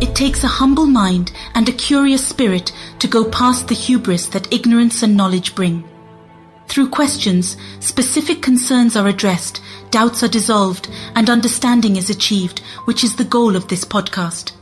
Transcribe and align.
It 0.00 0.14
takes 0.14 0.44
a 0.44 0.48
humble 0.48 0.86
mind 0.86 1.32
and 1.54 1.68
a 1.68 1.72
curious 1.72 2.24
spirit 2.24 2.72
to 3.00 3.08
go 3.08 3.24
past 3.24 3.66
the 3.66 3.74
hubris 3.74 4.28
that 4.28 4.52
ignorance 4.52 5.02
and 5.02 5.16
knowledge 5.16 5.56
bring. 5.56 5.82
Through 6.68 6.90
questions, 6.90 7.56
specific 7.80 8.40
concerns 8.40 8.94
are 8.94 9.08
addressed, 9.08 9.60
doubts 9.90 10.22
are 10.22 10.28
dissolved, 10.28 10.88
and 11.16 11.28
understanding 11.28 11.96
is 11.96 12.10
achieved, 12.10 12.60
which 12.84 13.02
is 13.02 13.16
the 13.16 13.24
goal 13.24 13.56
of 13.56 13.66
this 13.66 13.84
podcast. 13.84 14.52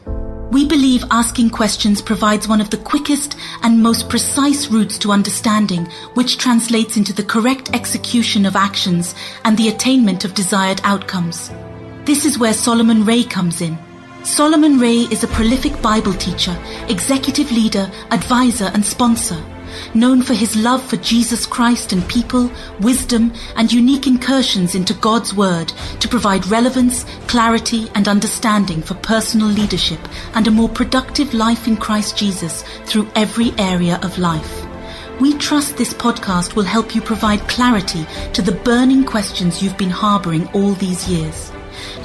We 0.53 0.67
believe 0.67 1.05
asking 1.11 1.51
questions 1.51 2.01
provides 2.01 2.49
one 2.49 2.63
of 2.63 2.71
the 2.71 2.79
quickest 2.79 3.37
and 3.63 3.83
most 3.83 4.09
precise 4.09 4.69
routes 4.69 4.97
to 4.99 5.13
understanding, 5.13 5.85
which 6.15 6.39
translates 6.39 6.97
into 6.97 7.13
the 7.13 7.25
correct 7.25 7.75
execution 7.75 8.47
of 8.47 8.57
actions 8.57 9.15
and 9.45 9.59
the 9.59 9.69
attainment 9.69 10.25
of 10.25 10.33
desired 10.33 10.81
outcomes. 10.85 11.51
This 12.07 12.25
is 12.25 12.39
where 12.39 12.55
Solomon 12.55 13.05
Ray 13.05 13.25
comes 13.25 13.61
in. 13.61 13.77
Solomon 14.27 14.81
Ray 14.81 15.03
is 15.13 15.23
a 15.23 15.29
prolific 15.29 15.81
Bible 15.81 16.13
teacher, 16.13 16.59
executive 16.89 17.53
leader, 17.53 17.89
advisor, 18.11 18.73
and 18.75 18.85
sponsor. 18.85 19.41
Known 19.95 20.21
for 20.21 20.35
his 20.35 20.57
love 20.57 20.83
for 20.83 20.97
Jesus 20.97 21.47
Christ 21.47 21.93
and 21.93 22.07
people, 22.09 22.51
wisdom, 22.81 23.33
and 23.55 23.73
unique 23.73 24.09
incursions 24.09 24.75
into 24.75 24.95
God's 24.95 25.33
Word 25.33 25.69
to 26.01 26.09
provide 26.09 26.45
relevance, 26.49 27.05
clarity, 27.29 27.89
and 27.95 28.09
understanding 28.09 28.83
for 28.83 28.95
personal 28.95 29.47
leadership 29.47 30.01
and 30.35 30.49
a 30.49 30.51
more 30.51 30.69
productive 30.69 31.33
life 31.33 31.69
in 31.69 31.77
Christ 31.77 32.19
Jesus 32.19 32.65
through 32.85 33.09
every 33.15 33.53
area 33.59 34.01
of 34.03 34.19
life. 34.19 34.67
We 35.21 35.35
trust 35.35 35.77
this 35.77 35.95
podcast 35.95 36.57
will 36.57 36.65
help 36.65 36.97
you 36.97 37.01
provide 37.01 37.49
clarity 37.49 38.05
to 38.33 38.43
the 38.43 38.59
burning 38.65 39.05
questions 39.05 39.63
you've 39.63 39.79
been 39.79 39.89
harboring 39.89 40.49
all 40.49 40.73
these 40.73 41.09
years. 41.09 41.53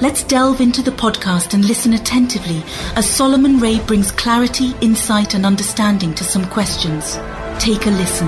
Let's 0.02 0.24
delve 0.24 0.60
into 0.60 0.82
the 0.82 0.90
podcast 0.90 1.54
and 1.54 1.64
listen 1.64 1.92
attentively 1.92 2.64
as 2.96 3.08
Solomon 3.08 3.60
Ray 3.60 3.78
brings 3.78 4.10
clarity, 4.10 4.74
insight, 4.80 5.34
and 5.34 5.46
understanding 5.46 6.12
to 6.14 6.24
some 6.24 6.44
questions. 6.44 7.20
Take 7.60 7.86
a 7.86 7.90
listen. 7.90 8.26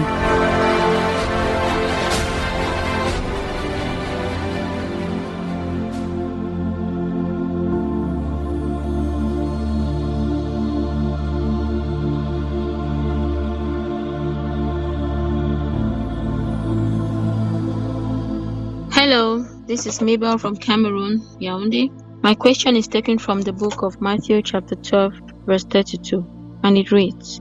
Hello, 18.92 19.44
this 19.67 19.87
is 19.87 20.03
Mabel 20.03 20.37
from 20.37 20.57
Cameroon, 20.57 21.20
Yaoundé. 21.41 21.91
My 22.23 22.34
question 22.34 22.77
is 22.77 22.87
taken 22.87 23.19
from 23.19 23.41
the 23.41 23.53
book 23.53 23.83
of 23.83 24.01
Matthew, 24.01 24.43
chapter 24.43 24.75
12, 24.75 25.15
verse 25.47 25.65
32, 25.65 26.61
and 26.62 26.77
it 26.77 26.93
reads 26.93 27.41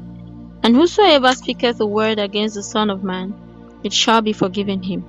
And 0.63 0.73
whosoever 0.75 1.33
speaketh 1.33 1.81
a 1.81 1.85
word 1.85 2.19
against 2.19 2.55
the 2.55 2.63
Son 2.63 2.89
of 2.89 3.03
Man, 3.03 3.33
it 3.83 3.91
shall 3.91 4.21
be 4.21 4.31
forgiven 4.31 4.81
him. 4.81 5.05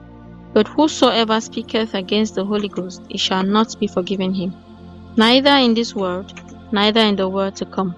But 0.52 0.66
whosoever 0.66 1.40
speaketh 1.40 1.94
against 1.94 2.34
the 2.34 2.44
Holy 2.44 2.68
Ghost, 2.68 3.02
it 3.08 3.20
shall 3.20 3.44
not 3.44 3.78
be 3.78 3.86
forgiven 3.86 4.34
him, 4.34 4.54
neither 5.16 5.50
in 5.50 5.74
this 5.74 5.94
world, 5.94 6.32
neither 6.72 7.00
in 7.00 7.14
the 7.14 7.28
world 7.28 7.54
to 7.56 7.66
come. 7.66 7.94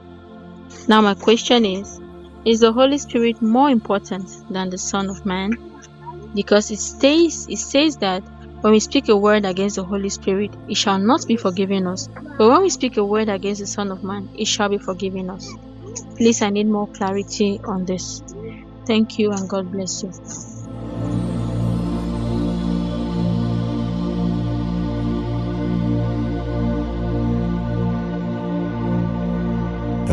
Now, 0.89 1.01
my 1.01 1.15
question 1.15 1.65
is 1.65 2.01
Is 2.45 2.61
the 2.61 2.73
Holy 2.73 2.99
Spirit 2.99 3.41
more 3.41 3.71
important 3.71 4.29
than 4.51 4.69
the 4.69 4.79
Son 4.79 5.09
of 5.09 5.25
Man? 5.25 5.53
Because 6.35 6.71
it 6.71 6.81
it 7.03 7.59
says 7.59 7.97
that 7.99 8.23
when 8.63 8.73
we 8.73 8.81
speak 8.81 9.09
a 9.09 9.17
word 9.17 9.45
against 9.47 9.77
the 9.77 9.85
Holy 9.85 10.11
Spirit, 10.11 10.57
it 10.69 10.77
shall 10.77 10.99
not 10.99 11.27
be 11.29 11.37
forgiven 11.37 11.87
us. 11.87 12.09
But 12.39 12.49
when 12.51 12.63
we 12.63 12.71
speak 12.71 12.97
a 12.97 13.05
word 13.05 13.29
against 13.29 13.61
the 13.61 13.67
Son 13.67 13.91
of 13.93 14.03
Man, 14.03 14.31
it 14.35 14.47
shall 14.49 14.69
be 14.71 14.79
forgiven 14.79 15.31
us. 15.31 15.49
Please, 16.19 16.43
I 16.43 16.51
need 16.51 16.69
more 16.69 16.89
clarity 16.97 17.61
on 17.67 17.85
this. 17.87 18.23
Thank 18.87 19.19
you 19.19 19.33
and 19.33 19.49
God 19.49 19.71
bless 19.73 20.03
you. 20.03 20.13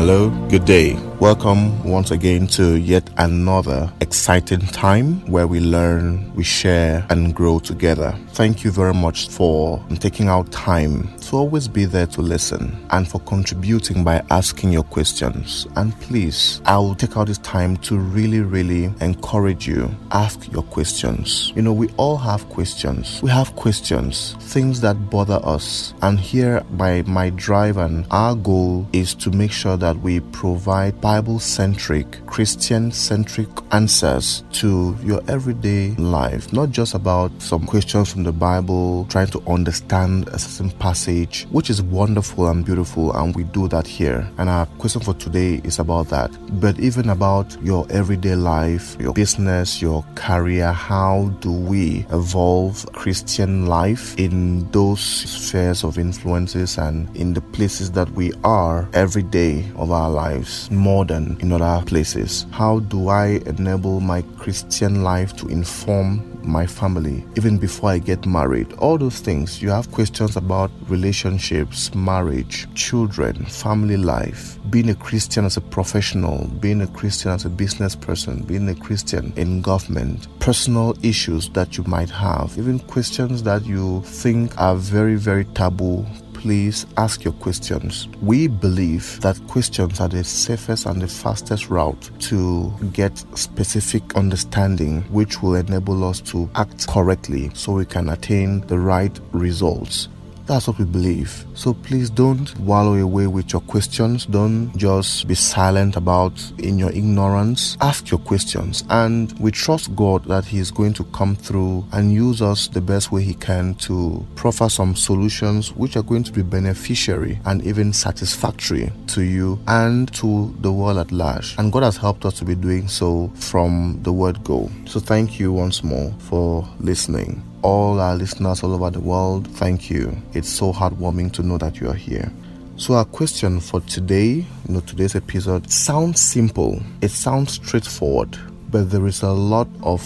Hello, 0.06 0.28
good 0.50 0.66
day. 0.66 0.98
Welcome 1.18 1.82
once 1.82 2.10
again 2.10 2.46
to 2.48 2.74
yet 2.74 3.08
another 3.16 3.90
exciting 4.02 4.60
time 4.60 5.26
where 5.30 5.46
we 5.46 5.60
learn, 5.60 6.30
we 6.34 6.44
share, 6.44 7.06
and 7.08 7.34
grow 7.34 7.58
together. 7.58 8.14
Thank 8.32 8.64
you 8.64 8.70
very 8.70 8.92
much 8.92 9.30
for 9.30 9.82
taking 10.00 10.28
out 10.28 10.52
time 10.52 11.08
to 11.28 11.36
always 11.36 11.68
be 11.68 11.84
there 11.84 12.06
to 12.06 12.22
listen 12.22 12.86
and 12.90 13.08
for 13.08 13.20
contributing 13.20 14.04
by 14.04 14.22
asking 14.30 14.72
your 14.72 14.82
questions. 14.84 15.66
And 15.76 15.98
please, 16.00 16.60
I 16.64 16.78
will 16.78 16.94
take 16.94 17.16
out 17.16 17.26
this 17.26 17.38
time 17.38 17.76
to 17.78 17.98
really, 17.98 18.40
really 18.40 18.92
encourage 19.00 19.66
you. 19.66 19.90
Ask 20.10 20.50
your 20.52 20.62
questions. 20.64 21.52
You 21.56 21.62
know, 21.62 21.72
we 21.72 21.88
all 21.96 22.16
have 22.16 22.48
questions. 22.48 23.22
We 23.22 23.30
have 23.30 23.54
questions, 23.56 24.36
things 24.40 24.80
that 24.80 25.10
bother 25.10 25.40
us. 25.42 25.94
And 26.02 26.18
here, 26.18 26.62
by 26.72 27.02
my 27.02 27.30
drive 27.30 27.76
and 27.76 28.06
our 28.10 28.34
goal 28.34 28.86
is 28.92 29.14
to 29.14 29.30
make 29.30 29.52
sure 29.52 29.76
that 29.76 29.96
we 30.00 30.20
provide 30.20 31.00
Bible 31.00 31.38
centric, 31.38 32.24
Christian 32.26 32.90
centric 32.92 33.48
answers 33.72 34.44
to 34.52 34.96
your 35.02 35.22
everyday 35.28 35.90
life, 35.92 36.52
not 36.52 36.70
just 36.70 36.94
about 36.94 37.30
some 37.40 37.66
questions 37.66 38.12
from 38.12 38.22
the 38.24 38.32
Bible, 38.32 39.06
trying 39.08 39.28
to 39.28 39.42
understand 39.46 40.28
a 40.28 40.38
certain 40.38 40.70
passage, 40.78 41.13
which 41.50 41.70
is 41.70 41.80
wonderful 41.80 42.48
and 42.48 42.64
beautiful, 42.64 43.12
and 43.16 43.34
we 43.34 43.44
do 43.44 43.68
that 43.68 43.86
here. 43.86 44.28
And 44.38 44.48
our 44.50 44.66
question 44.78 45.00
for 45.00 45.14
today 45.14 45.60
is 45.64 45.78
about 45.78 46.08
that, 46.08 46.30
but 46.60 46.78
even 46.80 47.08
about 47.08 47.56
your 47.62 47.86
everyday 47.90 48.34
life, 48.34 48.96
your 49.00 49.12
business, 49.14 49.80
your 49.80 50.04
career. 50.14 50.72
How 50.72 51.32
do 51.40 51.52
we 51.52 52.06
evolve 52.10 52.84
Christian 52.92 53.66
life 53.66 54.18
in 54.18 54.68
those 54.70 55.00
spheres 55.00 55.84
of 55.84 55.98
influences 55.98 56.78
and 56.78 57.14
in 57.16 57.34
the 57.34 57.40
places 57.40 57.92
that 57.92 58.10
we 58.10 58.32
are 58.42 58.88
every 58.92 59.22
day 59.22 59.64
of 59.76 59.90
our 59.90 60.10
lives? 60.10 60.70
More 60.70 61.04
than 61.04 61.36
in 61.40 61.52
other 61.52 61.84
places? 61.86 62.46
How 62.50 62.80
do 62.80 63.08
I 63.08 63.40
enable 63.46 64.00
my 64.00 64.22
Christian 64.38 65.02
life 65.02 65.36
to 65.36 65.48
inform 65.48 66.33
my 66.44 66.66
family 66.66 67.24
even 67.36 67.58
before 67.58 67.90
I 67.90 67.98
get 67.98 68.26
married? 68.26 68.72
All 68.74 68.98
those 68.98 69.20
things. 69.20 69.62
You 69.62 69.70
have 69.70 69.90
questions 69.92 70.36
about 70.36 70.70
relationships, 70.88 71.94
marriage, 71.94 72.66
children, 72.74 73.44
family 73.46 73.96
life, 73.96 74.58
being 74.70 74.90
a 74.90 74.94
Christian 74.94 75.44
as 75.44 75.56
a 75.56 75.60
professional, 75.60 76.48
being 76.60 76.82
a 76.82 76.86
Christian 76.86 77.30
as 77.30 77.44
a 77.44 77.50
business 77.50 77.94
person, 77.94 78.42
being 78.42 78.68
a 78.68 78.74
Christian 78.74 79.32
in 79.36 79.62
government, 79.62 80.28
personal 80.40 80.96
issues 81.02 81.48
that 81.50 81.76
you 81.76 81.84
might 81.84 82.10
have, 82.10 82.56
even 82.58 82.78
questions 82.78 83.42
that 83.44 83.64
you 83.64 84.02
think 84.04 84.56
are 84.60 84.76
very, 84.76 85.16
very 85.16 85.44
taboo 85.46 86.06
please 86.44 86.84
ask 86.98 87.24
your 87.24 87.32
questions. 87.32 88.06
We 88.20 88.48
believe 88.48 89.18
that 89.22 89.40
questions 89.48 89.98
are 89.98 90.10
the 90.10 90.22
safest 90.22 90.84
and 90.84 91.00
the 91.00 91.08
fastest 91.08 91.70
route 91.70 92.10
to 92.28 92.70
get 92.92 93.16
specific 93.34 94.14
understanding, 94.14 95.00
which 95.04 95.40
will 95.40 95.54
enable 95.54 96.04
us 96.04 96.20
to 96.32 96.50
act 96.54 96.86
correctly 96.86 97.50
so 97.54 97.72
we 97.72 97.86
can 97.86 98.10
attain 98.10 98.60
the 98.66 98.78
right 98.78 99.18
results. 99.32 100.08
That's 100.46 100.68
what 100.68 100.78
we 100.78 100.84
believe. 100.84 101.44
So 101.54 101.72
please 101.72 102.10
don't 102.10 102.56
wallow 102.58 102.94
away 102.94 103.26
with 103.26 103.52
your 103.52 103.62
questions. 103.62 104.26
Don't 104.26 104.76
just 104.76 105.26
be 105.26 105.34
silent 105.34 105.96
about 105.96 106.32
in 106.58 106.78
your 106.78 106.90
ignorance. 106.90 107.78
Ask 107.80 108.10
your 108.10 108.20
questions. 108.20 108.84
And 108.90 109.32
we 109.38 109.50
trust 109.50 109.96
God 109.96 110.24
that 110.26 110.44
He 110.44 110.58
is 110.58 110.70
going 110.70 110.92
to 110.94 111.04
come 111.04 111.34
through 111.34 111.86
and 111.92 112.12
use 112.12 112.42
us 112.42 112.68
the 112.68 112.80
best 112.80 113.10
way 113.10 113.22
He 113.22 113.34
can 113.34 113.74
to 113.76 114.24
proffer 114.34 114.68
some 114.68 114.94
solutions 114.94 115.72
which 115.72 115.96
are 115.96 116.02
going 116.02 116.24
to 116.24 116.32
be 116.32 116.42
beneficiary 116.42 117.40
and 117.46 117.64
even 117.64 117.92
satisfactory 117.92 118.92
to 119.08 119.22
you 119.22 119.58
and 119.66 120.12
to 120.14 120.54
the 120.60 120.72
world 120.72 120.98
at 120.98 121.10
large. 121.10 121.56
And 121.58 121.72
God 121.72 121.84
has 121.84 121.96
helped 121.96 122.26
us 122.26 122.38
to 122.38 122.44
be 122.44 122.54
doing 122.54 122.88
so 122.88 123.32
from 123.34 124.00
the 124.02 124.12
word 124.12 124.44
go. 124.44 124.70
So 124.86 125.00
thank 125.00 125.40
you 125.40 125.52
once 125.52 125.82
more 125.82 126.12
for 126.18 126.68
listening 126.80 127.42
all 127.64 127.98
our 127.98 128.14
listeners 128.14 128.62
all 128.62 128.74
over 128.74 128.90
the 128.90 129.00
world, 129.00 129.48
thank 129.56 129.88
you. 129.88 130.14
It's 130.34 130.50
so 130.50 130.70
heartwarming 130.70 131.32
to 131.32 131.42
know 131.42 131.56
that 131.58 131.80
you 131.80 131.88
are 131.88 131.94
here. 131.94 132.30
So, 132.76 132.94
our 132.94 133.06
question 133.06 133.58
for 133.58 133.80
today, 133.80 134.28
you 134.28 134.46
know, 134.68 134.80
today's 134.80 135.16
episode 135.16 135.70
sounds 135.70 136.20
simple, 136.20 136.80
it 137.00 137.10
sounds 137.10 137.52
straightforward, 137.52 138.36
but 138.70 138.90
there 138.90 139.06
is 139.06 139.22
a 139.22 139.30
lot 139.30 139.68
of 139.82 140.02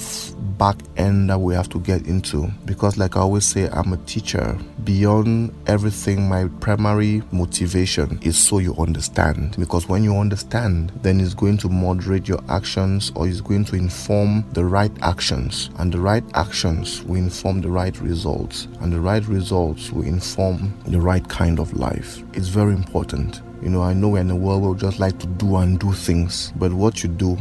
back 0.59 0.77
end 0.97 1.31
that 1.31 1.39
we 1.39 1.55
have 1.55 1.69
to 1.71 1.79
get 1.81 2.07
into. 2.07 2.49
Because 2.65 2.99
like 2.99 3.17
i 3.17 3.21
always 3.21 3.47
say 3.47 3.69
i'm 3.69 3.93
a 3.93 3.97
teacher. 3.99 4.59
Beyond 4.85 5.55
everything 5.67 6.29
my 6.29 6.49
primary 6.61 7.23
motivation 7.31 8.19
is 8.23 8.37
so 8.37 8.59
you 8.59 8.75
understand. 8.77 9.57
Because 9.59 9.89
when 9.89 10.05
you 10.05 10.17
understand 10.17 10.93
then 11.03 11.21
it's 11.21 11.35
going 11.35 11.59
to 11.59 11.69
moderate 11.69 12.29
your 12.29 12.43
actions 12.49 13.13
or 13.15 13.29
it's 13.29 13.41
going 13.41 13.65
to 13.67 13.77
inform 13.77 14.45
the 14.53 14.65
right 14.65 14.93
actions. 15.03 15.71
And 15.79 15.93
the 15.93 16.01
right 16.01 16.25
actions 16.35 17.03
will 17.05 17.17
inform 17.17 17.61
the 17.61 17.71
right 17.71 17.99
results. 18.01 18.67
And 18.81 18.93
the 18.93 19.01
right 19.01 19.25
results 19.27 19.91
will 19.93 20.05
inform 20.05 20.75
the 20.87 21.01
right 21.01 21.27
kind 21.29 21.59
of 21.59 21.73
life. 21.75 22.23
It's 22.35 22.49
very 22.49 22.73
important. 22.73 23.43
You 23.63 23.71
know, 23.71 23.83
I 23.83 23.93
know 23.93 24.11
we're 24.11 24.21
in 24.21 24.31
a 24.31 24.37
world 24.37 24.63
where 24.63 24.71
we 24.71 24.79
just 24.79 25.01
like 25.01 25.19
to 25.19 25.27
do 25.27 25.57
and 25.57 25.79
do 25.81 25.93
things, 25.93 26.53
but 26.57 26.73
what 26.73 27.03
you 27.03 27.09
do 27.09 27.37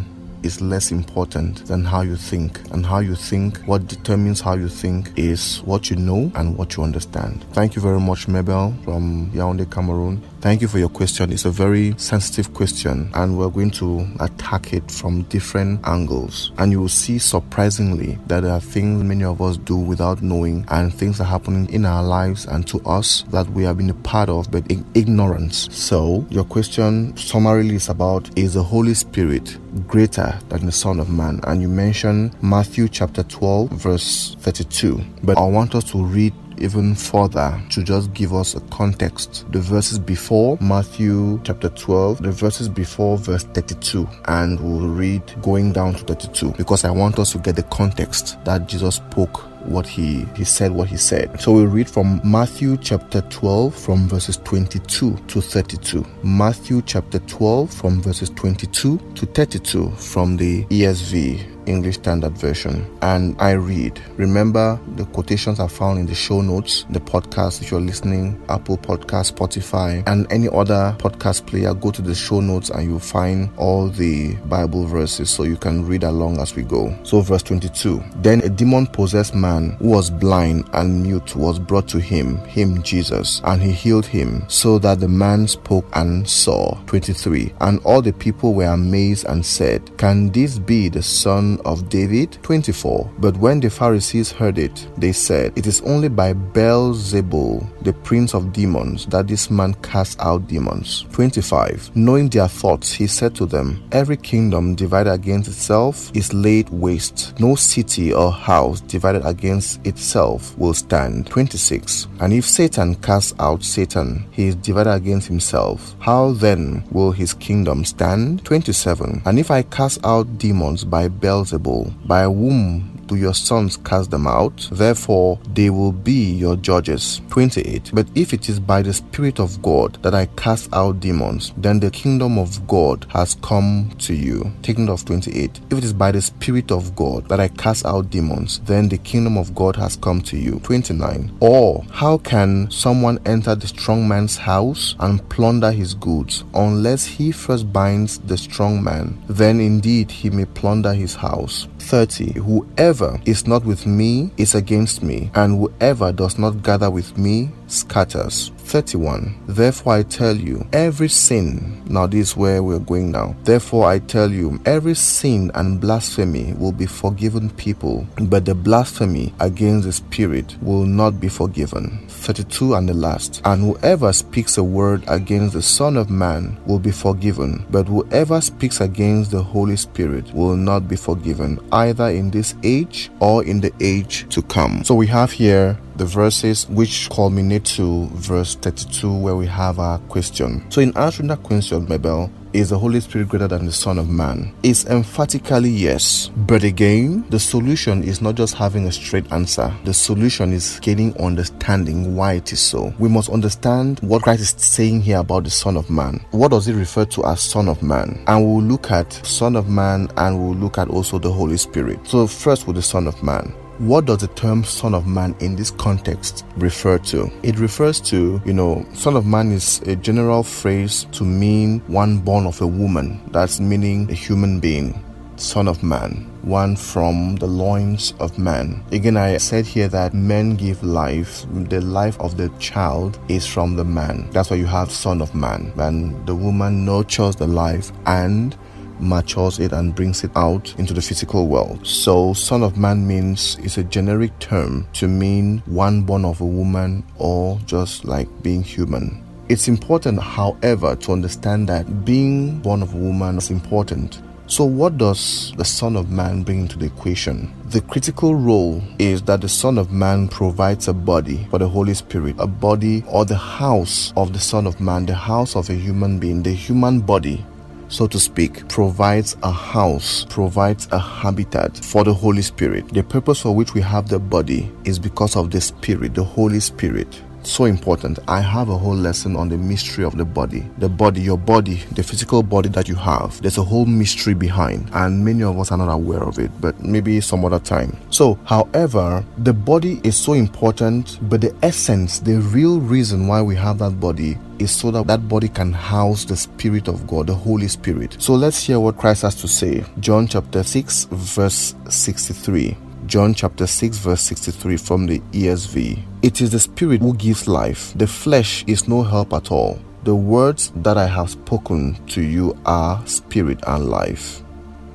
is 0.48 0.62
less 0.62 0.92
important 0.92 1.66
than 1.68 1.84
how 1.84 2.02
you 2.02 2.16
think. 2.16 2.60
And 2.72 2.86
how 2.86 3.00
you 3.00 3.16
think, 3.16 3.58
what 3.68 3.88
determines 3.88 4.42
how 4.42 4.56
you 4.56 4.70
think, 4.70 5.12
is 5.16 5.58
what 5.66 5.90
you 5.90 5.98
know 5.98 6.32
and 6.36 6.58
what 6.58 6.76
you 6.76 6.84
understand. 6.84 7.46
Thank 7.52 7.76
you 7.76 7.82
very 7.82 8.00
much, 8.00 8.28
Mabel 8.28 8.74
from 8.84 9.30
Yaoundé, 9.32 9.70
Cameroon. 9.70 10.22
Thank 10.40 10.62
you 10.62 10.68
for 10.68 10.78
your 10.78 10.90
question. 10.90 11.34
It's 11.34 11.46
a 11.46 11.50
very 11.50 11.96
sensitive 11.98 12.54
question, 12.54 13.10
and 13.16 13.36
we're 13.40 13.50
going 13.50 13.72
to 13.72 14.08
attack 14.20 14.72
it 14.72 14.92
from 14.92 15.24
different 15.24 15.86
angles. 15.88 16.52
And 16.60 16.72
you 16.72 16.80
will 16.80 16.90
see, 16.90 17.18
surprisingly, 17.18 18.20
that 18.28 18.42
there 18.42 18.52
are 18.52 18.62
things 18.62 19.04
many 19.04 19.24
of 19.24 19.42
us 19.42 19.58
do 19.58 19.76
without 19.76 20.22
knowing, 20.22 20.64
and 20.70 20.94
things 20.94 21.20
are 21.20 21.24
happening 21.24 21.68
in 21.74 21.86
our 21.86 22.04
lives 22.04 22.46
and 22.46 22.68
to 22.68 22.80
us 22.82 23.24
that 23.32 23.50
we 23.50 23.64
have 23.64 23.78
been 23.78 23.90
a 23.90 23.96
part 23.96 24.30
of, 24.30 24.52
but 24.52 24.70
in 24.72 24.86
ignorance. 24.94 25.70
So, 25.76 26.24
your 26.30 26.46
question 26.46 27.18
summarily 27.18 27.76
is 27.76 27.90
about 27.90 28.30
is 28.38 28.54
the 28.54 28.64
Holy 28.64 28.94
Spirit 28.94 29.58
greater 29.88 30.38
than 30.50 30.68
the 30.68 30.72
Son 30.72 31.00
of 31.00 31.10
Man? 31.10 31.40
And 31.46 31.64
you 31.64 31.68
mentioned 31.68 32.36
Matthew 32.44 32.90
chapter 32.90 33.24
12, 33.24 33.72
verse 33.72 34.36
32. 34.42 35.02
But 35.24 35.40
I 35.40 35.46
want 35.46 35.74
us 35.74 35.86
to 35.86 36.04
read 36.04 36.34
even 36.60 36.96
further 36.96 37.62
to 37.70 37.84
just 37.84 38.14
give 38.14 38.34
us 38.34 38.56
a 38.56 38.62
context. 38.70 39.46
The 39.52 39.60
verses 39.60 40.00
before 40.00 40.58
Matthew 40.62 41.40
chapter 41.44 41.70
12, 41.70 42.24
the 42.24 42.32
verses 42.32 42.70
before 42.70 43.18
verse 43.18 43.44
32, 43.44 44.08
and 44.26 44.60
we'll 44.60 44.88
read 44.88 45.22
going 45.42 45.72
down 45.72 45.94
to 45.96 46.04
32 46.04 46.54
because 46.58 46.86
I 46.86 46.92
want 46.92 47.20
us 47.20 47.32
to 47.34 47.40
get 47.40 47.56
the 47.56 47.64
context 47.64 48.38
that 48.46 48.68
Jesus 48.68 48.96
spoke 48.96 49.44
what 49.68 49.86
he 49.86 50.26
he 50.36 50.44
said 50.44 50.72
what 50.72 50.88
he 50.88 50.98
said. 50.98 51.40
So 51.42 51.52
we 51.52 51.66
read 51.66 51.90
from 51.90 52.22
matthew 52.24 52.78
chapter 52.78 53.22
12 53.22 53.76
from 53.76 54.08
verses 54.08 54.38
22 54.38 55.16
to 55.16 55.42
32 55.42 56.06
matthew 56.24 56.82
chapter 56.84 57.20
12 57.20 57.74
from 57.74 58.02
verses 58.02 58.30
22 58.30 58.98
to 59.16 59.26
32 59.26 59.92
from 59.92 60.38
the 60.38 60.64
esv 60.66 61.57
English 61.68 61.96
Standard 61.96 62.38
Version. 62.38 62.86
And 63.02 63.36
I 63.40 63.52
read. 63.52 64.02
Remember, 64.16 64.80
the 64.96 65.06
quotations 65.06 65.60
are 65.60 65.70
found 65.70 66.00
in 66.00 66.06
the 66.06 66.16
show 66.16 66.42
notes, 66.42 66.86
the 66.90 67.00
podcast. 67.00 67.62
If 67.62 67.72
you're 67.72 67.82
listening, 67.82 68.42
Apple 68.50 68.78
Podcast, 68.78 69.34
Spotify, 69.34 70.04
and 70.08 70.32
any 70.32 70.48
other 70.50 70.96
podcast 71.00 71.46
player, 71.46 71.74
go 71.74 71.92
to 71.92 72.02
the 72.02 72.16
show 72.16 72.40
notes 72.40 72.70
and 72.70 72.90
you'll 72.90 73.00
find 73.00 73.50
all 73.58 73.90
the 73.90 74.36
Bible 74.46 74.86
verses 74.86 75.30
so 75.30 75.44
you 75.44 75.58
can 75.58 75.86
read 75.86 76.04
along 76.04 76.40
as 76.40 76.56
we 76.56 76.64
go. 76.64 76.98
So, 77.04 77.22
verse 77.22 77.44
22 77.44 78.04
Then 78.18 78.42
a 78.42 78.50
demon 78.50 78.88
possessed 78.88 79.36
man 79.36 79.78
who 79.80 79.90
was 79.90 80.10
blind 80.10 80.70
and 80.74 81.04
mute 81.04 81.36
was 81.36 81.60
brought 81.60 81.88
to 81.90 82.00
him, 82.00 82.38
him 82.46 82.82
Jesus, 82.84 83.42
and 83.44 83.62
he 83.62 83.72
healed 83.72 84.06
him, 84.06 84.46
so 84.48 84.80
that 84.80 85.00
the 85.00 85.08
man 85.08 85.48
spoke 85.48 85.86
and 85.94 86.28
saw. 86.28 86.78
23 86.86 87.54
And 87.62 87.80
all 87.84 88.02
the 88.02 88.14
people 88.14 88.54
were 88.54 88.66
amazed 88.66 89.26
and 89.26 89.46
said, 89.46 89.98
Can 89.98 90.30
this 90.32 90.58
be 90.60 90.90
the 90.90 91.04
son 91.04 91.57
of 91.66 91.90
David? 91.90 92.38
24. 92.44 93.12
But 93.20 93.38
when 93.38 93.60
the 93.60 93.70
Pharisees 93.70 94.32
heard 94.32 94.58
it, 94.58 94.88
they 94.98 95.12
said, 95.12 95.58
It 95.58 95.68
is 95.68 95.82
only 95.82 96.10
by 96.10 96.34
Beelzebul, 96.34 97.77
the 97.88 97.94
prince 97.94 98.34
of 98.34 98.52
demons, 98.52 99.06
that 99.06 99.30
this 99.30 99.50
man 99.50 99.74
casts 99.76 100.18
out 100.20 100.46
demons. 100.46 101.06
25. 101.14 101.96
Knowing 101.96 102.28
their 102.28 102.50
thoughts, 102.50 102.92
he 102.92 103.08
said 103.08 103.34
to 103.36 103.46
them, 103.46 103.82
Every 103.94 104.18
kingdom 104.18 104.76
divided 104.76 105.14
against 105.14 105.48
itself 105.48 106.12
is 106.14 106.34
laid 106.34 106.68
waste. 106.68 107.40
No 107.40 107.56
city 107.56 108.14
or 108.14 108.30
house 108.30 108.82
divided 108.82 109.26
against 109.26 109.86
itself 109.88 110.58
will 110.58 110.74
stand. 110.74 111.28
26. 111.28 112.10
And 112.20 112.34
if 112.34 112.44
Satan 112.44 112.96
casts 112.96 113.34
out 113.40 113.64
Satan, 113.64 114.26
he 114.32 114.48
is 114.48 114.56
divided 114.56 114.92
against 114.92 115.30
himself. 115.30 115.96
How 116.00 116.34
then 116.34 116.84
will 116.92 117.12
his 117.12 117.34
kingdom 117.34 117.86
stand? 117.86 118.44
27. 118.44 119.22
And 119.26 119.40
if 119.40 119.50
I 119.50 119.62
cast 119.62 120.06
out 120.06 120.38
demons 120.38 120.84
by 120.84 121.08
Beelzebul, 121.08 122.06
by 122.06 122.24
whom 122.24 122.97
do 123.08 123.16
your 123.16 123.34
sons 123.34 123.78
cast 123.78 124.12
them 124.12 124.28
out? 124.28 124.68
Therefore, 124.72 125.40
they 125.54 125.70
will 125.70 125.92
be 125.92 126.32
your 126.34 126.56
judges. 126.58 127.22
28. 127.30 127.92
But 127.94 128.08
if 128.16 128.34
it 128.34 128.50
is 128.50 128.60
by 128.60 128.82
the 128.82 128.94
Spirit 128.94 129.40
of 129.40 129.62
God 129.62 130.02
that 130.04 130.14
I 130.14 130.26
cast 130.38 130.74
out 130.74 131.00
demons, 131.00 131.54
then 131.58 131.80
the 131.80 131.92
kingdom 131.92 132.38
of 132.38 132.68
God 132.68 133.06
has 133.10 133.36
come 133.36 133.92
to 134.00 134.14
you. 134.14 134.52
Taking 134.62 134.90
off 134.90 135.06
28. 135.06 135.60
If 135.70 135.78
it 135.78 135.84
is 135.84 135.94
by 135.94 136.12
the 136.12 136.22
Spirit 136.22 136.72
of 136.72 136.96
God 136.96 137.28
that 137.30 137.40
I 137.40 137.48
cast 137.48 137.86
out 137.86 138.10
demons, 138.10 138.60
then 138.66 138.90
the 138.90 138.98
kingdom 138.98 139.38
of 139.38 139.56
God 139.56 139.76
has 139.78 139.96
come 139.96 140.22
to 140.24 140.38
you. 140.38 140.60
29. 140.64 141.38
Or 141.40 141.86
how 141.92 142.18
can 142.18 142.70
someone 142.72 143.20
enter 143.26 143.56
the 143.56 143.68
strong 143.68 144.08
man's 144.08 144.38
house 144.38 144.96
and 145.00 145.28
plunder 145.30 145.72
his 145.72 145.94
goods 145.94 146.44
unless 146.54 147.06
he 147.06 147.32
first 147.32 147.72
binds 147.72 148.20
the 148.20 148.38
strong 148.38 148.84
man? 148.84 149.22
Then 149.28 149.60
indeed 149.60 150.12
he 150.12 150.30
may 150.30 150.46
plunder 150.46 150.94
his 150.94 151.16
house. 151.16 151.68
30. 151.88 152.34
Whoever 152.40 153.20
is 153.26 153.48
not 153.48 153.64
with 153.64 153.86
me 153.86 154.30
is 154.36 154.56
against 154.56 155.02
me, 155.02 155.32
and 155.34 155.58
whoever 155.58 156.12
does 156.12 156.38
not 156.38 156.62
gather 156.62 156.90
with 156.90 157.18
me 157.18 157.50
scatters. 157.68 158.52
31. 158.68 159.36
Therefore 159.48 159.94
I 159.94 160.04
tell 160.04 160.36
you, 160.36 160.68
every 160.74 161.08
sin, 161.08 161.82
now 161.88 162.06
this 162.06 162.30
is 162.30 162.38
where 162.38 162.62
we're 162.62 162.80
going 162.80 163.12
now. 163.12 163.36
Therefore 163.44 163.86
I 163.86 164.00
tell 164.00 164.30
you, 164.30 164.60
every 164.66 164.94
sin 164.94 165.52
and 165.56 165.80
blasphemy 165.80 166.54
will 166.54 166.74
be 166.74 166.86
forgiven 166.86 167.50
people, 167.52 168.06
but 168.22 168.44
the 168.44 168.54
blasphemy 168.54 169.34
against 169.40 169.86
the 169.86 169.94
Spirit 169.94 170.58
will 170.62 170.86
not 170.86 171.20
be 171.22 171.30
forgiven. 171.30 172.06
32 172.10 172.76
and 172.76 172.90
the 172.90 172.94
last. 172.94 173.42
And 173.46 173.62
whoever 173.62 174.12
speaks 174.12 174.58
a 174.58 174.64
word 174.64 175.04
against 175.08 175.54
the 175.54 175.62
Son 175.62 175.96
of 175.96 176.10
Man 176.10 176.58
will 176.66 176.80
be 176.80 176.92
forgiven, 176.92 177.66
but 177.72 177.88
whoever 177.88 178.42
speaks 178.42 178.82
against 178.82 179.32
the 179.32 179.42
Holy 179.42 179.78
Spirit 179.78 180.34
will 180.34 180.58
not 180.58 180.90
be 180.90 180.98
forgiven, 180.98 181.60
either 181.72 182.10
in 182.10 182.32
this 182.32 182.56
age 182.64 183.10
or 183.22 183.46
in 183.46 183.62
the 183.62 183.72
age 183.80 184.28
to 184.30 184.42
come. 184.42 184.84
So 184.84 184.94
we 184.94 185.08
have 185.08 185.32
here 185.32 185.80
the 185.98 186.06
verses 186.06 186.68
which 186.70 187.10
culminate 187.10 187.66
to 187.66 188.08
verse 188.14 188.56
32 188.56 189.14
where 189.14 189.36
we 189.36 189.46
have 189.46 189.80
our 189.80 190.00
question. 190.10 190.70
So 190.72 190.82
in 190.82 190.96
answering 190.98 191.28
that 191.30 191.44
question, 191.44 191.88
Mabel, 191.90 192.32
is 192.54 192.70
the 192.70 192.80
Holy 192.80 193.00
Spirit 193.00 193.30
greater 193.30 193.48
than 193.48 193.66
the 193.66 193.72
Son 193.72 194.00
of 194.00 194.10
Man? 194.10 194.54
Is 194.64 194.86
emphatically 194.86 195.70
yes. 195.70 196.32
But 196.36 196.64
again, 196.64 197.26
the 197.30 197.40
solution 197.40 198.04
is 198.04 198.22
not 198.22 198.36
just 198.36 198.56
having 198.56 198.88
a 198.88 198.92
straight 198.92 199.32
answer. 199.32 199.72
The 199.84 199.94
solution 199.94 200.54
is 200.54 200.80
gaining 200.80 201.16
understanding 201.18 202.16
why 202.16 202.34
it 202.34 202.52
is 202.54 202.60
so. 202.60 202.94
We 203.00 203.10
must 203.10 203.30
understand 203.30 204.00
what 204.00 204.24
Christ 204.24 204.42
is 204.42 204.50
saying 204.58 205.02
here 205.02 205.20
about 205.20 205.44
the 205.44 205.50
Son 205.50 205.78
of 205.78 205.90
Man. 205.90 206.26
What 206.32 206.52
does 206.52 206.66
he 206.66 206.74
refer 206.74 207.06
to 207.06 207.26
as 207.26 207.42
Son 207.42 207.68
of 207.68 207.84
Man? 207.84 208.24
And 208.28 208.46
we'll 208.46 208.64
look 208.64 208.92
at 208.92 209.14
Son 209.26 209.56
of 209.56 209.70
Man 209.70 210.10
and 210.18 210.40
we'll 210.40 210.56
look 210.56 210.78
at 210.78 210.88
also 210.88 211.20
the 211.20 211.32
Holy 211.32 211.58
Spirit. 211.58 212.00
So 212.08 212.28
first 212.28 212.66
with 212.66 212.78
the 212.78 212.82
Son 212.82 213.08
of 213.08 213.22
Man. 213.22 213.54
What 213.80 214.06
does 214.06 214.18
the 214.18 214.28
term 214.30 214.64
Son 214.64 214.96
of 214.96 215.06
Man 215.06 215.36
in 215.40 215.56
this 215.56 215.70
context 215.70 216.46
refer 216.56 216.98
to? 216.98 217.32
It 217.44 217.60
refers 217.60 218.02
to, 218.10 218.42
you 218.44 218.54
know, 218.54 218.84
Son 218.94 219.16
of 219.16 219.28
Man 219.28 219.52
is 219.52 219.82
a 219.82 219.96
general 219.96 220.42
phrase 220.42 221.06
to 221.12 221.24
mean 221.24 221.82
one 221.86 222.18
born 222.18 222.48
of 222.48 222.60
a 222.62 222.66
woman. 222.66 223.22
That's 223.32 223.60
meaning 223.60 224.10
a 224.10 224.16
human 224.16 224.60
being. 224.60 225.04
Son 225.36 225.68
of 225.68 225.84
Man, 225.84 226.28
one 226.42 226.76
from 226.76 227.36
the 227.36 227.46
loins 227.46 228.16
of 228.20 228.40
man. 228.40 228.84
Again, 228.92 229.16
I 229.16 229.38
said 229.38 229.68
here 229.68 229.88
that 229.90 230.16
men 230.16 230.56
give 230.56 230.82
life. 230.84 231.46
The 231.54 231.82
life 231.82 232.20
of 232.20 232.36
the 232.36 232.50
child 232.58 233.20
is 233.28 233.46
from 233.46 233.76
the 233.76 233.86
man. 233.86 234.28
That's 234.32 234.50
why 234.50 234.58
you 234.58 234.66
have 234.66 234.92
Son 234.92 235.22
of 235.22 235.36
Man. 235.36 235.72
And 235.78 236.26
the 236.26 236.34
woman 236.34 236.84
nurtures 236.84 237.36
the 237.36 237.46
life 237.46 237.92
and 238.08 238.58
matures 239.00 239.60
it 239.60 239.72
and 239.72 239.96
brings 239.96 240.24
it 240.24 240.32
out 240.36 240.74
into 240.78 240.94
the 240.94 241.02
physical 241.02 241.48
world. 241.48 241.86
So, 241.86 242.34
Son 242.34 242.64
of 242.64 242.78
Man 242.78 243.08
means 243.08 243.58
it's 243.62 243.78
a 243.78 243.84
generic 243.84 244.38
term 244.40 244.88
to 244.94 245.08
mean 245.08 245.60
one 245.66 246.02
born 246.02 246.26
of 246.26 246.42
a 246.42 246.46
woman 246.46 247.04
or 247.18 247.60
just 247.66 248.06
like 248.06 248.28
being 248.42 248.64
human. 248.64 249.24
It's 249.50 249.68
important, 249.68 250.20
however, 250.22 250.96
to 250.98 251.14
understand 251.14 251.70
that 251.70 252.04
being 252.04 252.60
born 252.60 252.82
of 252.82 252.94
a 252.94 252.98
woman 252.98 253.38
is 253.38 253.50
important. 253.50 254.22
So, 254.50 254.64
what 254.64 254.98
does 254.98 255.54
the 255.58 255.66
Son 255.66 255.98
of 255.98 256.10
Man 256.10 256.44
bring 256.44 256.62
into 256.62 256.78
the 256.80 256.86
equation? 256.86 257.54
The 257.66 257.82
critical 257.82 258.34
role 258.34 258.82
is 258.98 259.22
that 259.24 259.42
the 259.42 259.50
Son 259.50 259.78
of 259.78 259.92
Man 259.92 260.30
provides 260.30 260.88
a 260.88 260.94
body 260.94 261.46
for 261.50 261.60
the 261.60 261.68
Holy 261.68 261.94
Spirit, 261.94 262.38
a 262.40 262.48
body 262.48 263.04
or 263.08 263.26
the 263.26 263.36
house 263.36 264.14
of 264.16 264.32
the 264.32 264.40
Son 264.40 264.66
of 264.66 264.80
Man, 264.80 265.06
the 265.06 265.16
house 265.16 265.58
of 265.58 265.70
a 265.70 265.74
human 265.74 266.18
being, 266.18 266.44
the 266.44 266.54
human 266.54 267.02
body 267.02 267.46
so 267.90 268.08
to 268.08 268.20
speak, 268.20 268.68
provides 268.68 269.38
a 269.44 269.52
house, 269.52 270.26
provides 270.30 270.88
a 270.92 271.00
habitat 271.00 271.78
for 271.78 272.04
the 272.04 272.14
Holy 272.14 272.42
Spirit. 272.42 272.88
The 272.94 273.04
purpose 273.04 273.42
for 273.42 273.56
which 273.56 273.74
we 273.74 273.82
have 273.82 274.10
the 274.10 274.20
body 274.20 274.72
is 274.84 275.00
because 275.00 275.36
of 275.36 275.52
the 275.52 275.62
Spirit, 275.62 276.14
the 276.14 276.24
Holy 276.24 276.60
Spirit. 276.60 277.22
So 277.48 277.64
important. 277.64 278.20
I 278.28 278.42
have 278.42 278.68
a 278.68 278.78
whole 278.78 278.94
lesson 278.94 279.38
on 279.38 279.48
the 279.48 279.58
mystery 279.58 280.04
of 280.04 280.18
the 280.18 280.26
body. 280.26 280.66
The 280.80 280.90
body, 280.90 281.22
your 281.22 281.38
body, 281.38 281.76
the 281.94 282.04
physical 282.04 282.44
body 282.44 282.68
that 282.70 282.90
you 282.90 282.96
have, 282.96 283.42
there's 283.42 283.58
a 283.58 283.64
whole 283.64 283.86
mystery 283.86 284.34
behind, 284.34 284.90
and 284.94 285.24
many 285.24 285.44
of 285.44 285.58
us 285.58 285.72
are 285.72 285.78
not 285.78 285.90
aware 285.90 286.24
of 286.24 286.40
it, 286.40 286.52
but 286.60 286.78
maybe 286.84 287.22
some 287.22 287.46
other 287.46 287.60
time. 287.60 287.96
So, 288.10 288.38
however, 288.44 289.24
the 289.38 289.54
body 289.54 290.02
is 290.04 290.18
so 290.18 290.34
important, 290.34 291.20
but 291.30 291.40
the 291.40 291.56
essence, 291.64 292.20
the 292.20 292.42
real 292.42 292.82
reason 292.82 293.28
why 293.28 293.42
we 293.42 293.56
have 293.56 293.78
that 293.80 293.98
body 293.98 294.38
is 294.60 294.70
so 294.70 294.92
that 294.92 295.08
that 295.08 295.30
body 295.30 295.48
can 295.48 295.72
house 295.72 296.26
the 296.26 296.36
Spirit 296.36 296.90
of 296.90 297.08
God, 297.08 297.28
the 297.28 297.34
Holy 297.34 297.70
Spirit. 297.70 298.18
So 298.20 298.34
let's 298.34 298.62
hear 298.62 298.82
what 298.82 298.98
Christ 298.98 299.22
has 299.22 299.36
to 299.36 299.48
say. 299.48 299.86
John 300.02 300.28
chapter 300.28 300.64
6, 300.64 301.06
verse 301.12 301.76
63. 301.88 302.76
John 303.08 303.34
chapter 303.34 303.66
6, 303.66 304.00
verse 304.00 304.20
63 304.20 304.76
from 304.76 305.06
the 305.06 305.22
ESV. 305.32 306.04
It 306.24 306.42
is 306.42 306.52
the 306.52 306.60
Spirit 306.60 307.02
who 307.02 307.14
gives 307.14 307.48
life, 307.48 307.94
the 307.98 308.06
flesh 308.06 308.66
is 308.68 308.90
no 308.90 309.02
help 309.02 309.32
at 309.32 309.50
all. 309.50 309.80
The 310.04 310.14
words 310.14 310.74
that 310.76 310.98
I 310.98 311.08
have 311.08 311.30
spoken 311.30 312.06
to 312.08 312.22
you 312.22 312.60
are 312.66 313.02
spirit 313.08 313.60
and 313.66 313.86
life. 313.86 314.44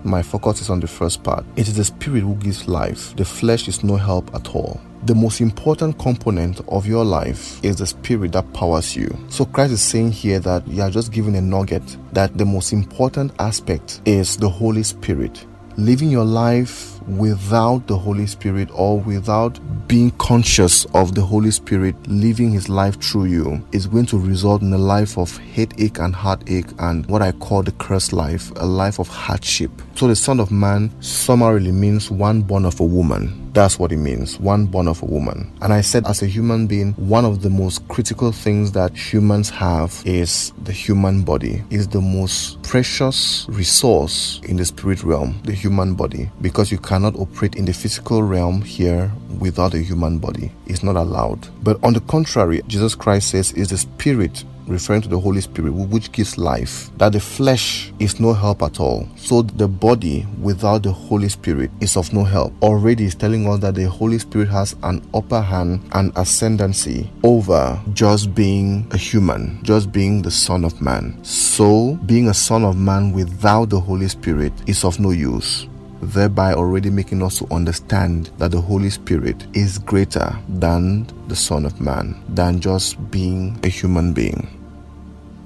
My 0.05 0.21
focus 0.21 0.61
is 0.61 0.69
on 0.69 0.81
the 0.81 0.87
first 0.87 1.23
part. 1.23 1.47
It 1.57 1.69
is 1.69 1.77
the 1.77 1.85
spirit 1.85 2.21
who 2.21 2.35
gives 2.35 2.69
life, 2.69 3.17
the 3.17 3.25
flesh 3.25 3.67
is 3.67 3.83
no 3.83 3.97
help 3.97 4.35
at 4.35 4.55
all. 4.55 4.79
The 5.05 5.15
most 5.15 5.41
important 5.41 5.99
component 5.99 6.61
of 6.69 6.87
your 6.87 7.07
life 7.07 7.65
is 7.65 7.77
the 7.77 7.87
spirit 7.87 8.33
that 8.33 8.53
powers 8.53 8.95
you. 8.95 9.09
So 9.31 9.47
Christ 9.47 9.73
is 9.73 9.81
saying 9.81 10.13
here 10.13 10.39
that 10.41 10.69
you 10.69 10.83
are 10.83 10.91
just 10.91 11.13
giving 11.13 11.35
a 11.37 11.41
nugget 11.41 11.97
that 12.13 12.37
the 12.37 12.45
most 12.45 12.75
important 12.75 13.33
aspect 13.39 14.03
is 14.05 14.37
the 14.37 14.51
Holy 14.51 14.83
Spirit 14.83 15.47
living 15.79 16.11
your 16.11 16.25
life 16.25 16.92
without 17.09 17.87
the 17.87 17.97
Holy 17.97 18.27
Spirit 18.27 18.69
or 18.73 19.01
without 19.01 19.59
being 19.89 20.11
conscious 20.13 20.85
of 20.95 21.15
the 21.15 21.23
Holy 21.23 21.51
Spirit 21.51 21.95
living 22.07 22.51
his 22.51 22.69
life 22.69 23.01
through 23.01 23.25
you 23.25 23.67
is 23.73 23.87
going 23.87 24.07
to 24.07 24.19
result 24.19 24.63
in 24.63 24.73
a 24.73 24.79
life 24.79 25.19
of 25.19 25.37
headache 25.39 25.99
and 25.99 26.15
heartache 26.15 26.71
and 26.79 27.07
what 27.07 27.23
I 27.23 27.33
call 27.33 27.63
the 27.63 27.73
cursed 27.73 28.13
life, 28.13 28.53
a 28.57 28.67
life 28.67 28.99
of 28.99 29.09
hardship. 29.09 29.71
So 29.95 30.09
the 30.09 30.17
Son 30.17 30.41
of 30.41 30.51
Man 30.51 30.91
summarily 31.03 31.73
means 31.73 32.11
one 32.11 32.43
born 32.43 32.65
of 32.65 32.81
a 32.81 32.85
woman. 32.85 33.42
That's 33.53 33.79
what 33.79 33.93
it 33.93 33.99
means, 33.99 34.41
one 34.41 34.67
born 34.67 34.89
of 34.89 35.03
a 35.03 35.07
woman. 35.07 35.53
And 35.61 35.73
I 35.73 35.83
said, 35.83 36.07
as 36.07 36.23
a 36.23 36.27
human 36.27 36.67
being, 36.67 36.93
one 36.95 37.25
of 37.25 37.43
the 37.43 37.51
most 37.51 37.87
critical 37.89 38.33
things 38.33 38.73
that 38.73 38.97
humans 38.97 39.51
have 39.51 40.03
is 40.07 40.53
the 40.65 40.73
human 40.73 41.23
body, 41.23 41.63
is 41.71 41.89
the 41.89 42.01
most 42.01 42.63
precious 42.63 43.47
resource 43.51 44.41
in 44.45 44.57
the 44.57 44.65
spirit 44.65 45.03
realm, 45.05 45.39
the 45.45 45.53
human 45.53 45.95
body, 45.95 46.31
because 46.41 46.73
you 46.73 46.79
cannot 46.79 47.15
operate 47.17 47.57
in 47.57 47.67
the 47.67 47.73
physical 47.75 48.23
realm 48.23 48.63
here 48.63 49.13
without 49.39 49.75
a 49.75 49.79
human 49.79 50.19
body. 50.19 50.51
It's 50.67 50.83
not 50.83 50.97
allowed. 50.97 51.49
But 51.63 51.83
on 51.85 51.93
the 51.93 52.01
contrary, 52.01 52.63
Jesus 52.69 52.95
Christ 52.95 53.31
says, 53.31 53.53
is 53.53 53.69
the 53.69 53.79
spirit 53.79 54.45
referring 54.67 55.03
to 55.03 55.09
the 55.09 55.19
Holy 55.19 55.41
Spirit, 55.41 55.73
which 55.73 56.13
gives 56.13 56.39
life, 56.39 56.91
that 56.99 57.13
the 57.13 57.21
flesh 57.21 57.93
is 57.99 58.21
no 58.21 58.33
help 58.33 58.63
at 58.63 58.81
all. 58.81 59.09
So 59.17 59.43
the 59.43 59.69
body 59.69 60.27
without 60.41 60.83
the 60.83 60.93
Holy 60.93 61.29
Spirit 61.29 61.71
is 61.81 61.97
of 61.97 62.13
no 62.13 62.25
help. 62.25 62.53
Already 62.63 63.05
is 63.05 63.15
telling 63.15 63.47
us 63.49 63.61
that 63.61 63.75
the 63.75 63.89
Holy 63.89 64.19
Spirit 64.19 64.49
has 64.49 64.77
an 64.83 65.07
upper 65.15 65.41
hand 65.41 65.89
and 65.93 66.13
ascendancy 66.17 67.11
over 67.23 67.81
just 67.93 68.35
being 68.35 68.87
a 68.91 68.97
human, 68.97 69.63
just 69.63 69.93
being 69.93 70.23
the 70.23 70.31
Son 70.31 70.65
of 70.65 70.81
Man. 70.81 71.19
So 71.25 71.95
being 72.07 72.29
a 72.29 72.35
Son 72.35 72.65
of 72.65 72.77
Man 72.77 73.13
without 73.13 73.71
the 73.71 73.81
Holy 73.81 74.09
Spirit 74.09 74.53
is 74.67 74.85
of 74.85 74.99
no 74.99 75.11
use 75.11 75.67
thereby 76.03 76.53
already 76.53 76.91
making 76.91 77.23
us 77.23 77.39
to 77.39 77.47
understand 77.53 78.31
that 78.39 78.51
the 78.51 78.61
Holy 78.61 78.91
Spirit 78.91 79.47
is 79.55 79.79
greater 79.79 80.37
than 80.49 81.07
the 81.29 81.37
Son 81.37 81.65
of 81.65 81.81
Man, 81.81 82.23
than 82.29 82.61
just 82.61 83.11
being 83.11 83.59
a 83.65 83.69
human 83.69 84.13
being. 84.13 84.59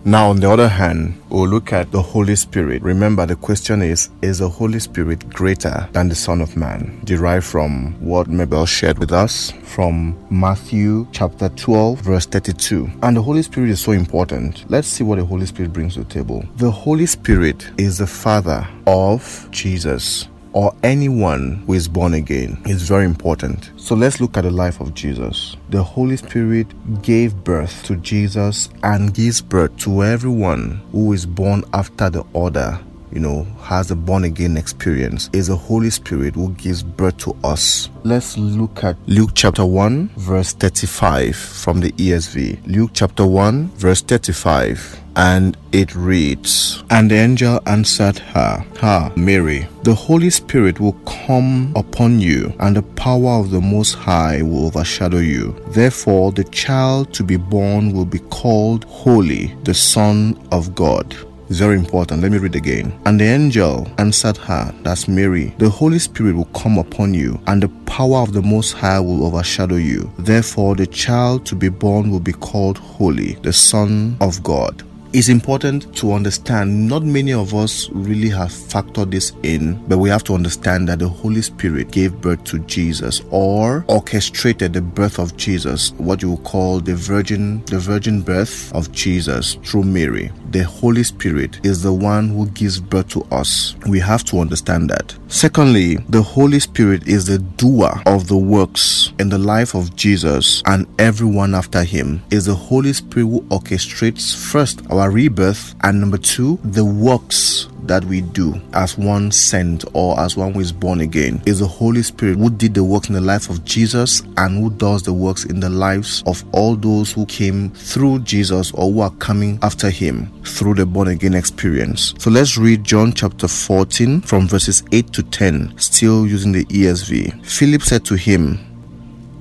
Now, 0.07 0.31
on 0.31 0.39
the 0.39 0.49
other 0.49 0.69
hand, 0.69 1.21
we'll 1.31 1.49
look 1.49 1.73
at 1.73 1.91
the 1.91 2.01
Holy 2.01 2.37
Spirit. 2.37 2.81
Remember, 2.83 3.27
the 3.27 3.35
question 3.35 3.83
is 3.83 4.09
Is 4.23 4.39
the 4.39 4.49
Holy 4.49 4.79
Spirit 4.79 5.29
greater 5.31 5.89
than 5.91 6.09
the 6.09 6.15
Son 6.15 6.41
of 6.41 6.57
Man? 6.57 7.01
Derived 7.03 7.45
from 7.45 8.01
what 8.01 8.29
Mabel 8.29 8.67
shared 8.67 9.01
with 9.01 9.11
us 9.11 9.51
from 9.65 10.17
Matthew 10.31 11.09
chapter 11.11 11.49
12, 11.49 12.03
verse 12.03 12.25
32. 12.25 12.89
And 13.03 13.17
the 13.17 13.23
Holy 13.23 13.43
Spirit 13.43 13.71
is 13.71 13.81
so 13.81 13.91
important. 13.91 14.65
Let's 14.71 14.87
see 14.87 15.03
what 15.03 15.19
the 15.19 15.25
Holy 15.25 15.45
Spirit 15.45 15.73
brings 15.73 15.95
to 15.95 16.05
the 16.05 16.09
table. 16.09 16.45
The 16.55 16.71
Holy 16.71 17.07
Spirit 17.07 17.69
is 17.77 17.99
the 17.99 18.07
Father 18.07 18.65
of 18.87 19.49
Jesus 19.51 20.29
or 20.57 20.75
anyone 20.83 21.63
who 21.67 21.75
is 21.75 21.87
born 21.87 22.15
again 22.15 22.57
is 22.65 22.89
very 22.89 23.05
important. 23.05 23.71
So 23.77 23.95
let's 23.95 24.23
look 24.23 24.39
at 24.39 24.45
the 24.45 24.51
life 24.51 24.81
of 24.81 24.95
Jesus. 24.95 25.55
The 25.69 25.83
Holy 25.83 26.17
Spirit 26.17 26.67
gave 27.03 27.45
birth 27.45 27.85
to 27.85 27.97
Jesus 27.97 28.71
and 28.83 29.13
gives 29.13 29.43
birth 29.43 29.77
to 29.81 30.03
everyone 30.03 30.81
who 30.93 31.13
is 31.13 31.27
born 31.27 31.63
after 31.75 32.09
the 32.09 32.25
order 32.33 32.81
you 33.17 33.23
know, 33.23 33.45
has 33.63 33.91
a 33.91 33.97
born 33.97 34.25
again 34.25 34.59
experience 34.59 35.31
is 35.33 35.47
the 35.47 35.57
Holy 35.57 35.89
Spirit 35.89 36.35
who 36.35 36.51
gives 36.53 36.83
birth 36.83 37.17
to 37.17 37.35
us. 37.43 37.89
Let's 38.05 38.37
look 38.37 38.85
at 38.85 38.99
Luke 39.07 39.31
chapter 39.33 39.65
1, 39.65 40.11
verse 40.19 40.53
35 40.53 41.35
from 41.35 41.81
the 41.81 41.93
ESV. 41.93 42.61
Luke 42.67 42.91
chapter 42.93 43.27
1, 43.27 43.69
verse 43.69 44.03
35 44.03 45.01
and 45.17 45.57
it 45.73 45.95
reads, 45.95 46.85
And 46.91 47.11
the 47.11 47.15
angel 47.15 47.59
answered 47.65 48.19
her, 48.19 48.63
Ha, 48.81 49.11
Mary, 49.17 49.67
the 49.83 49.95
Holy 49.95 50.29
Spirit 50.29 50.79
will 50.79 50.93
come 51.07 51.73
upon 51.75 52.21
you, 52.21 52.55
and 52.61 52.77
the 52.77 52.83
power 52.83 53.41
of 53.41 53.51
the 53.51 53.63
Most 53.63 53.95
High 53.95 54.43
will 54.43 54.67
overshadow 54.67 55.21
you. 55.21 55.57
Therefore, 55.69 56.33
the 56.33 56.45
child 56.45 57.15
to 57.15 57.25
be 57.25 57.37
born 57.37 57.95
will 57.95 58.05
be 58.05 58.19
called 58.19 58.85
Holy, 58.85 59.55
the 59.65 59.73
Son 59.73 60.39
of 60.53 60.75
God. 60.75 61.17
It's 61.49 61.61
very 61.61 61.77
important. 61.77 62.23
Let 62.23 62.33
me 62.33 62.39
read 62.39 62.57
again. 62.57 62.99
And 63.07 63.21
the 63.21 63.25
angel 63.25 63.89
answered 63.99 64.37
her, 64.37 64.75
that's 64.83 65.07
Mary, 65.07 65.55
the 65.59 65.71
Holy 65.71 65.99
Spirit 65.99 66.35
will 66.35 66.47
come 66.47 66.77
upon 66.77 67.15
you, 67.15 67.41
and 67.47 67.63
the 67.63 67.69
power 67.87 68.19
of 68.19 68.33
the 68.33 68.43
Most 68.43 68.73
High 68.73 68.99
will 69.01 69.25
overshadow 69.25 69.77
you. 69.77 70.11
Therefore, 70.19 70.75
the 70.75 70.87
child 70.87 71.47
to 71.47 71.55
be 71.55 71.69
born 71.69 72.11
will 72.11 72.21
be 72.21 72.33
called 72.33 72.79
Holy, 72.79 73.35
the 73.43 73.53
Son 73.53 74.17
of 74.21 74.43
God. 74.43 74.83
It's 75.13 75.29
important 75.31 75.97
to 75.97 76.13
understand, 76.13 76.89
not 76.89 77.03
many 77.03 77.33
of 77.33 77.55
us 77.55 77.89
really 77.91 78.29
have 78.29 78.51
factored 78.51 79.11
this 79.11 79.33
in, 79.45 79.83
but 79.89 79.97
we 79.97 80.11
have 80.11 80.25
to 80.25 80.35
understand 80.35 80.89
that 80.89 80.99
the 80.99 81.09
Holy 81.09 81.41
Spirit 81.41 81.91
gave 81.91 82.21
birth 82.21 82.45
to 82.45 82.59
Jesus 82.59 83.23
or 83.31 83.87
orchestrated 83.89 84.75
the 84.75 84.83
birth 84.83 85.19
of 85.19 85.35
Jesus, 85.39 85.93
what 85.93 86.21
you 86.21 86.33
would 86.33 86.45
call 86.45 86.81
the 86.81 86.95
virgin, 86.95 87.65
the 87.67 87.79
virgin 87.79 88.21
birth 88.21 88.71
of 88.75 88.93
Jesus 88.93 89.55
through 89.65 89.85
Mary. 89.85 90.31
The 90.51 90.63
Holy 90.65 91.03
Spirit 91.03 91.61
is 91.65 91.83
the 91.83 91.93
one 91.93 92.29
who 92.29 92.47
gives 92.51 92.79
birth 92.81 93.09
to 93.09 93.23
us. 93.33 93.75
We 93.87 93.99
have 94.01 94.25
to 94.25 94.39
understand 94.39 94.91
that. 94.91 95.15
Secondly, 95.29 95.97
the 96.09 96.23
Holy 96.23 96.61
Spirit 96.61 97.09
is 97.09 97.25
the 97.27 97.39
doer 97.39 98.01
of 98.07 98.29
the 98.29 98.37
works 98.37 99.13
in 99.19 99.29
the 99.29 99.39
life 99.39 99.75
of 99.75 99.97
Jesus 99.97 100.63
and 100.67 100.87
everyone 100.99 101.55
after 101.55 101.83
him. 101.83 102.23
Is 102.31 102.47
the 102.47 102.55
Holy 102.55 102.93
Spirit 102.93 103.27
who 103.27 103.41
orchestrates 103.43 104.35
first 104.35 104.83
our 104.91 105.11
rebirth, 105.11 105.75
and 105.83 106.01
number 106.01 106.19
two, 106.19 106.59
the 106.63 106.85
works 106.85 107.69
that 107.89 108.05
we 108.05 108.21
do 108.21 108.61
as 108.73 108.99
one 108.99 109.31
sent 109.31 109.85
or 109.93 110.19
as 110.21 110.37
one 110.37 110.53
who 110.53 110.61
is 110.61 110.73
born 110.73 111.01
again 111.01 111.43
is 111.47 111.61
the 111.61 111.67
Holy 111.67 112.03
Spirit 112.03 112.39
who 112.39 112.51
did 112.51 112.75
the 112.75 112.85
works 112.85 113.09
in 113.09 113.15
the 113.15 113.21
life 113.21 113.49
of 113.51 113.65
Jesus 113.65 114.23
and 114.37 114.63
who 114.63 114.71
does 114.71 115.03
the 115.03 115.13
works 115.13 115.45
in 115.45 115.61
the 115.61 115.71
lives 115.71 116.23
of 116.27 116.45
all 116.53 116.77
those 116.77 117.13
who 117.13 117.27
came 117.27 117.71
through 117.71 118.21
Jesus 118.21 118.73
or 118.73 118.91
who 118.93 119.01
are 119.01 119.11
coming 119.13 119.59
after 119.63 119.91
him 119.91 120.31
through 120.45 120.75
the 120.75 120.87
born 120.87 121.09
again 121.09 121.35
experience. 121.35 122.15
So 122.19 122.31
let's 122.31 122.57
read 122.57 122.85
John 122.85 123.13
chapter 123.13 123.49
14 123.49 124.23
from 124.23 124.49
verses 124.49 124.83
8 124.93 125.13
to 125.13 125.23
10, 125.23 125.79
still 125.79 126.27
using 126.27 126.53
the 126.53 126.65
ESV. 126.67 127.45
Philip 127.45 127.83
said 127.83 128.05
to 128.07 128.15
him, 128.15 128.76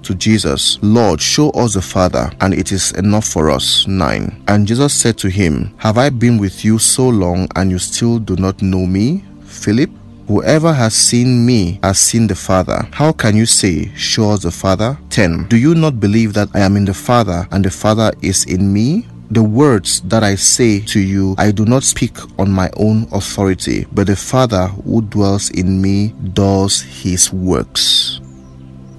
to 0.05 0.15
Jesus, 0.15 0.79
Lord, 0.81 1.21
show 1.21 1.49
us 1.51 1.73
the 1.73 1.81
Father, 1.81 2.31
and 2.41 2.53
it 2.53 2.71
is 2.71 2.91
enough 2.93 3.27
for 3.27 3.49
us. 3.49 3.85
9. 3.87 4.43
And 4.47 4.67
Jesus 4.67 4.93
said 4.93 5.17
to 5.19 5.29
him, 5.29 5.73
Have 5.77 5.97
I 5.97 6.09
been 6.09 6.37
with 6.37 6.63
you 6.63 6.79
so 6.79 7.09
long, 7.09 7.47
and 7.55 7.69
you 7.69 7.79
still 7.79 8.19
do 8.19 8.35
not 8.35 8.61
know 8.61 8.85
me? 8.85 9.23
Philip, 9.45 9.89
Whoever 10.27 10.73
has 10.73 10.95
seen 10.95 11.45
me 11.45 11.79
has 11.83 11.99
seen 11.99 12.25
the 12.25 12.33
Father. 12.33 12.87
How 12.91 13.11
can 13.11 13.35
you 13.35 13.45
say, 13.45 13.93
Show 13.95 14.31
us 14.31 14.41
the 14.41 14.49
Father? 14.49 14.97
10. 15.11 15.47
Do 15.49 15.55
you 15.55 15.75
not 15.75 15.99
believe 15.99 16.33
that 16.33 16.49
I 16.55 16.61
am 16.61 16.77
in 16.77 16.85
the 16.85 16.95
Father 16.95 17.47
and 17.51 17.63
the 17.63 17.69
Father 17.69 18.11
is 18.23 18.43
in 18.45 18.73
me? 18.73 19.05
The 19.29 19.43
words 19.43 20.01
that 20.01 20.23
I 20.23 20.33
say 20.33 20.79
to 20.79 20.99
you, 20.99 21.35
I 21.37 21.51
do 21.51 21.65
not 21.65 21.83
speak 21.83 22.17
on 22.39 22.49
my 22.51 22.71
own 22.77 23.07
authority, 23.11 23.85
but 23.91 24.07
the 24.07 24.15
Father 24.15 24.65
who 24.67 25.03
dwells 25.03 25.51
in 25.51 25.79
me 25.79 26.15
does 26.33 26.81
his 26.81 27.31
works. 27.31 28.19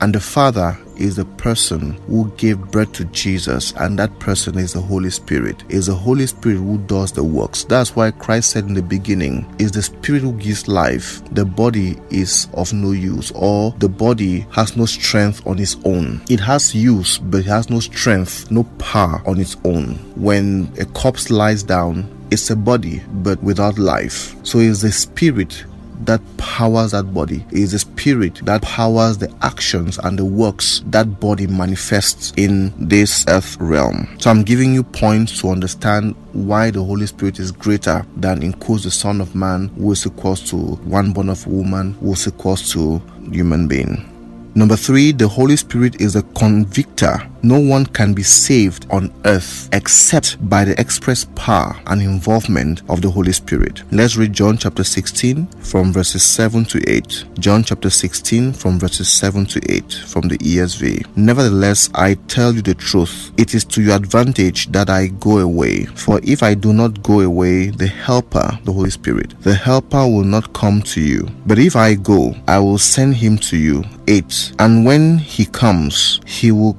And 0.01 0.15
the 0.15 0.21
Father 0.21 0.79
is 0.97 1.17
the 1.17 1.25
person 1.25 1.93
who 2.09 2.31
gave 2.37 2.59
birth 2.71 2.93
to 2.93 3.05
Jesus, 3.07 3.73
and 3.77 3.99
that 3.99 4.19
person 4.19 4.59
is 4.59 4.73
the 4.73 4.81
Holy 4.81 5.11
Spirit. 5.11 5.63
Is 5.69 5.87
the 5.87 5.95
Holy 5.95 6.27
Spirit 6.27 6.59
who 6.59 6.79
does 6.79 7.13
the 7.13 7.25
works. 7.25 7.65
That's 7.65 7.95
why 7.95 8.11
Christ 8.11 8.51
said 8.51 8.65
in 8.65 8.75
the 8.75 8.83
beginning, 8.83 9.47
is 9.59 9.73
the 9.73 9.83
Spirit 9.83 10.23
who 10.23 10.33
gives 10.33 10.69
life. 10.69 11.23
The 11.33 11.45
body 11.45 11.99
is 12.11 12.49
of 12.55 12.73
no 12.73 12.93
use, 12.93 13.31
or 13.33 13.73
the 13.79 13.89
body 13.89 14.47
has 14.53 14.77
no 14.77 14.87
strength 14.87 15.47
on 15.47 15.59
its 15.59 15.77
own. 15.85 16.23
It 16.29 16.41
has 16.41 16.75
use, 16.75 17.19
but 17.19 17.39
it 17.39 17.47
has 17.47 17.71
no 17.71 17.81
strength, 17.81 18.51
no 18.51 18.65
power 18.79 19.23
on 19.27 19.39
its 19.39 19.57
own. 19.65 19.95
When 20.17 20.73
a 20.79 20.85
corpse 20.87 21.31
lies 21.31 21.63
down, 21.63 22.13
it's 22.31 22.51
a 22.51 22.57
body, 22.57 23.03
but 23.23 23.43
without 23.43 23.79
life. 23.79 24.35
So 24.45 24.59
it's 24.59 24.83
the 24.83 24.91
spirit 24.91 25.65
that 26.05 26.21
powers 26.37 26.93
that 26.93 27.15
body. 27.15 27.45
Is 27.51 27.73
the 27.73 27.79
spirit 27.79 28.41
that 28.45 28.63
powers 28.63 29.19
the 29.19 29.33
actions 29.43 29.99
and 29.99 30.19
the 30.19 30.25
works 30.25 30.83
that 30.87 31.21
body 31.21 31.47
manifests 31.47 32.33
in 32.37 32.73
this 32.79 33.25
earth 33.29 33.57
realm. 33.61 34.09
So 34.19 34.31
I'm 34.31 34.43
giving 34.43 34.75
you 34.75 34.83
points 34.83 35.41
to 35.41 35.51
understand 35.51 36.15
why 36.33 36.71
the 36.71 36.83
Holy 36.83 37.07
Spirit 37.07 37.39
is 37.39 37.53
greater 37.53 38.05
than 38.17 38.43
in 38.43 38.53
quotes 38.53 38.85
the 38.85 38.91
Son 38.91 39.21
of 39.21 39.35
Man, 39.35 39.69
who 39.79 39.93
is 39.93 40.07
equals 40.07 40.49
to 40.51 40.57
one 40.57 41.13
born 41.13 41.29
of 41.29 41.47
woman, 41.47 41.93
who 41.95 42.13
is 42.13 42.27
equals 42.27 42.73
to 42.73 43.01
human 43.31 43.67
being. 43.69 44.13
Number 44.55 44.77
three, 44.77 45.13
the 45.13 45.29
Holy 45.29 45.57
Spirit 45.57 46.01
is 46.01 46.17
a 46.17 46.23
convictor 46.23 47.19
no 47.43 47.59
one 47.59 47.87
can 47.87 48.15
be 48.15 48.23
saved 48.23 48.87
on 48.91 49.13
earth 49.25 49.69
except 49.73 50.37
by 50.49 50.65
the 50.65 50.79
express 50.81 51.25
power 51.35 51.77
and 51.87 52.03
involvement 52.03 52.83
of 52.89 53.03
the 53.03 53.11
Holy 53.11 53.33
Spirit. 53.33 53.83
Let's 53.93 54.17
read 54.17 54.33
John 54.33 54.57
chapter 54.57 54.85
16 54.85 55.47
from 55.61 55.93
verses 55.93 56.23
7 56.23 56.65
to 56.67 56.91
8. 56.91 57.25
John 57.39 57.63
chapter 57.63 57.91
16 57.91 58.53
from 58.53 58.79
verses 58.79 59.09
7 59.11 59.47
to 59.47 59.73
8 59.73 59.93
from 60.07 60.29
the 60.29 60.39
ESV. 60.39 61.07
Nevertheless, 61.17 61.91
I 61.95 62.15
tell 62.29 62.55
you 62.55 62.63
the 62.63 62.75
truth. 62.75 63.31
It 63.37 63.55
is 63.55 63.65
to 63.67 63.83
your 63.83 63.97
advantage 63.97 64.73
that 64.73 64.91
I 64.91 65.09
go 65.09 65.39
away. 65.39 65.85
For 65.85 66.21
if 66.23 66.43
I 66.43 66.55
do 66.55 66.73
not 66.73 67.03
go 67.03 67.21
away, 67.21 67.69
the 67.71 67.87
Helper, 67.87 68.59
the 68.65 68.73
Holy 68.73 68.91
Spirit, 68.91 69.35
the 69.43 69.55
Helper 69.55 70.07
will 70.07 70.25
not 70.25 70.53
come 70.53 70.83
to 70.83 71.01
you. 71.01 71.29
But 71.47 71.59
if 71.59 71.77
I 71.77 71.95
go, 71.95 72.35
I 72.49 72.59
will 72.59 72.79
send 72.79 73.17
him 73.17 73.39
to 73.39 73.57
you. 73.57 73.85
8. 74.09 74.53
And 74.59 74.85
when 74.87 75.19
he 75.19 75.47
comes, 75.47 76.21
he 76.27 76.53
will 76.53 76.77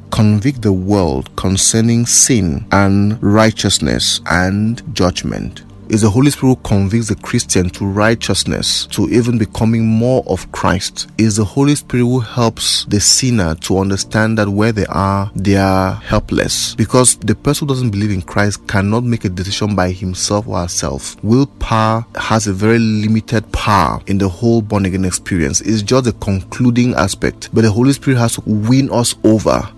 convict 0.47 0.61
the 0.61 0.71
world 0.71 1.35
concerning 1.35 2.05
sin 2.05 2.65
and 2.71 3.21
righteousness 3.21 4.21
and 4.27 4.81
judgment. 4.95 5.63
Is 5.89 6.01
the 6.03 6.09
Holy 6.09 6.31
Spirit 6.31 6.55
who 6.55 6.61
convicts 6.63 7.09
the 7.09 7.15
Christian 7.15 7.69
to 7.71 7.85
righteousness, 7.85 8.87
to 8.87 9.09
even 9.09 9.37
becoming 9.37 9.85
more 9.85 10.23
of 10.27 10.49
Christ? 10.53 11.09
Is 11.17 11.35
the 11.35 11.43
Holy 11.43 11.75
Spirit 11.75 12.03
who 12.03 12.19
helps 12.19 12.85
the 12.85 12.99
sinner 13.01 13.55
to 13.55 13.79
understand 13.79 14.37
that 14.37 14.47
where 14.47 14.71
they 14.71 14.85
are, 14.85 15.31
they 15.35 15.57
are 15.57 15.95
helpless? 15.95 16.75
Because 16.75 17.17
the 17.17 17.35
person 17.35 17.67
who 17.67 17.73
doesn't 17.73 17.91
believe 17.91 18.11
in 18.11 18.21
Christ 18.21 18.67
cannot 18.67 19.03
make 19.03 19.25
a 19.25 19.29
decision 19.29 19.75
by 19.75 19.91
himself 19.91 20.47
or 20.47 20.59
herself. 20.59 21.21
Willpower 21.23 22.05
has 22.15 22.47
a 22.47 22.53
very 22.53 22.79
limited 22.79 23.51
power 23.51 24.01
in 24.07 24.17
the 24.17 24.29
whole 24.29 24.61
born 24.61 24.85
again 24.85 25.03
experience. 25.03 25.59
It's 25.59 25.81
just 25.81 26.07
a 26.07 26.13
concluding 26.13 26.93
aspect, 26.95 27.49
but 27.53 27.61
the 27.61 27.71
Holy 27.71 27.91
Spirit 27.91 28.19
has 28.19 28.35
to 28.35 28.43
win 28.45 28.89
us 28.91 29.15
over 29.25 29.69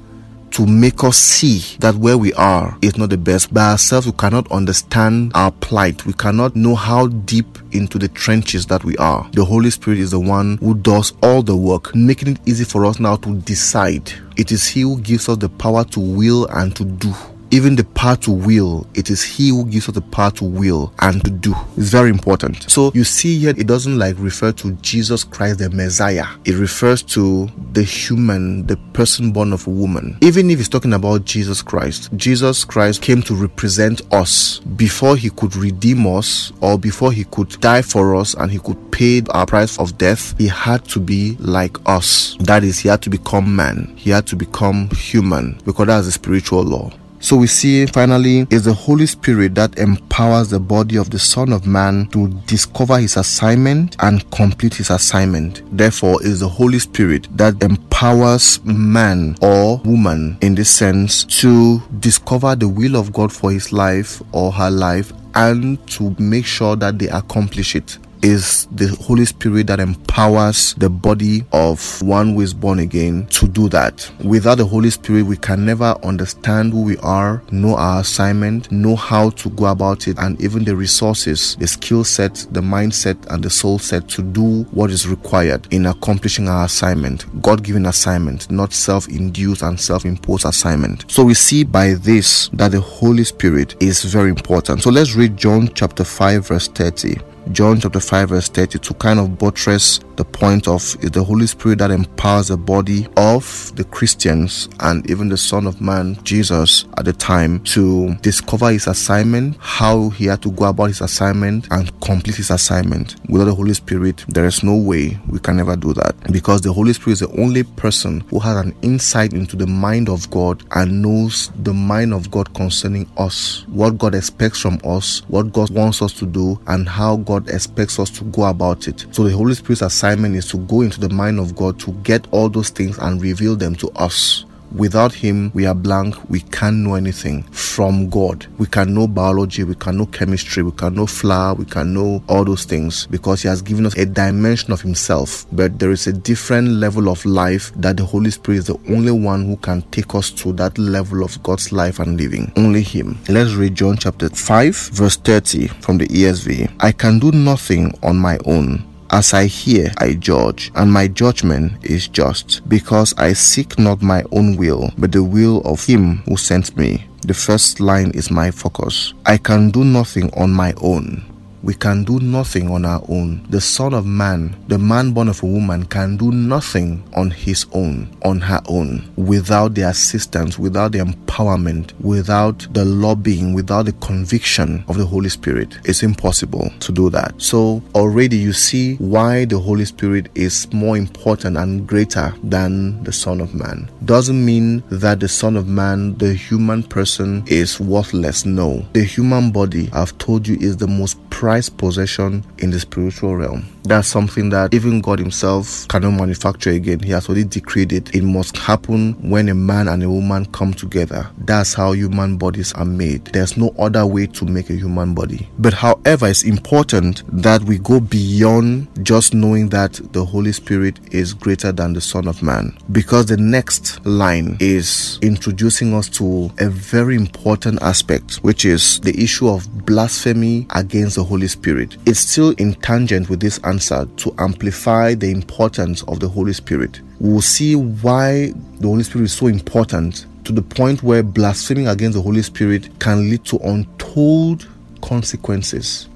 to 0.51 0.65
make 0.65 1.03
us 1.03 1.17
see 1.17 1.59
that 1.79 1.95
where 1.95 2.17
we 2.17 2.33
are 2.33 2.77
is 2.81 2.97
not 2.97 3.09
the 3.09 3.17
best. 3.17 3.53
By 3.53 3.71
ourselves, 3.71 4.07
we 4.07 4.13
cannot 4.13 4.51
understand 4.51 5.31
our 5.35 5.51
plight. 5.51 6.05
We 6.05 6.13
cannot 6.13 6.55
know 6.55 6.75
how 6.75 7.07
deep 7.07 7.57
into 7.71 7.97
the 7.97 8.07
trenches 8.09 8.65
that 8.67 8.83
we 8.83 8.97
are. 8.97 9.29
The 9.33 9.45
Holy 9.45 9.69
Spirit 9.69 9.99
is 9.99 10.11
the 10.11 10.19
one 10.19 10.57
who 10.57 10.75
does 10.75 11.13
all 11.21 11.41
the 11.41 11.55
work, 11.55 11.93
making 11.95 12.29
it 12.29 12.39
easy 12.45 12.63
for 12.63 12.85
us 12.85 12.99
now 12.99 13.15
to 13.17 13.35
decide. 13.41 14.11
It 14.37 14.51
is 14.51 14.67
He 14.67 14.81
who 14.81 14.99
gives 15.01 15.29
us 15.29 15.37
the 15.37 15.49
power 15.49 15.83
to 15.85 15.99
will 15.99 16.45
and 16.47 16.75
to 16.75 16.85
do 16.85 17.13
even 17.51 17.75
the 17.75 17.83
power 17.83 18.15
to 18.17 18.31
will, 18.31 18.87
it 18.93 19.09
is 19.09 19.23
He 19.23 19.49
who 19.49 19.65
gives 19.65 19.89
us 19.89 19.95
the 19.95 20.01
power 20.01 20.31
to 20.31 20.45
will 20.45 20.93
and 20.99 21.23
to 21.23 21.31
do. 21.31 21.55
It's 21.77 21.89
very 21.89 22.09
important. 22.09 22.69
So 22.69 22.91
you 22.93 23.03
see 23.03 23.39
here, 23.39 23.53
it 23.57 23.67
doesn't 23.67 23.97
like 23.97 24.15
refer 24.19 24.51
to 24.53 24.71
Jesus 24.75 25.23
Christ, 25.23 25.59
the 25.59 25.69
Messiah. 25.69 26.25
It 26.45 26.55
refers 26.55 27.01
to 27.03 27.49
the 27.73 27.83
human, 27.83 28.67
the 28.67 28.77
person 28.93 29.31
born 29.31 29.53
of 29.53 29.65
a 29.67 29.69
woman. 29.69 30.17
Even 30.21 30.49
if 30.49 30.59
it's 30.59 30.69
talking 30.69 30.93
about 30.93 31.25
Jesus 31.25 31.61
Christ, 31.61 32.09
Jesus 32.15 32.63
Christ 32.63 33.01
came 33.01 33.21
to 33.23 33.35
represent 33.35 34.01
us 34.13 34.59
before 34.59 35.15
He 35.15 35.29
could 35.29 35.55
redeem 35.55 36.05
us 36.05 36.51
or 36.61 36.77
before 36.77 37.11
He 37.11 37.23
could 37.25 37.49
die 37.61 37.81
for 37.81 38.15
us 38.15 38.33
and 38.35 38.51
He 38.51 38.59
could 38.59 38.91
pay 38.91 39.23
our 39.29 39.45
price 39.45 39.79
of 39.79 39.97
death. 39.97 40.37
He 40.37 40.47
had 40.47 40.85
to 40.85 40.99
be 40.99 41.35
like 41.39 41.77
us. 41.87 42.37
That 42.41 42.63
is, 42.63 42.79
He 42.79 42.89
had 42.89 43.01
to 43.03 43.09
become 43.09 43.55
man. 43.55 43.93
He 43.95 44.11
had 44.11 44.27
to 44.27 44.35
become 44.35 44.89
human 44.89 45.59
because 45.65 45.87
that's 45.87 46.07
a 46.07 46.11
spiritual 46.11 46.63
law. 46.63 46.91
So 47.21 47.35
we 47.35 47.47
see 47.47 47.85
finally 47.85 48.47
is 48.49 48.63
the 48.63 48.73
Holy 48.73 49.05
Spirit 49.05 49.53
that 49.55 49.77
empowers 49.77 50.49
the 50.49 50.59
body 50.59 50.97
of 50.97 51.09
the 51.09 51.19
Son 51.19 51.51
of 51.51 51.67
Man 51.67 52.07
to 52.07 52.29
discover 52.47 52.97
his 52.97 53.17
assignment 53.17 53.97
and 53.99 54.29
complete 54.31 54.75
his 54.75 54.89
assignment. 54.89 55.61
Therefore, 55.77 56.23
is 56.23 56.39
the 56.39 56.47
Holy 56.47 56.79
Spirit 56.79 57.27
that 57.35 57.61
empowers 57.61 58.63
man 58.63 59.35
or 59.41 59.77
woman 59.83 60.37
in 60.41 60.55
this 60.55 60.69
sense 60.69 61.25
to 61.41 61.81
discover 61.99 62.55
the 62.55 62.69
will 62.69 62.95
of 62.95 63.11
God 63.11 63.33
for 63.33 63.51
his 63.51 63.73
life 63.73 64.21
or 64.31 64.51
her 64.53 64.71
life 64.71 65.11
and 65.35 65.85
to 65.87 66.15
make 66.19 66.45
sure 66.45 66.75
that 66.77 66.97
they 66.99 67.09
accomplish 67.09 67.75
it 67.75 67.97
is 68.21 68.67
the 68.71 68.87
Holy 69.01 69.25
Spirit 69.25 69.67
that 69.67 69.79
empowers 69.79 70.73
the 70.75 70.89
body 70.89 71.43
of 71.51 72.01
one 72.01 72.33
who 72.33 72.41
is 72.41 72.53
born 72.53 72.79
again 72.79 73.27
to 73.27 73.47
do 73.47 73.69
that. 73.69 74.09
Without 74.23 74.55
the 74.55 74.65
Holy 74.65 74.89
Spirit, 74.89 75.23
we 75.23 75.37
can 75.37 75.65
never 75.65 75.95
understand 76.03 76.73
who 76.73 76.83
we 76.83 76.97
are, 76.97 77.41
know 77.51 77.75
our 77.75 78.01
assignment, 78.01 78.71
know 78.71 78.95
how 78.95 79.29
to 79.31 79.49
go 79.51 79.65
about 79.65 80.07
it, 80.07 80.17
and 80.19 80.39
even 80.41 80.63
the 80.63 80.75
resources, 80.75 81.55
the 81.57 81.67
skill 81.67 82.03
set, 82.03 82.45
the 82.51 82.61
mindset, 82.61 83.17
and 83.27 83.43
the 83.43 83.49
soul 83.49 83.79
set 83.79 84.07
to 84.09 84.21
do 84.21 84.63
what 84.71 84.91
is 84.91 85.07
required 85.07 85.67
in 85.71 85.85
accomplishing 85.85 86.47
our 86.47 86.65
assignment. 86.65 87.25
God 87.41 87.63
given 87.63 87.85
assignment, 87.85 88.49
not 88.51 88.73
self 88.73 89.07
induced 89.07 89.61
and 89.61 89.79
self 89.79 90.05
imposed 90.05 90.45
assignment. 90.45 91.09
So 91.11 91.23
we 91.23 91.33
see 91.33 91.63
by 91.63 91.93
this 91.93 92.49
that 92.53 92.71
the 92.71 92.81
Holy 92.81 93.23
Spirit 93.23 93.75
is 93.81 94.03
very 94.03 94.29
important. 94.29 94.83
So 94.83 94.89
let's 94.89 95.15
read 95.15 95.37
John 95.37 95.69
chapter 95.73 96.03
5, 96.03 96.47
verse 96.47 96.67
30. 96.67 97.17
John 97.51 97.79
chapter 97.79 97.99
5 97.99 98.29
verse 98.29 98.47
30 98.49 98.79
to 98.79 98.93
kind 98.93 99.19
of 99.19 99.37
buttress 99.37 99.99
the 100.19 100.25
point 100.25 100.67
of 100.67 100.81
is 101.01 101.11
the 101.11 101.23
Holy 101.23 101.47
Spirit 101.47 101.77
that 101.77 101.91
empowers 101.91 102.49
the 102.49 102.57
body 102.57 103.07
of 103.15 103.71
the 103.77 103.85
Christians 103.85 104.67
and 104.81 105.09
even 105.09 105.29
the 105.29 105.37
Son 105.37 105.65
of 105.65 105.79
Man, 105.79 106.19
Jesus, 106.23 106.83
at 106.97 107.05
the 107.05 107.13
time 107.13 107.63
to 107.63 108.13
discover 108.15 108.69
his 108.69 108.87
assignment, 108.87 109.55
how 109.61 110.09
he 110.09 110.25
had 110.25 110.41
to 110.41 110.51
go 110.51 110.65
about 110.65 110.87
his 110.87 110.99
assignment 110.99 111.69
and 111.71 111.97
complete 112.01 112.35
his 112.35 112.51
assignment. 112.51 113.15
Without 113.29 113.45
the 113.45 113.55
Holy 113.55 113.73
Spirit, 113.73 114.25
there 114.27 114.43
is 114.43 114.61
no 114.61 114.75
way 114.75 115.17
we 115.29 115.39
can 115.39 115.57
ever 115.57 115.77
do 115.77 115.93
that 115.93 116.17
because 116.33 116.59
the 116.59 116.73
Holy 116.73 116.91
Spirit 116.91 117.13
is 117.13 117.19
the 117.21 117.41
only 117.41 117.63
person 117.63 118.19
who 118.29 118.39
has 118.39 118.57
an 118.57 118.75
insight 118.81 119.31
into 119.31 119.55
the 119.55 119.67
mind 119.67 120.09
of 120.09 120.29
God 120.29 120.65
and 120.71 121.01
knows 121.01 121.49
the 121.63 121.73
mind 121.73 122.13
of 122.13 122.29
God 122.29 122.53
concerning 122.53 123.09
us, 123.15 123.63
what 123.69 123.97
God 123.97 124.15
expects 124.15 124.59
from 124.59 124.81
us, 124.83 125.21
what 125.29 125.53
God 125.53 125.69
wants 125.69 126.01
us 126.01 126.11
to 126.11 126.25
do, 126.25 126.59
and 126.67 126.89
how 126.89 127.15
God 127.15 127.47
expects 127.47 127.99
us 127.99 128.09
to 128.09 128.25
go 128.25 128.43
about 128.43 128.89
it. 128.89 129.05
So 129.11 129.23
the 129.23 129.31
Holy 129.31 129.53
Spirit's 129.53 129.81
assignment 129.81 130.08
assignment 130.09 130.35
is 130.35 130.47
to 130.47 130.57
go 130.57 130.81
into 130.81 130.99
the 130.99 131.09
mind 131.09 131.39
of 131.39 131.55
God 131.55 131.79
to 131.81 131.91
get 132.03 132.25
all 132.31 132.49
those 132.49 132.69
things 132.69 132.97
and 132.97 133.21
reveal 133.21 133.55
them 133.55 133.75
to 133.75 133.89
us. 133.91 134.45
Without 134.75 135.13
Him, 135.13 135.51
we 135.53 135.65
are 135.65 135.73
blank. 135.75 136.15
We 136.29 136.41
can't 136.41 136.77
know 136.77 136.95
anything 136.95 137.43
from 137.43 138.09
God. 138.09 138.45
We 138.57 138.65
can 138.67 138.93
know 138.93 139.07
biology, 139.07 139.63
we 139.63 139.73
can 139.75 139.97
know 139.97 140.05
chemistry, 140.07 140.61
we 140.63 140.71
can 140.71 140.93
know 140.95 141.07
flower, 141.07 141.55
we 141.55 141.65
can 141.65 141.93
know 141.93 142.23
all 142.27 142.43
those 142.43 142.65
things 142.65 143.07
because 143.07 143.41
He 143.41 143.47
has 143.47 143.63
given 143.63 143.85
us 143.85 143.95
a 143.97 144.05
dimension 144.05 144.71
of 144.71 144.81
Himself. 144.81 145.45
But 145.51 145.79
there 145.79 145.91
is 145.91 146.05
a 146.07 146.13
different 146.13 146.69
level 146.69 147.09
of 147.09 147.23
life 147.25 147.71
that 147.77 147.97
the 147.97 148.05
Holy 148.05 148.29
Spirit 148.31 148.59
is 148.59 148.67
the 148.67 148.79
only 148.89 149.11
one 149.11 149.45
who 149.45 149.57
can 149.57 149.81
take 149.89 150.13
us 150.13 150.29
to 150.31 150.53
that 150.53 150.77
level 150.77 151.23
of 151.23 151.41
God's 151.43 151.71
life 151.71 151.99
and 151.99 152.19
living. 152.19 152.51
Only 152.55 152.83
Him. 152.83 153.17
Let's 153.27 153.53
read 153.53 153.75
John 153.75 153.97
chapter 153.97 154.29
5, 154.29 154.75
verse 154.75 155.17
30 155.17 155.67
from 155.67 155.97
the 155.97 156.07
ESV. 156.07 156.71
I 156.79 156.91
can 156.91 157.17
do 157.19 157.31
nothing 157.31 157.93
on 158.03 158.17
my 158.17 158.37
own. 158.45 158.85
As 159.11 159.33
I 159.33 159.45
hear, 159.47 159.91
I 159.97 160.13
judge, 160.13 160.71
and 160.75 160.93
my 160.93 161.07
judgment 161.07 161.83
is 161.83 162.07
just, 162.07 162.61
because 162.69 163.15
I 163.17 163.33
seek 163.33 163.79
not 163.79 164.03
my 164.03 164.23
own 164.31 164.55
will, 164.55 164.91
but 164.99 165.11
the 165.11 165.23
will 165.23 165.61
of 165.65 165.83
him 165.83 166.17
who 166.27 166.37
sent 166.37 166.77
me. 166.77 167.05
The 167.25 167.33
first 167.33 167.79
line 167.79 168.11
is 168.11 168.29
my 168.29 168.51
focus. 168.51 169.15
I 169.25 169.37
can 169.37 169.71
do 169.71 169.83
nothing 169.83 170.31
on 170.35 170.51
my 170.51 170.73
own. 170.77 171.25
We 171.61 171.73
can 171.73 172.03
do 172.03 172.19
nothing 172.19 172.69
on 172.69 172.85
our 172.85 173.01
own. 173.09 173.45
The 173.49 173.61
Son 173.61 173.93
of 173.93 174.05
Man, 174.05 174.55
the 174.67 174.77
man 174.77 175.11
born 175.11 175.27
of 175.27 175.43
a 175.43 175.45
woman, 175.45 175.85
can 175.85 176.17
do 176.17 176.31
nothing 176.31 177.03
on 177.15 177.31
his 177.31 177.65
own, 177.73 178.15
on 178.23 178.39
her 178.39 178.61
own, 178.67 179.11
without 179.15 179.73
the 179.75 179.81
assistance, 179.83 180.57
without 180.57 180.93
the 180.93 180.99
empowerment, 180.99 181.93
without 181.99 182.67
the 182.73 182.85
lobbying, 182.85 183.53
without 183.53 183.85
the 183.85 183.93
conviction 183.93 184.83
of 184.87 184.97
the 184.97 185.05
Holy 185.05 185.29
Spirit. 185.29 185.77
It's 185.83 186.03
impossible 186.03 186.71
to 186.79 186.91
do 186.91 187.09
that. 187.09 187.33
So 187.37 187.83
already 187.95 188.37
you 188.37 188.53
see 188.53 188.95
why 188.95 189.45
the 189.45 189.59
Holy 189.59 189.85
Spirit 189.85 190.29
is 190.35 190.71
more 190.71 190.97
important 190.97 191.57
and 191.57 191.87
greater 191.87 192.33
than 192.43 193.03
the 193.03 193.11
Son 193.11 193.41
of 193.41 193.53
Man. 193.53 193.89
Doesn't 194.05 194.43
mean 194.43 194.83
that 194.89 195.19
the 195.19 195.27
Son 195.27 195.55
of 195.55 195.67
Man, 195.67 196.17
the 196.17 196.33
human 196.33 196.83
person, 196.83 197.43
is 197.47 197.79
worthless. 197.79 198.45
No. 198.45 198.85
The 198.93 199.03
human 199.03 199.51
body, 199.51 199.89
I've 199.93 200.17
told 200.17 200.47
you, 200.47 200.57
is 200.59 200.77
the 200.77 200.87
most 200.87 201.17
prized 201.49 201.75
possession 201.79 202.45
in 202.59 202.69
the 202.69 202.79
spiritual 202.79 203.35
realm. 203.35 203.65
That's 203.83 204.07
something 204.07 204.49
that 204.49 204.73
even 204.73 205.01
God 205.01 205.19
Himself 205.19 205.87
cannot 205.87 206.11
manufacture 206.11 206.71
again. 206.71 206.99
He 206.99 207.11
has 207.11 207.27
already 207.27 207.45
decreed 207.45 207.91
it. 207.91 208.13
It 208.13 208.23
must 208.23 208.55
happen 208.55 209.13
when 209.27 209.49
a 209.49 209.55
man 209.55 209.87
and 209.87 210.03
a 210.03 210.09
woman 210.09 210.45
come 210.47 210.73
together. 210.73 211.29
That's 211.39 211.73
how 211.73 211.93
human 211.93 212.37
bodies 212.37 212.71
are 212.73 212.85
made. 212.85 213.25
There's 213.25 213.57
no 213.57 213.73
other 213.79 214.05
way 214.05 214.27
to 214.27 214.45
make 214.45 214.69
a 214.69 214.75
human 214.75 215.15
body. 215.15 215.47
But 215.57 215.73
however, 215.73 216.27
it's 216.27 216.43
important 216.43 217.23
that 217.41 217.63
we 217.63 217.79
go 217.79 217.99
beyond 217.99 218.87
just 219.03 219.33
knowing 219.33 219.69
that 219.69 219.93
the 220.13 220.23
Holy 220.23 220.51
Spirit 220.51 220.99
is 221.11 221.33
greater 221.33 221.71
than 221.71 221.93
the 221.93 222.01
Son 222.01 222.27
of 222.27 222.43
Man. 222.43 222.77
Because 222.91 223.25
the 223.25 223.37
next 223.37 224.05
line 224.05 224.57
is 224.59 225.17
introducing 225.23 225.95
us 225.95 226.09
to 226.09 226.51
a 226.59 226.69
very 226.69 227.15
important 227.15 227.81
aspect, 227.81 228.35
which 228.43 228.65
is 228.65 228.99
the 228.99 229.19
issue 229.19 229.47
of 229.49 229.85
blasphemy 229.85 230.67
against 230.75 231.15
the 231.15 231.23
Holy 231.23 231.47
Spirit. 231.47 231.97
It's 232.05 232.19
still 232.19 232.51
in 232.51 232.75
tangent 232.75 233.29
with 233.29 233.39
this 233.39 233.57
answer 233.63 233.78
to 233.79 234.33
amplify 234.37 235.13
the 235.13 235.31
importance 235.31 236.03
of 236.03 236.19
the 236.19 236.27
Holy 236.27 236.53
Spirit. 236.53 236.99
We'll 237.19 237.41
see 237.41 237.75
why 237.75 238.53
the 238.79 238.87
Holy 238.87 239.03
Spirit 239.03 239.25
is 239.25 239.33
so 239.33 239.47
important 239.47 240.25
to 240.45 240.51
the 240.51 240.61
point 240.61 241.03
where 241.03 241.23
blaspheming 241.23 241.87
against 241.87 242.15
the 242.15 242.21
Holy 242.21 242.41
Spirit 242.41 242.89
can 242.99 243.29
lead 243.29 243.45
to 243.45 243.57
untold 243.59 244.67
consequences. 245.01 246.07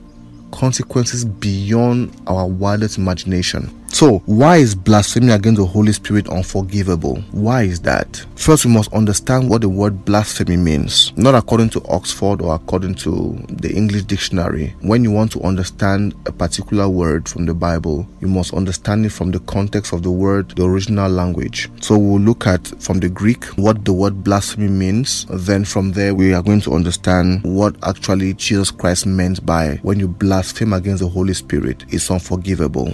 Consequences 0.51 1.25
beyond 1.25 2.15
our 2.27 2.47
wildest 2.47 2.97
imagination. 2.97 3.73
So, 3.93 4.23
why 4.25 4.57
is 4.57 4.73
blasphemy 4.73 5.31
against 5.31 5.59
the 5.59 5.67
Holy 5.67 5.93
Spirit 5.93 6.27
unforgivable? 6.27 7.17
Why 7.31 7.61
is 7.61 7.79
that? 7.81 8.25
First, 8.35 8.65
we 8.65 8.71
must 8.71 8.91
understand 8.91 9.47
what 9.47 9.61
the 9.61 9.69
word 9.69 10.03
blasphemy 10.03 10.57
means, 10.57 11.13
not 11.15 11.35
according 11.35 11.69
to 11.69 11.85
Oxford 11.87 12.41
or 12.41 12.55
according 12.55 12.95
to 12.95 13.37
the 13.49 13.71
English 13.71 14.05
dictionary. 14.05 14.73
When 14.81 15.03
you 15.03 15.11
want 15.11 15.31
to 15.33 15.41
understand 15.41 16.15
a 16.25 16.31
particular 16.31 16.89
word 16.89 17.29
from 17.29 17.45
the 17.45 17.53
Bible, 17.53 18.07
you 18.19 18.27
must 18.27 18.55
understand 18.55 19.05
it 19.05 19.11
from 19.11 19.29
the 19.29 19.41
context 19.41 19.93
of 19.93 20.01
the 20.01 20.11
word, 20.11 20.49
the 20.55 20.65
original 20.65 21.11
language. 21.11 21.69
So, 21.79 21.95
we'll 21.95 22.19
look 22.19 22.47
at 22.47 22.65
from 22.81 22.99
the 22.99 23.09
Greek 23.09 23.45
what 23.57 23.85
the 23.85 23.93
word 23.93 24.23
blasphemy 24.23 24.69
means. 24.69 25.27
Then, 25.29 25.65
from 25.65 25.91
there, 25.91 26.15
we 26.15 26.33
are 26.33 26.41
going 26.41 26.61
to 26.61 26.73
understand 26.73 27.43
what 27.43 27.75
actually 27.83 28.33
Jesus 28.33 28.71
Christ 28.71 29.05
meant 29.05 29.45
by 29.45 29.75
when 29.83 29.99
you 29.99 30.07
blaspheme 30.07 30.73
against 30.73 31.03
the 31.03 31.09
Holy 31.09 31.35
Spirit, 31.35 31.85
it's 31.89 32.09
unforgivable. 32.09 32.91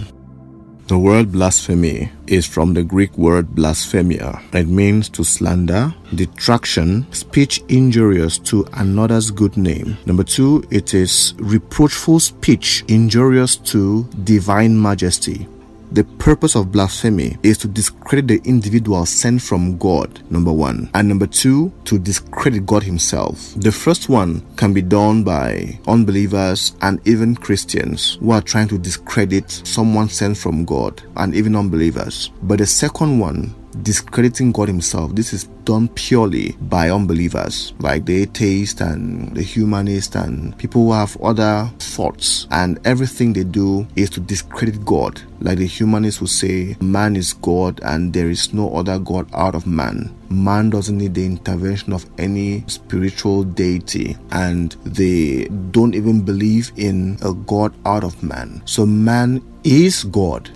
The 0.90 0.98
word 0.98 1.30
blasphemy 1.30 2.10
is 2.26 2.46
from 2.46 2.74
the 2.74 2.82
Greek 2.82 3.16
word 3.16 3.54
blasphemia. 3.54 4.42
It 4.52 4.66
means 4.66 5.08
to 5.10 5.22
slander, 5.22 5.94
detraction, 6.12 7.06
speech 7.12 7.62
injurious 7.68 8.38
to 8.50 8.66
another's 8.72 9.30
good 9.30 9.56
name. 9.56 9.98
Number 10.04 10.24
two, 10.24 10.64
it 10.68 10.92
is 10.92 11.34
reproachful 11.38 12.18
speech 12.18 12.82
injurious 12.88 13.54
to 13.70 14.02
divine 14.24 14.82
majesty. 14.82 15.46
The 15.92 16.04
purpose 16.04 16.54
of 16.54 16.70
blasphemy 16.70 17.36
is 17.42 17.58
to 17.58 17.68
discredit 17.68 18.28
the 18.28 18.40
individual 18.48 19.04
sent 19.06 19.42
from 19.42 19.76
God, 19.76 20.22
number 20.30 20.52
one. 20.52 20.88
And 20.94 21.08
number 21.08 21.26
two, 21.26 21.72
to 21.86 21.98
discredit 21.98 22.64
God 22.64 22.84
Himself. 22.84 23.54
The 23.56 23.72
first 23.72 24.08
one 24.08 24.46
can 24.56 24.72
be 24.72 24.82
done 24.82 25.24
by 25.24 25.80
unbelievers 25.88 26.76
and 26.80 27.00
even 27.08 27.34
Christians 27.34 28.18
who 28.20 28.30
are 28.30 28.40
trying 28.40 28.68
to 28.68 28.78
discredit 28.78 29.50
someone 29.50 30.08
sent 30.08 30.38
from 30.38 30.64
God 30.64 31.02
and 31.16 31.34
even 31.34 31.56
unbelievers. 31.56 32.30
But 32.42 32.58
the 32.58 32.66
second 32.66 33.18
one 33.18 33.56
discrediting 33.82 34.52
God 34.52 34.68
Himself. 34.68 35.14
This 35.14 35.32
is 35.32 35.44
done 35.64 35.88
purely 35.88 36.52
by 36.62 36.90
unbelievers, 36.90 37.72
like 37.78 38.04
the 38.04 38.22
atheist 38.22 38.80
and 38.80 39.34
the 39.36 39.42
humanist 39.42 40.14
and 40.14 40.56
people 40.58 40.84
who 40.84 40.92
have 40.92 41.20
other 41.22 41.70
thoughts, 41.78 42.46
and 42.50 42.78
everything 42.84 43.32
they 43.32 43.44
do 43.44 43.86
is 43.96 44.10
to 44.10 44.20
discredit 44.20 44.84
God. 44.84 45.20
Like 45.40 45.58
the 45.58 45.66
humanists 45.66 46.20
would 46.20 46.30
say, 46.30 46.76
man 46.80 47.16
is 47.16 47.32
God 47.32 47.80
and 47.82 48.12
there 48.12 48.30
is 48.30 48.52
no 48.52 48.74
other 48.74 48.98
God 48.98 49.28
out 49.32 49.54
of 49.54 49.66
man. 49.66 50.14
Man 50.28 50.70
doesn't 50.70 50.98
need 50.98 51.14
the 51.14 51.24
intervention 51.24 51.92
of 51.92 52.06
any 52.18 52.64
spiritual 52.68 53.44
deity, 53.44 54.16
and 54.30 54.72
they 54.84 55.44
don't 55.70 55.94
even 55.94 56.22
believe 56.22 56.70
in 56.76 57.18
a 57.22 57.32
God 57.32 57.74
out 57.84 58.04
of 58.04 58.22
man. 58.22 58.62
So, 58.64 58.86
man 58.86 59.42
is 59.64 60.04
God 60.04 60.50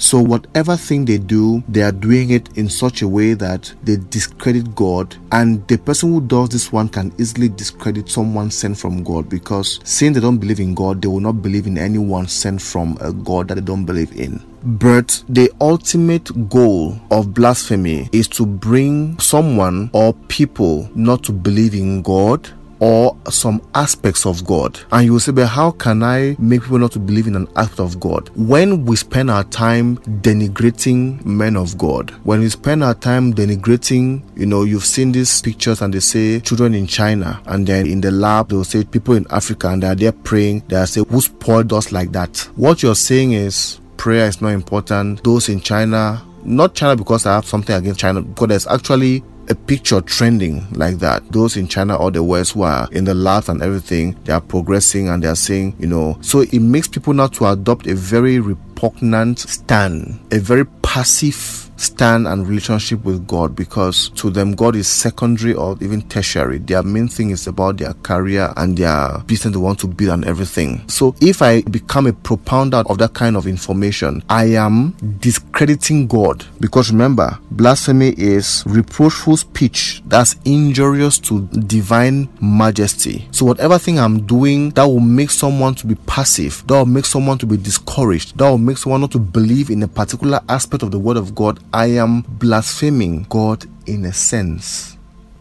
so, 0.00 0.18
whatever 0.18 0.76
thing 0.76 1.04
they 1.04 1.18
do, 1.18 1.62
they 1.68 1.82
are 1.82 1.92
doing 1.92 2.30
it 2.30 2.56
in 2.56 2.70
such 2.70 3.02
a 3.02 3.06
way 3.06 3.34
that 3.34 3.70
they 3.82 3.96
discredit 3.96 4.74
God. 4.74 5.14
And 5.30 5.66
the 5.68 5.76
person 5.76 6.10
who 6.10 6.22
does 6.22 6.48
this 6.48 6.72
one 6.72 6.88
can 6.88 7.12
easily 7.18 7.50
discredit 7.50 8.08
someone 8.08 8.50
sent 8.50 8.78
from 8.78 9.04
God 9.04 9.28
because 9.28 9.78
saying 9.84 10.14
they 10.14 10.20
don't 10.20 10.38
believe 10.38 10.58
in 10.58 10.74
God, 10.74 11.02
they 11.02 11.08
will 11.08 11.20
not 11.20 11.42
believe 11.42 11.66
in 11.66 11.76
anyone 11.76 12.28
sent 12.28 12.62
from 12.62 12.96
a 13.02 13.12
God 13.12 13.48
that 13.48 13.56
they 13.56 13.60
don't 13.60 13.84
believe 13.84 14.18
in. 14.18 14.42
But 14.62 15.22
the 15.28 15.52
ultimate 15.60 16.48
goal 16.48 16.98
of 17.10 17.34
blasphemy 17.34 18.08
is 18.10 18.26
to 18.28 18.46
bring 18.46 19.18
someone 19.18 19.90
or 19.92 20.14
people 20.28 20.88
not 20.94 21.22
to 21.24 21.32
believe 21.32 21.74
in 21.74 22.00
God 22.00 22.50
or 22.80 23.16
some 23.30 23.62
aspects 23.74 24.26
of 24.26 24.44
God. 24.44 24.80
And 24.90 25.04
you 25.04 25.12
will 25.12 25.20
say, 25.20 25.32
but 25.32 25.46
how 25.46 25.70
can 25.70 26.02
I 26.02 26.34
make 26.38 26.62
people 26.62 26.78
not 26.78 26.92
to 26.92 26.98
believe 26.98 27.26
in 27.26 27.36
an 27.36 27.46
aspect 27.56 27.80
of 27.80 28.00
God? 28.00 28.30
When 28.34 28.84
we 28.86 28.96
spend 28.96 29.30
our 29.30 29.44
time 29.44 29.98
denigrating 30.22 31.24
men 31.24 31.56
of 31.56 31.76
God, 31.78 32.10
when 32.24 32.40
we 32.40 32.48
spend 32.48 32.82
our 32.82 32.94
time 32.94 33.34
denigrating, 33.34 34.22
you 34.34 34.46
know, 34.46 34.64
you've 34.64 34.86
seen 34.86 35.12
these 35.12 35.42
pictures 35.42 35.82
and 35.82 35.92
they 35.92 36.00
say 36.00 36.40
children 36.40 36.74
in 36.74 36.86
China, 36.86 37.42
and 37.46 37.66
then 37.66 37.86
in 37.86 38.00
the 38.00 38.10
lab, 38.10 38.48
they'll 38.48 38.64
say 38.64 38.82
people 38.82 39.14
in 39.14 39.26
Africa 39.30 39.68
and 39.68 39.82
they're 39.82 39.94
there 39.94 40.12
praying, 40.12 40.62
they'll 40.68 40.86
say, 40.86 41.04
who 41.08 41.20
spoiled 41.20 41.72
us 41.72 41.92
like 41.92 42.12
that? 42.12 42.48
What 42.56 42.82
you're 42.82 42.94
saying 42.94 43.32
is, 43.32 43.78
prayer 43.98 44.26
is 44.26 44.40
not 44.40 44.48
important. 44.52 45.22
Those 45.22 45.50
in 45.50 45.60
China, 45.60 46.22
not 46.42 46.74
China 46.74 46.96
because 46.96 47.26
I 47.26 47.34
have 47.34 47.44
something 47.44 47.76
against 47.76 48.00
China, 48.00 48.22
because 48.22 48.48
there's 48.48 48.66
actually 48.66 49.22
a 49.50 49.54
picture 49.54 50.00
trending 50.00 50.66
like 50.72 50.98
that. 50.98 51.30
Those 51.32 51.56
in 51.56 51.66
China 51.68 51.96
or 51.96 52.10
the 52.10 52.22
West 52.22 52.52
who 52.52 52.62
are 52.62 52.88
in 52.92 53.04
the 53.04 53.14
labs 53.14 53.48
and 53.48 53.60
everything, 53.62 54.16
they 54.24 54.32
are 54.32 54.40
progressing 54.40 55.08
and 55.08 55.22
they 55.22 55.28
are 55.28 55.36
saying, 55.36 55.76
you 55.78 55.88
know, 55.88 56.16
so 56.22 56.40
it 56.40 56.60
makes 56.60 56.88
people 56.88 57.12
now 57.12 57.26
to 57.26 57.46
adopt 57.46 57.86
a 57.86 57.94
very 57.94 58.38
repugnant 58.38 59.40
stand, 59.40 60.20
a 60.32 60.38
very 60.38 60.64
passive 60.82 61.69
stand 61.80 62.28
and 62.28 62.46
relationship 62.46 63.02
with 63.04 63.26
God 63.26 63.56
because 63.56 64.10
to 64.10 64.30
them 64.30 64.52
God 64.52 64.76
is 64.76 64.86
secondary 64.86 65.54
or 65.54 65.76
even 65.80 66.02
tertiary. 66.02 66.58
Their 66.58 66.82
main 66.82 67.08
thing 67.08 67.30
is 67.30 67.46
about 67.46 67.78
their 67.78 67.94
career 67.94 68.52
and 68.56 68.76
their 68.76 69.18
business 69.26 69.54
they 69.54 69.60
want 69.60 69.78
to 69.80 69.86
build 69.86 70.10
and 70.10 70.24
everything. 70.24 70.86
So 70.88 71.14
if 71.20 71.42
I 71.42 71.62
become 71.62 72.06
a 72.06 72.12
propounder 72.12 72.88
of 72.88 72.98
that 72.98 73.14
kind 73.14 73.36
of 73.36 73.46
information, 73.46 74.22
I 74.28 74.44
am 74.56 74.92
discrediting 75.20 76.06
God 76.06 76.44
because 76.60 76.90
remember, 76.90 77.38
blasphemy 77.50 78.10
is 78.16 78.62
reproachful 78.66 79.36
speech 79.36 80.02
that's 80.06 80.36
injurious 80.44 81.18
to 81.20 81.46
divine 81.46 82.28
majesty. 82.40 83.28
So 83.30 83.46
whatever 83.46 83.78
thing 83.78 83.98
I'm 83.98 84.26
doing 84.26 84.70
that 84.70 84.84
will 84.84 85.00
make 85.00 85.30
someone 85.30 85.74
to 85.76 85.86
be 85.86 85.94
passive, 85.94 86.62
that 86.66 86.74
will 86.74 86.86
make 86.86 87.06
someone 87.06 87.38
to 87.38 87.46
be 87.46 87.56
discouraged, 87.56 88.36
that 88.38 88.48
will 88.48 88.58
make 88.58 88.76
someone 88.76 89.00
not 89.00 89.12
to 89.12 89.18
believe 89.18 89.70
in 89.70 89.82
a 89.82 89.88
particular 89.88 90.40
aspect 90.48 90.82
of 90.82 90.90
the 90.90 90.98
word 90.98 91.16
of 91.16 91.34
God 91.34 91.58
I 91.72 91.86
am 91.86 92.22
blaspheming 92.22 93.26
God 93.28 93.64
in 93.86 94.04
a 94.04 94.12
sense. 94.12 94.96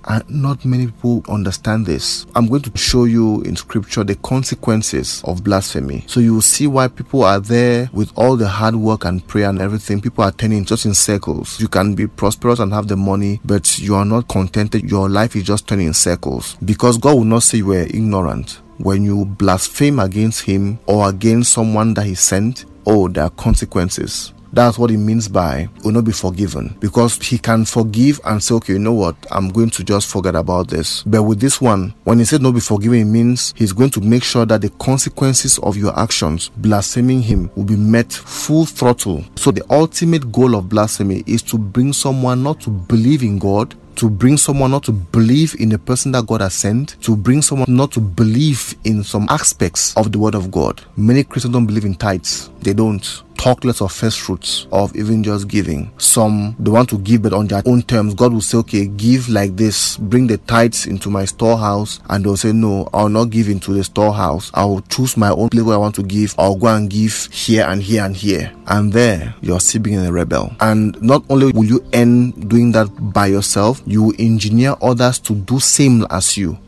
And 0.05 0.23
not 0.29 0.63
many 0.63 0.85
people 0.87 1.23
understand 1.27 1.87
this. 1.87 2.27
I'm 2.35 2.47
going 2.47 2.61
to 2.63 2.77
show 2.77 3.05
you 3.05 3.41
in 3.41 3.55
scripture 3.55 4.03
the 4.03 4.15
consequences 4.15 5.23
of 5.25 5.43
blasphemy. 5.43 6.03
So 6.07 6.19
you 6.19 6.35
will 6.35 6.41
see 6.41 6.67
why 6.67 6.87
people 6.87 7.23
are 7.23 7.39
there 7.39 7.89
with 7.93 8.11
all 8.15 8.35
the 8.35 8.47
hard 8.47 8.75
work 8.75 9.05
and 9.05 9.25
prayer 9.27 9.49
and 9.49 9.59
everything. 9.59 10.01
People 10.01 10.23
are 10.23 10.31
turning 10.31 10.65
just 10.65 10.85
in 10.85 10.93
circles. 10.93 11.59
You 11.59 11.67
can 11.67 11.95
be 11.95 12.05
prosperous 12.05 12.59
and 12.59 12.71
have 12.73 12.87
the 12.87 12.95
money, 12.95 13.39
but 13.43 13.79
you 13.79 13.95
are 13.95 14.05
not 14.05 14.27
contented. 14.27 14.89
Your 14.89 15.09
life 15.09 15.35
is 15.35 15.43
just 15.43 15.67
turning 15.67 15.87
in 15.87 15.93
circles. 15.93 16.57
Because 16.63 16.97
God 16.99 17.15
will 17.15 17.23
not 17.23 17.43
say 17.43 17.57
you 17.57 17.71
are 17.73 17.79
ignorant. 17.81 18.61
When 18.77 19.03
you 19.03 19.25
blaspheme 19.25 19.99
against 19.99 20.43
Him 20.43 20.79
or 20.85 21.09
against 21.09 21.51
someone 21.53 21.95
that 21.95 22.05
He 22.05 22.15
sent, 22.15 22.65
oh, 22.85 23.07
there 23.07 23.23
are 23.25 23.29
consequences 23.31 24.33
That's 24.51 24.77
what 24.77 24.89
he 24.89 24.97
means 24.97 25.27
by 25.27 25.69
will 25.83 25.91
not 25.91 26.05
be 26.05 26.11
forgiven 26.11 26.75
because 26.79 27.17
he 27.17 27.37
can 27.37 27.65
forgive 27.65 28.19
and 28.25 28.43
say, 28.43 28.55
okay, 28.55 28.73
you 28.73 28.79
know 28.79 28.93
what, 28.93 29.15
I'm 29.31 29.49
going 29.49 29.69
to 29.71 29.83
just 29.83 30.09
forget 30.09 30.35
about 30.35 30.67
this. 30.67 31.03
But 31.03 31.23
with 31.23 31.39
this 31.39 31.61
one, 31.61 31.93
when 32.03 32.19
he 32.19 32.25
said 32.25 32.41
not 32.41 32.53
be 32.53 32.59
forgiven, 32.59 32.99
it 32.99 33.05
means 33.05 33.53
he's 33.55 33.73
going 33.73 33.91
to 33.91 34.01
make 34.01 34.23
sure 34.23 34.45
that 34.45 34.61
the 34.61 34.69
consequences 34.71 35.59
of 35.59 35.77
your 35.77 35.97
actions, 35.99 36.49
blaspheming 36.57 37.21
him, 37.21 37.51
will 37.55 37.63
be 37.65 37.75
met 37.75 38.11
full 38.11 38.65
throttle. 38.65 39.23
So 39.35 39.51
the 39.51 39.63
ultimate 39.69 40.31
goal 40.31 40.55
of 40.55 40.69
blasphemy 40.69 41.23
is 41.27 41.41
to 41.43 41.57
bring 41.57 41.93
someone 41.93 42.43
not 42.43 42.59
to 42.61 42.69
believe 42.69 43.23
in 43.23 43.37
God, 43.39 43.75
to 43.95 44.09
bring 44.09 44.37
someone 44.37 44.71
not 44.71 44.83
to 44.83 44.93
believe 44.93 45.55
in 45.59 45.67
the 45.67 45.77
person 45.77 46.13
that 46.13 46.25
God 46.25 46.39
has 46.39 46.53
sent, 46.53 47.01
to 47.01 47.17
bring 47.17 47.41
someone 47.41 47.65
not 47.67 47.91
to 47.91 47.99
believe 47.99 48.73
in 48.85 49.03
some 49.03 49.27
aspects 49.29 49.95
of 49.97 50.13
the 50.13 50.19
Word 50.19 50.35
of 50.35 50.49
God. 50.51 50.81
Many 50.95 51.23
Christians 51.25 51.53
don't 51.53 51.65
believe 51.65 51.83
in 51.83 51.95
tithes, 51.95 52.49
they 52.61 52.73
don't 52.73 53.23
talk 53.39 53.63
less 53.63 53.81
of 53.81 53.91
first 53.91 54.19
fruits, 54.19 54.67
of 54.71 54.93
even 54.95 55.23
just 55.23 55.47
giving. 55.47 55.89
Some 55.97 56.55
they 56.59 56.69
want 56.69 56.89
to 56.89 56.97
give, 56.99 57.21
but 57.21 57.31
on 57.31 57.47
their 57.47 57.63
own 57.65 57.81
terms. 57.81 58.13
God 58.13 58.33
will 58.33 58.41
say, 58.41 58.57
okay, 58.59 58.85
give 58.87 59.29
like 59.29 59.55
this, 59.55 59.95
bring 59.97 60.27
the 60.27 60.37
tithes 60.37 60.85
into 60.85 61.09
my 61.09 61.23
storehouse, 61.23 62.01
and 62.09 62.23
they'll 62.25 62.35
say, 62.35 62.51
no, 62.51 62.89
I'll 62.93 63.09
not 63.09 63.29
give 63.29 63.47
into 63.47 63.73
the 63.73 63.83
storehouse. 63.83 64.51
I'll 64.53 64.81
choose 64.81 65.15
my 65.15 65.29
own 65.29 65.49
place 65.49 65.63
where 65.63 65.75
I 65.75 65.79
want 65.79 65.95
to 65.95 66.03
give. 66.03 66.35
I'll 66.37 66.57
go 66.57 66.67
and 66.67 66.89
give 66.89 67.29
here 67.31 67.65
and 67.65 67.81
here 67.81 68.03
and 68.03 68.15
here. 68.15 68.51
And 68.67 68.91
there, 68.91 69.33
you're 69.41 69.61
still 69.61 69.81
being 69.81 70.05
a 70.05 70.11
rebel. 70.11 70.53
And 70.59 71.01
not 71.01 71.23
only 71.29 71.53
will 71.53 71.65
you 71.65 71.83
end 71.93 72.49
doing 72.49 72.73
that 72.73 72.87
by 73.13 73.27
yourself, 73.27 73.81
you 73.85 74.03
will 74.03 74.15
engineer 74.19 74.75
others 74.81 75.17
to 75.19 75.33
do 75.33 75.59
same 75.59 76.05
as 76.09 76.35
you. 76.35 76.59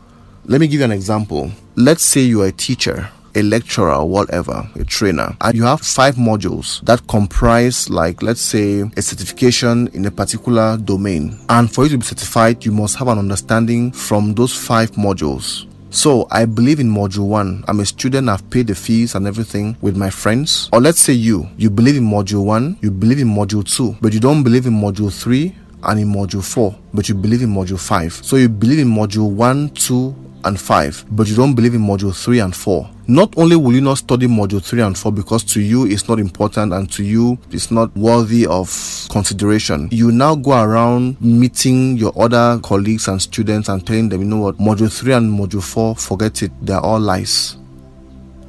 Let 0.46 0.60
me 0.60 0.68
give 0.68 0.80
you 0.80 0.84
an 0.86 0.92
example. 0.92 1.52
Let's 1.76 2.02
say 2.02 2.22
you 2.22 2.42
are 2.42 2.46
a 2.46 2.52
teacher 2.52 3.10
a 3.34 3.42
lecturer 3.42 3.94
or 3.94 4.08
whatever, 4.08 4.68
a 4.74 4.84
trainer, 4.84 5.36
and 5.40 5.56
you 5.56 5.64
have 5.64 5.80
five 5.80 6.16
modules 6.16 6.84
that 6.84 7.06
comprise, 7.08 7.88
like, 7.88 8.22
let's 8.22 8.40
say, 8.40 8.82
a 8.96 9.02
certification 9.02 9.88
in 9.94 10.04
a 10.06 10.10
particular 10.10 10.76
domain. 10.76 11.38
And 11.48 11.72
for 11.72 11.84
you 11.84 11.90
to 11.90 11.98
be 11.98 12.04
certified, 12.04 12.64
you 12.64 12.72
must 12.72 12.96
have 12.96 13.08
an 13.08 13.18
understanding 13.18 13.92
from 13.92 14.34
those 14.34 14.54
five 14.54 14.90
modules. 14.92 15.66
So 15.90 16.26
I 16.30 16.46
believe 16.46 16.80
in 16.80 16.88
module 16.88 17.26
one. 17.28 17.64
I'm 17.68 17.80
a 17.80 17.84
student, 17.84 18.30
I've 18.30 18.48
paid 18.48 18.66
the 18.66 18.74
fees 18.74 19.14
and 19.14 19.26
everything 19.26 19.76
with 19.82 19.94
my 19.94 20.08
friends. 20.08 20.70
Or 20.72 20.80
let's 20.80 21.00
say 21.00 21.12
you, 21.12 21.48
you 21.58 21.68
believe 21.68 21.98
in 21.98 22.04
module 22.04 22.44
one, 22.46 22.78
you 22.80 22.90
believe 22.90 23.18
in 23.18 23.28
module 23.28 23.62
two, 23.62 23.96
but 24.00 24.14
you 24.14 24.20
don't 24.20 24.42
believe 24.42 24.66
in 24.66 24.72
module 24.72 25.12
three 25.12 25.54
and 25.82 26.00
in 26.00 26.08
module 26.08 26.42
four, 26.42 26.74
but 26.94 27.08
you 27.10 27.14
believe 27.14 27.42
in 27.42 27.50
module 27.50 27.78
five. 27.78 28.12
So 28.12 28.36
you 28.36 28.48
believe 28.48 28.78
in 28.78 28.88
module 28.88 29.30
one, 29.30 29.68
two, 29.70 30.14
and 30.44 30.60
5, 30.60 31.06
but 31.10 31.28
you 31.28 31.36
don't 31.36 31.54
believe 31.54 31.74
in 31.74 31.80
module 31.80 32.14
3 32.14 32.40
and 32.40 32.54
4. 32.54 32.88
Not 33.08 33.34
only 33.36 33.56
will 33.56 33.72
you 33.72 33.80
not 33.80 33.98
study 33.98 34.26
module 34.26 34.62
3 34.64 34.82
and 34.82 34.98
4 34.98 35.12
because 35.12 35.44
to 35.44 35.60
you 35.60 35.86
it's 35.86 36.08
not 36.08 36.18
important 36.18 36.72
and 36.72 36.90
to 36.92 37.02
you 37.02 37.38
it's 37.50 37.70
not 37.70 37.94
worthy 37.96 38.46
of 38.46 38.68
consideration, 39.10 39.88
you 39.90 40.12
now 40.12 40.34
go 40.34 40.62
around 40.62 41.20
meeting 41.20 41.96
your 41.96 42.12
other 42.20 42.60
colleagues 42.62 43.08
and 43.08 43.20
students 43.20 43.68
and 43.68 43.86
telling 43.86 44.08
them, 44.08 44.20
you 44.22 44.26
know 44.26 44.38
what, 44.38 44.58
module 44.58 44.92
3 44.92 45.12
and 45.14 45.38
module 45.38 45.62
4, 45.62 45.96
forget 45.96 46.42
it, 46.42 46.52
they're 46.60 46.80
all 46.80 47.00
lies 47.00 47.56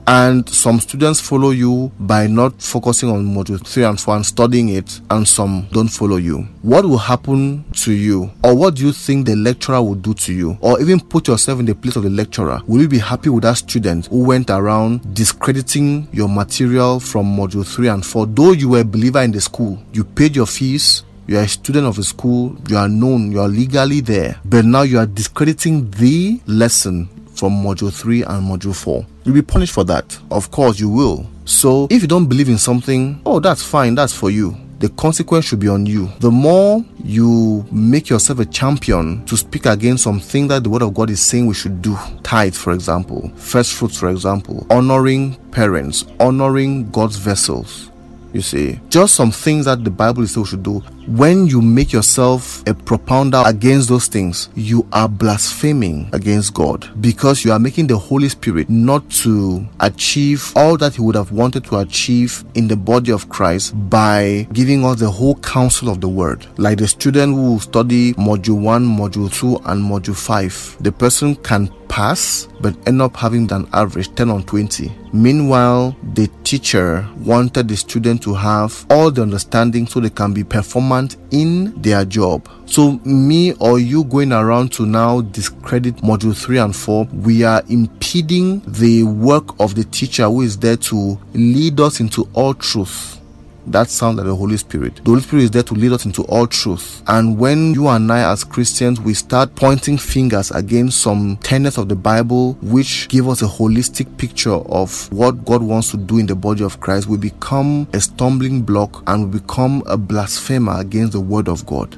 and 0.07 0.47
some 0.49 0.79
students 0.79 1.19
follow 1.21 1.51
you 1.51 1.91
by 1.99 2.27
not 2.27 2.61
focusing 2.61 3.09
on 3.09 3.25
module 3.25 3.65
3 3.65 3.83
and 3.83 3.99
4 3.99 4.15
and 4.15 4.25
studying 4.25 4.69
it 4.69 5.01
and 5.09 5.27
some 5.27 5.67
don't 5.71 5.87
follow 5.87 6.17
you. 6.17 6.47
What 6.61 6.85
will 6.85 6.97
happen 6.97 7.63
to 7.73 7.91
you? 7.91 8.31
Or 8.43 8.55
what 8.55 8.75
do 8.75 8.85
you 8.85 8.91
think 8.91 9.25
the 9.25 9.35
lecturer 9.35 9.81
will 9.81 9.95
do 9.95 10.13
to 10.13 10.33
you? 10.33 10.57
Or 10.61 10.81
even 10.81 10.99
put 10.99 11.27
yourself 11.27 11.59
in 11.59 11.65
the 11.65 11.75
place 11.75 11.95
of 11.95 12.03
the 12.03 12.09
lecturer? 12.09 12.61
Will 12.67 12.81
you 12.81 12.87
be 12.87 12.99
happy 12.99 13.29
with 13.29 13.43
that 13.43 13.57
student 13.57 14.07
who 14.07 14.23
went 14.23 14.49
around 14.49 15.13
discrediting 15.13 16.07
your 16.11 16.29
material 16.29 16.99
from 16.99 17.25
module 17.35 17.65
3 17.65 17.87
and 17.87 18.05
4 18.05 18.25
though 18.27 18.51
you 18.51 18.69
were 18.69 18.81
a 18.81 18.85
believer 18.85 19.21
in 19.21 19.31
the 19.31 19.41
school 19.41 19.81
you 19.93 20.03
paid 20.03 20.35
your 20.35 20.45
fees 20.47 21.03
you 21.25 21.37
are 21.37 21.43
a 21.43 21.47
student 21.47 21.87
of 21.87 21.97
a 21.97 22.03
school, 22.03 22.57
you 22.67 22.75
are 22.75 22.89
known, 22.89 23.31
you 23.31 23.39
are 23.39 23.47
legally 23.47 24.01
there, 24.01 24.35
but 24.43 24.65
now 24.65 24.81
you 24.81 24.99
are 24.99 25.05
discrediting 25.05 25.89
the 25.91 26.41
lesson 26.47 27.07
from 27.35 27.63
module 27.63 27.93
3 27.93 28.23
and 28.23 28.47
module 28.47 28.75
4. 28.75 29.05
You'll 29.23 29.35
be 29.35 29.41
punished 29.41 29.73
for 29.73 29.83
that. 29.85 30.17
Of 30.31 30.51
course, 30.51 30.79
you 30.79 30.89
will. 30.89 31.27
So, 31.45 31.87
if 31.89 32.01
you 32.01 32.07
don't 32.07 32.27
believe 32.27 32.49
in 32.49 32.57
something, 32.57 33.21
oh, 33.25 33.39
that's 33.39 33.63
fine, 33.63 33.95
that's 33.95 34.13
for 34.13 34.29
you. 34.29 34.57
The 34.79 34.89
consequence 34.89 35.45
should 35.45 35.59
be 35.59 35.69
on 35.69 35.85
you. 35.85 36.09
The 36.19 36.29
more 36.31 36.83
you 37.03 37.65
make 37.71 38.09
yourself 38.09 38.39
a 38.39 38.45
champion 38.45 39.25
to 39.27 39.37
speak 39.37 39.65
against 39.65 40.03
something 40.03 40.49
that 40.49 40.63
the 40.63 40.69
Word 40.69 40.81
of 40.81 40.93
God 40.93 41.09
is 41.09 41.21
saying 41.21 41.45
we 41.45 41.53
should 41.53 41.81
do, 41.81 41.97
tithe, 42.21 42.53
for 42.53 42.73
example, 42.73 43.31
first 43.35 43.73
fruits, 43.73 43.97
for 43.97 44.09
example, 44.09 44.67
honoring 44.69 45.35
parents, 45.51 46.05
honoring 46.19 46.89
God's 46.91 47.15
vessels, 47.15 47.91
you 48.33 48.41
see, 48.41 48.79
just 48.89 49.15
some 49.15 49.31
things 49.31 49.65
that 49.65 49.83
the 49.83 49.91
Bible 49.91 50.23
is 50.23 50.33
saying 50.33 50.43
we 50.43 50.49
should 50.49 50.63
do. 50.63 50.83
When 51.07 51.47
you 51.47 51.61
make 51.61 51.91
yourself 51.91 52.61
a 52.61 52.73
propounder 52.73 53.45
against 53.45 53.89
those 53.89 54.07
things, 54.07 54.47
you 54.55 54.87
are 54.93 55.09
blaspheming 55.09 56.09
against 56.13 56.53
God 56.53 56.89
because 57.01 57.43
you 57.43 57.51
are 57.51 57.59
making 57.59 57.87
the 57.87 57.97
Holy 57.97 58.29
Spirit 58.29 58.69
not 58.69 59.09
to 59.23 59.67
achieve 59.81 60.53
all 60.55 60.77
that 60.77 60.95
He 60.95 61.01
would 61.01 61.15
have 61.15 61.33
wanted 61.33 61.65
to 61.65 61.79
achieve 61.79 62.45
in 62.55 62.69
the 62.69 62.77
body 62.77 63.11
of 63.11 63.27
Christ 63.27 63.73
by 63.89 64.47
giving 64.53 64.85
us 64.85 65.01
the 65.01 65.11
whole 65.11 65.35
counsel 65.35 65.89
of 65.89 65.99
the 65.99 66.07
Word. 66.07 66.47
Like 66.57 66.77
the 66.77 66.87
student 66.87 67.35
who 67.35 67.59
study 67.59 68.13
module 68.13 68.61
1, 68.61 68.85
module 68.85 69.33
2, 69.33 69.57
and 69.65 69.83
module 69.83 70.15
5, 70.15 70.77
the 70.79 70.91
person 70.93 71.35
can 71.35 71.67
pass 71.89 72.47
but 72.59 72.75
end 72.87 73.01
up 73.01 73.15
having 73.15 73.51
an 73.51 73.67
average 73.73 74.15
10 74.15 74.29
on 74.31 74.43
20. 74.43 74.91
Meanwhile, 75.11 75.95
the 76.13 76.27
teacher 76.43 77.07
wanted 77.17 77.67
the 77.67 77.77
student 77.77 78.23
to 78.23 78.33
have 78.33 78.85
all 78.89 79.11
the 79.11 79.21
understanding 79.21 79.85
so 79.85 79.99
they 79.99 80.09
can 80.09 80.33
be 80.33 80.43
performant 80.43 80.92
in 81.31 81.73
their 81.81 82.05
job. 82.05 82.47
So, 82.65 82.99
me 83.05 83.53
or 83.53 83.79
you 83.79 84.03
going 84.05 84.31
around 84.31 84.71
to 84.73 84.85
now 84.85 85.21
discredit 85.21 85.97
module 85.97 86.35
3 86.35 86.57
and 86.59 86.75
4, 86.75 87.05
we 87.13 87.43
are 87.43 87.63
impeding 87.69 88.61
the 88.67 89.03
work 89.03 89.59
of 89.59 89.75
the 89.75 89.83
teacher 89.83 90.25
who 90.25 90.41
is 90.41 90.57
there 90.57 90.77
to 90.77 91.19
lead 91.33 91.79
us 91.79 91.99
into 91.99 92.27
all 92.33 92.53
truth. 92.53 93.19
That 93.67 93.89
sound 93.89 94.17
like 94.17 94.25
the 94.25 94.35
Holy 94.35 94.57
Spirit. 94.57 94.97
The 94.97 95.11
Holy 95.11 95.21
Spirit 95.21 95.43
is 95.43 95.51
there 95.51 95.63
to 95.63 95.73
lead 95.73 95.93
us 95.93 96.05
into 96.05 96.23
all 96.23 96.47
truth. 96.47 97.01
And 97.07 97.37
when 97.37 97.73
you 97.73 97.87
and 97.87 98.11
I, 98.11 98.31
as 98.31 98.43
Christians, 98.43 98.99
we 98.99 99.13
start 99.13 99.55
pointing 99.55 99.97
fingers 99.97 100.51
against 100.51 101.01
some 101.01 101.37
tenets 101.37 101.77
of 101.77 101.89
the 101.89 101.95
Bible 101.95 102.53
which 102.61 103.07
give 103.09 103.27
us 103.29 103.41
a 103.41 103.45
holistic 103.45 104.17
picture 104.17 104.51
of 104.51 105.11
what 105.11 105.45
God 105.45 105.63
wants 105.63 105.91
to 105.91 105.97
do 105.97 106.17
in 106.17 106.25
the 106.25 106.35
body 106.35 106.63
of 106.63 106.79
Christ, 106.79 107.07
we 107.07 107.17
become 107.17 107.87
a 107.93 108.01
stumbling 108.01 108.61
block 108.61 109.03
and 109.07 109.25
we 109.25 109.39
become 109.39 109.83
a 109.85 109.97
blasphemer 109.97 110.79
against 110.79 111.13
the 111.13 111.21
Word 111.21 111.47
of 111.47 111.65
God 111.65 111.97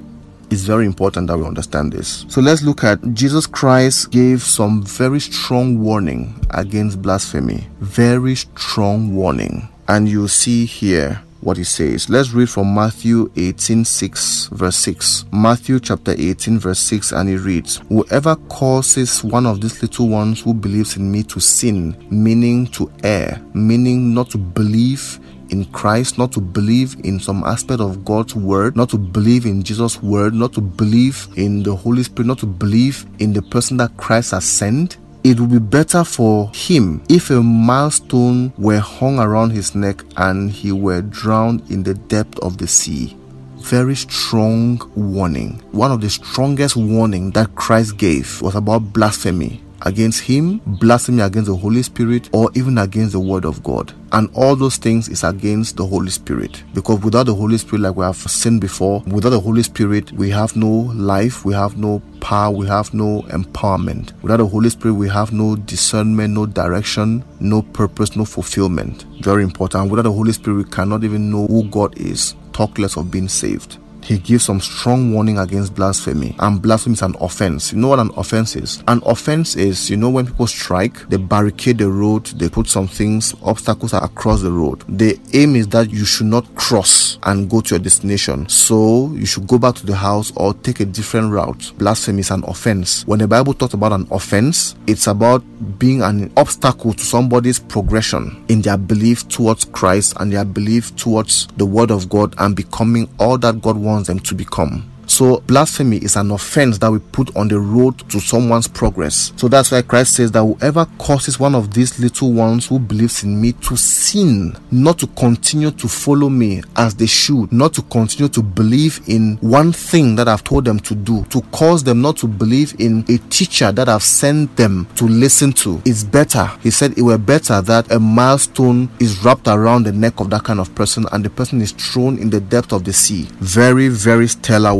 it's 0.56 0.64
very 0.64 0.86
important 0.86 1.28
that 1.28 1.38
we 1.38 1.46
understand 1.46 1.92
this. 1.92 2.26
So 2.30 2.40
let's 2.42 2.62
look 2.64 2.84
at 2.84 3.02
Jesus 3.14 3.46
Christ 3.46 4.12
gave 4.12 4.42
some 4.42 4.84
very 4.84 5.20
strong 5.20 5.80
warning 5.82 6.40
against 6.52 7.02
blasphemy. 7.02 7.68
Very 7.80 8.36
strong 8.36 9.16
warning. 9.16 9.68
And 9.88 10.08
you 10.08 10.28
see 10.28 10.66
here 10.66 11.22
what 11.46 11.58
he 11.58 11.64
says. 11.64 12.10
Let's 12.10 12.32
read 12.32 12.50
from 12.50 12.74
Matthew 12.74 13.32
18 13.36 13.86
6, 13.86 14.48
verse 14.48 14.76
6. 14.78 15.26
Matthew 15.32 15.80
chapter 15.80 16.16
18, 16.18 16.60
verse 16.60 16.80
6, 16.80 17.12
and 17.12 17.30
it 17.30 17.40
reads, 17.40 17.78
Whoever 17.88 18.36
causes 18.50 19.24
one 19.24 19.46
of 19.46 19.62
these 19.62 19.82
little 19.82 20.10
ones 20.10 20.42
who 20.42 20.54
believes 20.54 20.98
in 20.98 21.12
me 21.12 21.24
to 21.24 21.40
sin, 21.40 21.96
meaning 22.10 22.68
to 22.68 22.92
err, 23.04 23.42
meaning 23.54 24.14
not 24.14 24.32
to 24.32 24.38
believe 24.38 25.20
in 25.50 25.66
Christ, 25.66 26.18
not 26.18 26.32
to 26.34 26.42
believe 26.42 26.96
in 27.04 27.20
some 27.20 27.44
aspect 27.44 27.80
of 27.80 28.04
God's 28.04 28.36
word, 28.36 28.76
not 28.76 28.90
to 28.90 28.98
believe 28.98 29.46
in 29.46 29.62
Jesus' 29.62 30.02
word, 30.02 30.34
not 30.34 30.54
to 30.54 30.62
believe 30.62 31.28
in 31.36 31.62
the 31.62 31.76
Holy 31.76 32.04
Spirit, 32.04 32.28
not 32.28 32.40
to 32.40 32.48
believe 32.48 33.06
in 33.20 33.34
the 33.34 33.42
person 33.44 33.78
that 33.78 33.96
Christ 33.98 34.32
has 34.32 34.46
sent, 34.46 34.98
it 35.26 35.40
would 35.40 35.50
be 35.50 35.58
better 35.58 36.04
for 36.04 36.52
him 36.54 37.02
if 37.10 37.32
a 37.32 37.42
milestone 37.42 38.54
were 38.60 38.78
hung 38.78 39.18
around 39.18 39.50
his 39.50 39.74
neck 39.74 40.04
and 40.18 40.52
he 40.52 40.72
were 40.72 41.02
drowned 41.02 41.68
in 41.72 41.82
the 41.82 41.96
depth 41.96 42.38
of 42.40 42.60
the 42.60 42.68
sea. 42.68 43.18
Very 43.58 43.96
strong 43.96 44.80
warning. 44.94 45.64
One 45.72 45.92
of 45.92 46.02
the 46.02 46.12
strongest 46.12 46.76
warning 46.76 47.32
that 47.32 47.56
Christ 47.56 47.98
gave 47.98 48.40
was 48.44 48.54
about 48.54 48.94
blasphemy 48.94 49.65
against 49.82 50.22
him, 50.22 50.62
blasphemy 50.66 51.22
against 51.22 51.48
the 51.48 51.56
Holy 51.56 51.84
Spirit, 51.84 52.30
or 52.34 52.50
even 52.56 52.78
against 52.78 53.14
the 53.14 53.20
Word 53.20 53.46
of 53.46 53.64
God. 53.64 53.94
And 54.12 54.30
all 54.34 54.56
those 54.56 54.78
things 54.78 55.10
is 55.10 55.24
against 55.24 55.78
the 55.78 55.86
Holy 55.86 56.10
Spirit. 56.10 56.64
Because 56.74 57.02
without 57.02 57.26
the 57.26 57.36
Holy 57.36 57.58
Spirit, 57.58 57.82
like 57.82 57.96
we 57.96 58.06
have 58.06 58.16
seen 58.16 58.60
before, 58.60 59.02
without 59.08 59.32
the 59.32 59.40
Holy 59.40 59.64
Spirit, 59.64 60.12
we 60.14 60.30
have 60.30 60.56
no 60.56 60.70
life, 60.94 61.44
we 61.44 61.54
have 61.54 61.78
no 61.78 62.02
power, 62.22 62.52
we 62.52 62.68
have 62.68 62.94
no 62.94 63.22
empowerment. 63.24 64.14
Without 64.22 64.38
the 64.38 64.48
Holy 64.48 64.70
Spirit, 64.70 64.94
we 64.94 65.10
have 65.10 65.34
no 65.34 65.56
discernment, 65.56 66.34
no 66.34 66.46
direction, 66.46 67.24
no 67.40 67.62
purpose, 67.62 68.16
no 68.16 68.26
fulfillment. 68.26 69.06
Very 69.22 69.44
important. 69.44 69.92
Without 69.92 70.04
the 70.04 70.14
Holy 70.14 70.32
Spirit, 70.32 70.58
we 70.58 70.64
cannot 70.72 71.04
even 71.04 71.30
know 71.30 71.48
who 71.48 71.64
God 71.66 71.98
is, 71.98 72.36
talk 72.54 72.78
less 72.80 72.98
of 72.98 73.12
being 73.12 73.28
saved. 73.28 73.80
He 74.06 74.20
gives 74.20 74.46
some 74.46 74.62
strong 74.62 75.14
warning 75.14 75.40
against 75.40 75.74
blasphemy. 75.74 76.36
And 76.40 76.62
blasphemy 76.62 76.94
is 76.94 77.02
an 77.02 77.16
offense. 77.20 77.72
You 77.74 77.80
know 77.80 77.88
what 77.88 78.00
an 78.00 78.12
offense 78.16 78.56
is? 78.56 78.84
An 78.88 79.02
offense 79.06 79.56
is, 79.56 79.90
you 79.90 79.98
know, 79.98 80.10
when 80.10 80.28
people 80.28 80.48
strike, 80.48 81.10
they 81.10 81.18
barricade 81.18 81.80
the 81.80 81.90
road, 81.90 82.26
they 82.28 82.48
put 82.50 82.68
some 82.68 82.88
things, 82.88 83.34
obstacles 83.44 83.94
across 83.94 84.42
the 84.42 84.52
road. 84.52 84.84
The 84.88 85.20
aim 85.34 85.56
is 85.56 85.68
that 85.70 85.90
you 85.90 86.06
should 86.06 86.28
not 86.28 86.54
cross 86.56 87.18
and 87.24 87.50
go 87.50 87.62
to 87.62 87.76
your 87.76 87.80
destination. 87.84 88.48
So 88.48 89.12
you 89.14 89.26
should 89.26 89.48
go 89.48 89.58
back 89.58 89.76
to 89.76 89.86
the 89.86 89.96
house 89.96 90.32
or 90.36 90.54
take 90.54 90.80
a 90.80 90.86
different 90.86 91.32
route. 91.32 91.74
Blasphemy 91.78 92.20
is 92.20 92.32
an 92.32 92.44
offense. 92.44 93.06
When 93.08 93.20
the 93.20 93.28
Bible 93.28 93.54
talks 93.54 93.74
about 93.74 93.92
an 93.92 94.08
offense, 94.12 94.76
it's 94.86 95.08
about 95.08 95.44
being 95.80 96.04
an 96.04 96.32
obstacle 96.38 96.94
to 96.94 97.04
somebody's 97.04 97.60
progression 97.60 98.46
in 98.50 98.62
their 98.62 98.78
belief 98.78 99.28
towards 99.30 99.66
Christ 99.66 100.14
and 100.20 100.32
their 100.32 100.46
belief 100.46 100.96
towards 100.96 101.48
the 101.58 101.66
Word 101.66 101.90
of 101.90 102.08
God 102.10 102.36
and 102.38 102.56
becoming 102.56 103.10
all 103.20 103.38
that 103.40 103.62
God 103.62 103.78
wants 103.78 103.95
them 104.04 104.20
to 104.20 104.36
become. 104.36 104.95
So 105.08 105.40
blasphemy 105.42 105.98
is 105.98 106.16
an 106.16 106.32
offense 106.32 106.78
that 106.80 106.92
we 106.92 107.00
put 107.00 107.36
on 107.36 107.48
the 107.48 107.60
road 107.60 107.98
to 108.10 108.20
someone's 108.20 108.68
progress. 108.68 109.34
So 109.36 109.48
that's 109.48 109.72
why 109.72 109.82
Christ 109.82 110.16
says 110.16 110.32
that 110.32 110.44
whoever 110.44 110.86
causes 110.98 111.40
one 111.40 111.56
of 111.56 111.74
these 111.74 112.00
little 112.00 112.34
ones 112.34 112.68
who 112.68 112.80
believes 112.80 113.24
in 113.24 113.40
me 113.42 113.54
to 113.54 113.76
sin, 113.76 114.58
not 114.72 115.00
to 115.00 115.08
continue 115.08 115.72
to 115.72 115.88
follow 115.88 116.30
me 116.30 116.64
as 116.76 116.96
they 116.96 117.06
should, 117.06 117.52
not 117.52 117.74
to 117.74 117.82
continue 117.84 118.30
to 118.30 118.42
believe 118.42 119.02
in 119.08 119.38
one 119.42 119.72
thing 119.72 120.16
that 120.16 120.28
I've 120.28 120.44
told 120.44 120.66
them 120.66 120.80
to 120.82 120.96
do, 120.96 121.24
to 121.26 121.42
cause 121.52 121.84
them 121.84 122.02
not 122.02 122.18
to 122.18 122.28
believe 122.28 122.80
in 122.80 123.06
a 123.10 123.18
teacher 123.30 123.72
that 123.72 123.90
I've 123.90 124.04
sent 124.04 124.56
them 124.56 124.88
to 124.96 125.08
listen 125.08 125.54
to, 125.54 125.82
it's 125.86 126.04
better. 126.04 126.50
He 126.62 126.72
said 126.72 126.98
it 126.98 127.02
were 127.02 127.18
better 127.18 127.62
that 127.62 127.92
a 127.92 128.00
milestone 128.00 128.90
is 129.00 129.24
wrapped 129.24 129.48
around 129.48 129.84
the 129.84 129.92
neck 129.92 130.20
of 130.20 130.30
that 130.32 130.44
kind 130.44 130.60
of 130.60 130.74
person 130.76 131.06
and 131.12 131.24
the 131.24 131.30
person 131.30 131.62
is 131.62 131.72
thrown 131.72 132.18
in 132.18 132.30
the 132.30 132.40
depth 132.40 132.72
of 132.74 132.84
the 132.84 132.94
sea. 132.94 133.28
Very, 133.40 133.88
very 133.88 134.28
stellar 134.28 134.74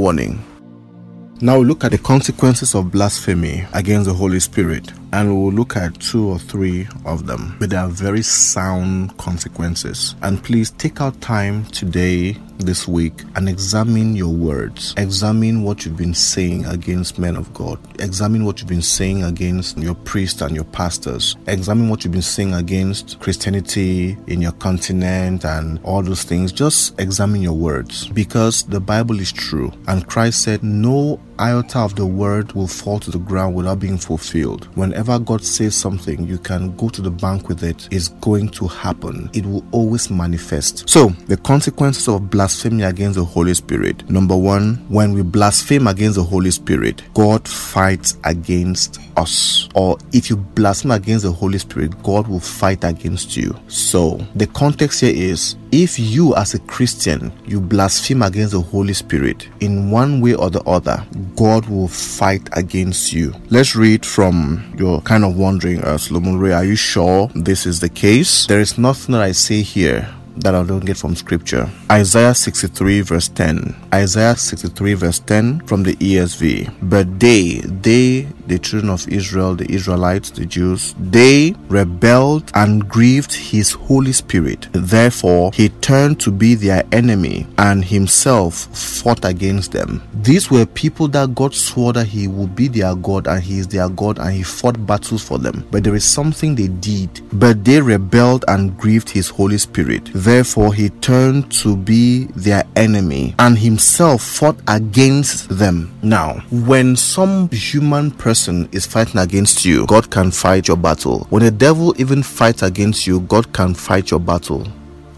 Now 1.42 1.58
look 1.58 1.84
at 1.84 1.92
the 1.92 1.98
consequences 1.98 2.76
of 2.76 2.92
blasphemy 2.92 3.66
against 3.74 4.08
the 4.08 4.14
Holy 4.14 4.40
Spirit, 4.40 4.94
and 5.12 5.30
we 5.30 5.36
will 5.36 5.52
look 5.52 5.76
at 5.76 6.00
two 6.00 6.26
or 6.28 6.40
three 6.40 6.88
of 7.06 7.28
them, 7.28 7.58
but 7.60 7.70
they 7.70 7.76
are 7.76 7.90
very 7.90 8.22
sound 8.22 9.18
consequences. 9.18 10.16
And 10.22 10.42
please 10.42 10.72
take 10.72 11.02
out 11.02 11.20
time 11.20 11.66
today 11.66 12.38
this 12.58 12.88
week 12.88 13.14
and 13.36 13.48
examine 13.50 14.16
your 14.16 14.34
words. 14.34 14.94
Examine 14.98 15.64
what 15.64 15.86
you've 15.86 15.98
been 15.98 16.14
saying 16.14 16.66
against 16.66 17.20
men 17.20 17.36
of 17.36 17.54
God. 17.54 17.80
Examine 18.02 18.46
what 18.46 18.60
you've 18.60 18.70
been 18.70 18.82
saying 18.82 19.24
against 19.24 19.78
your 19.78 19.96
priests 19.96 20.42
and 20.42 20.56
your 20.56 20.66
pastors. 20.66 21.36
Examine 21.48 21.90
what 21.90 22.04
you've 22.04 22.14
been 22.14 22.22
saying 22.22 22.54
against 22.54 23.20
Christianity 23.20 24.18
in 24.28 24.42
your 24.42 24.54
continent 24.54 25.46
and 25.46 25.80
all 25.84 26.02
those 26.02 26.24
things. 26.24 26.52
Just 26.52 27.00
examine 27.00 27.42
your 27.42 27.54
words 27.54 28.08
because 28.10 28.64
the 28.64 28.80
Bible 28.80 29.20
is 29.20 29.32
true. 29.32 29.72
And 29.88 30.08
Christ 30.08 30.44
said, 30.44 30.64
No 30.64 31.20
iota 31.40 31.80
of 31.80 31.96
the 31.96 32.06
word 32.06 32.54
will 32.54 32.68
fall 32.68 33.00
to 33.00 33.12
the 33.12 33.20
ground 33.20 33.56
without 33.56 33.80
being 33.80 33.98
fulfilled. 33.98 34.66
Whenever 34.76 35.20
God 35.20 35.44
says 35.44 35.76
something, 35.76 36.26
you 36.28 36.38
can 36.38 36.76
go 36.78 36.90
to 36.90 37.02
the 37.02 37.12
bank 37.12 37.48
with 37.48 37.64
it. 37.64 37.88
It's 37.92 38.10
going 38.10 38.50
to 38.50 38.68
happen. 38.68 39.30
It 39.34 39.46
will 39.46 39.66
always 39.72 40.10
manifest. 40.10 40.90
So, 40.90 41.10
the 41.28 41.38
consequences 41.38 42.08
of 42.08 42.30
blasphemy 42.30 42.84
against 42.84 43.18
the 43.18 43.26
Holy 43.26 43.54
Spirit. 43.54 44.10
Number 44.10 44.36
one, 44.36 44.76
when 44.90 45.14
we 45.14 45.22
blaspheme 45.22 45.88
against 45.88 46.16
the 46.16 46.24
Holy 46.24 46.52
Spirit, 46.52 47.02
God 47.14 47.48
fights 47.48 48.18
against 48.24 49.00
us. 49.18 49.70
Or 49.76 49.98
if 50.14 50.30
you 50.30 50.38
blaspheme 50.38 50.92
against 50.92 51.26
the 51.26 51.32
Holy 51.32 51.58
Spirit, 51.58 52.02
God 52.04 52.28
will 52.28 52.40
fight 52.40 52.84
against 52.84 53.36
you. 53.36 53.56
So 53.68 54.26
the 54.36 54.48
context 54.48 55.02
here 55.02 55.14
is 55.14 55.56
if 55.72 56.00
you 56.00 56.36
as 56.36 56.54
a 56.54 56.60
Christian 56.60 57.32
you 57.46 57.60
blaspheme 57.60 58.22
against 58.22 58.54
the 58.54 58.62
Holy 58.62 58.94
Spirit 58.94 59.50
in 59.60 59.92
one 59.92 60.22
way 60.22 60.34
or 60.34 60.50
the 60.50 60.62
other, 60.64 61.06
God 61.36 61.66
will 61.68 61.88
fight 61.88 62.48
against 62.54 63.14
you. 63.14 63.34
Let's 63.50 63.76
read 63.76 64.06
from 64.06 64.74
your 64.78 65.02
kind 65.02 65.26
of 65.26 65.38
wondering, 65.38 65.84
uh, 65.84 65.98
Solomon 65.98 66.40
Ray, 66.40 66.54
are 66.54 66.66
you 66.66 66.76
sure 66.76 67.30
this 67.36 67.66
is 67.66 67.80
the 67.80 67.90
case? 67.90 68.48
There 68.48 68.60
is 68.60 68.78
nothing 68.78 69.14
that 69.14 69.22
I 69.22 69.32
say 69.32 69.62
here 69.62 70.14
that 70.38 70.54
I 70.54 70.64
don't 70.64 70.86
get 70.86 70.98
from 70.98 71.16
scripture. 71.16 71.70
Isaiah 71.92 72.36
63 72.36 73.02
verse 73.02 73.28
10. 73.30 73.76
Isaiah 73.94 74.36
63 74.36 74.94
verse 74.94 75.20
10 75.20 75.66
from 75.66 75.84
the 75.84 75.96
ESV. 75.96 76.74
But 76.82 77.20
they, 77.20 77.62
they, 77.64 78.28
the 78.48 78.60
children 78.60 78.90
of 78.90 79.08
Israel, 79.08 79.56
the 79.56 79.72
Israelites, 79.72 80.30
the 80.30 80.46
Jews, 80.46 80.96
they 81.00 81.56
rebelled 81.68 82.52
and 82.54 82.88
grieved 82.88 83.34
his 83.34 83.72
Holy 83.72 84.12
Spirit. 84.12 84.68
Therefore, 84.74 85.52
he 85.54 85.70
turned 85.70 86.20
to 86.22 86.32
be 86.32 86.56
their 86.56 86.84
enemy 86.92 87.48
and 87.58 87.84
himself 87.84 88.68
fought 88.76 89.26
against 89.26 89.72
them. 89.72 90.02
These 90.14 90.52
were 90.52 90.66
people 90.66 91.08
that 91.10 91.36
God 91.36 91.54
swore 91.54 91.94
that 91.94 92.06
he 92.06 92.28
would 92.28 92.56
be 92.56 92.68
their 92.68 92.96
God 92.96 93.28
and 93.28 93.42
he 93.42 93.60
is 93.60 93.68
their 93.68 93.90
God 93.90 94.20
and 94.20 94.32
he 94.32 94.44
fought 94.44 94.86
battles 94.86 95.24
for 95.24 95.38
them. 95.38 95.68
But 95.72 95.84
there 95.84 95.96
is 95.96 96.06
something 96.06 96.56
they 96.56 96.68
did. 96.68 97.10
But 97.34 97.64
they 97.64 97.82
rebelled 97.82 98.46
and 98.48 98.78
grieved 98.78 99.10
his 99.10 99.30
Holy 99.30 99.58
Spirit. 99.58 100.10
Therefore, 100.14 100.74
he 100.74 100.90
turned 100.90 101.52
to 101.54 101.76
be 101.76 102.26
their 102.36 102.64
enemy 102.76 103.36
and 103.40 103.58
himself 103.58 104.22
fought 104.22 104.60
against 104.68 105.50
them. 105.50 105.98
Now, 106.02 106.44
when 106.52 106.96
some 106.96 107.50
human 107.50 108.12
person 108.12 108.35
is 108.72 108.86
fighting 108.86 109.20
against 109.20 109.66
you, 109.66 109.86
God 109.86 110.12
can 110.12 110.32
fight 110.32 110.68
your 110.68 110.78
battle. 110.78 111.26
When 111.30 111.44
the 111.44 111.52
devil 111.52 111.94
even 112.00 112.22
fights 112.24 112.62
against 112.62 113.08
you, 113.08 113.22
God 113.22 113.52
can 113.54 113.74
fight 113.74 114.12
your 114.12 114.20
battle 114.20 114.68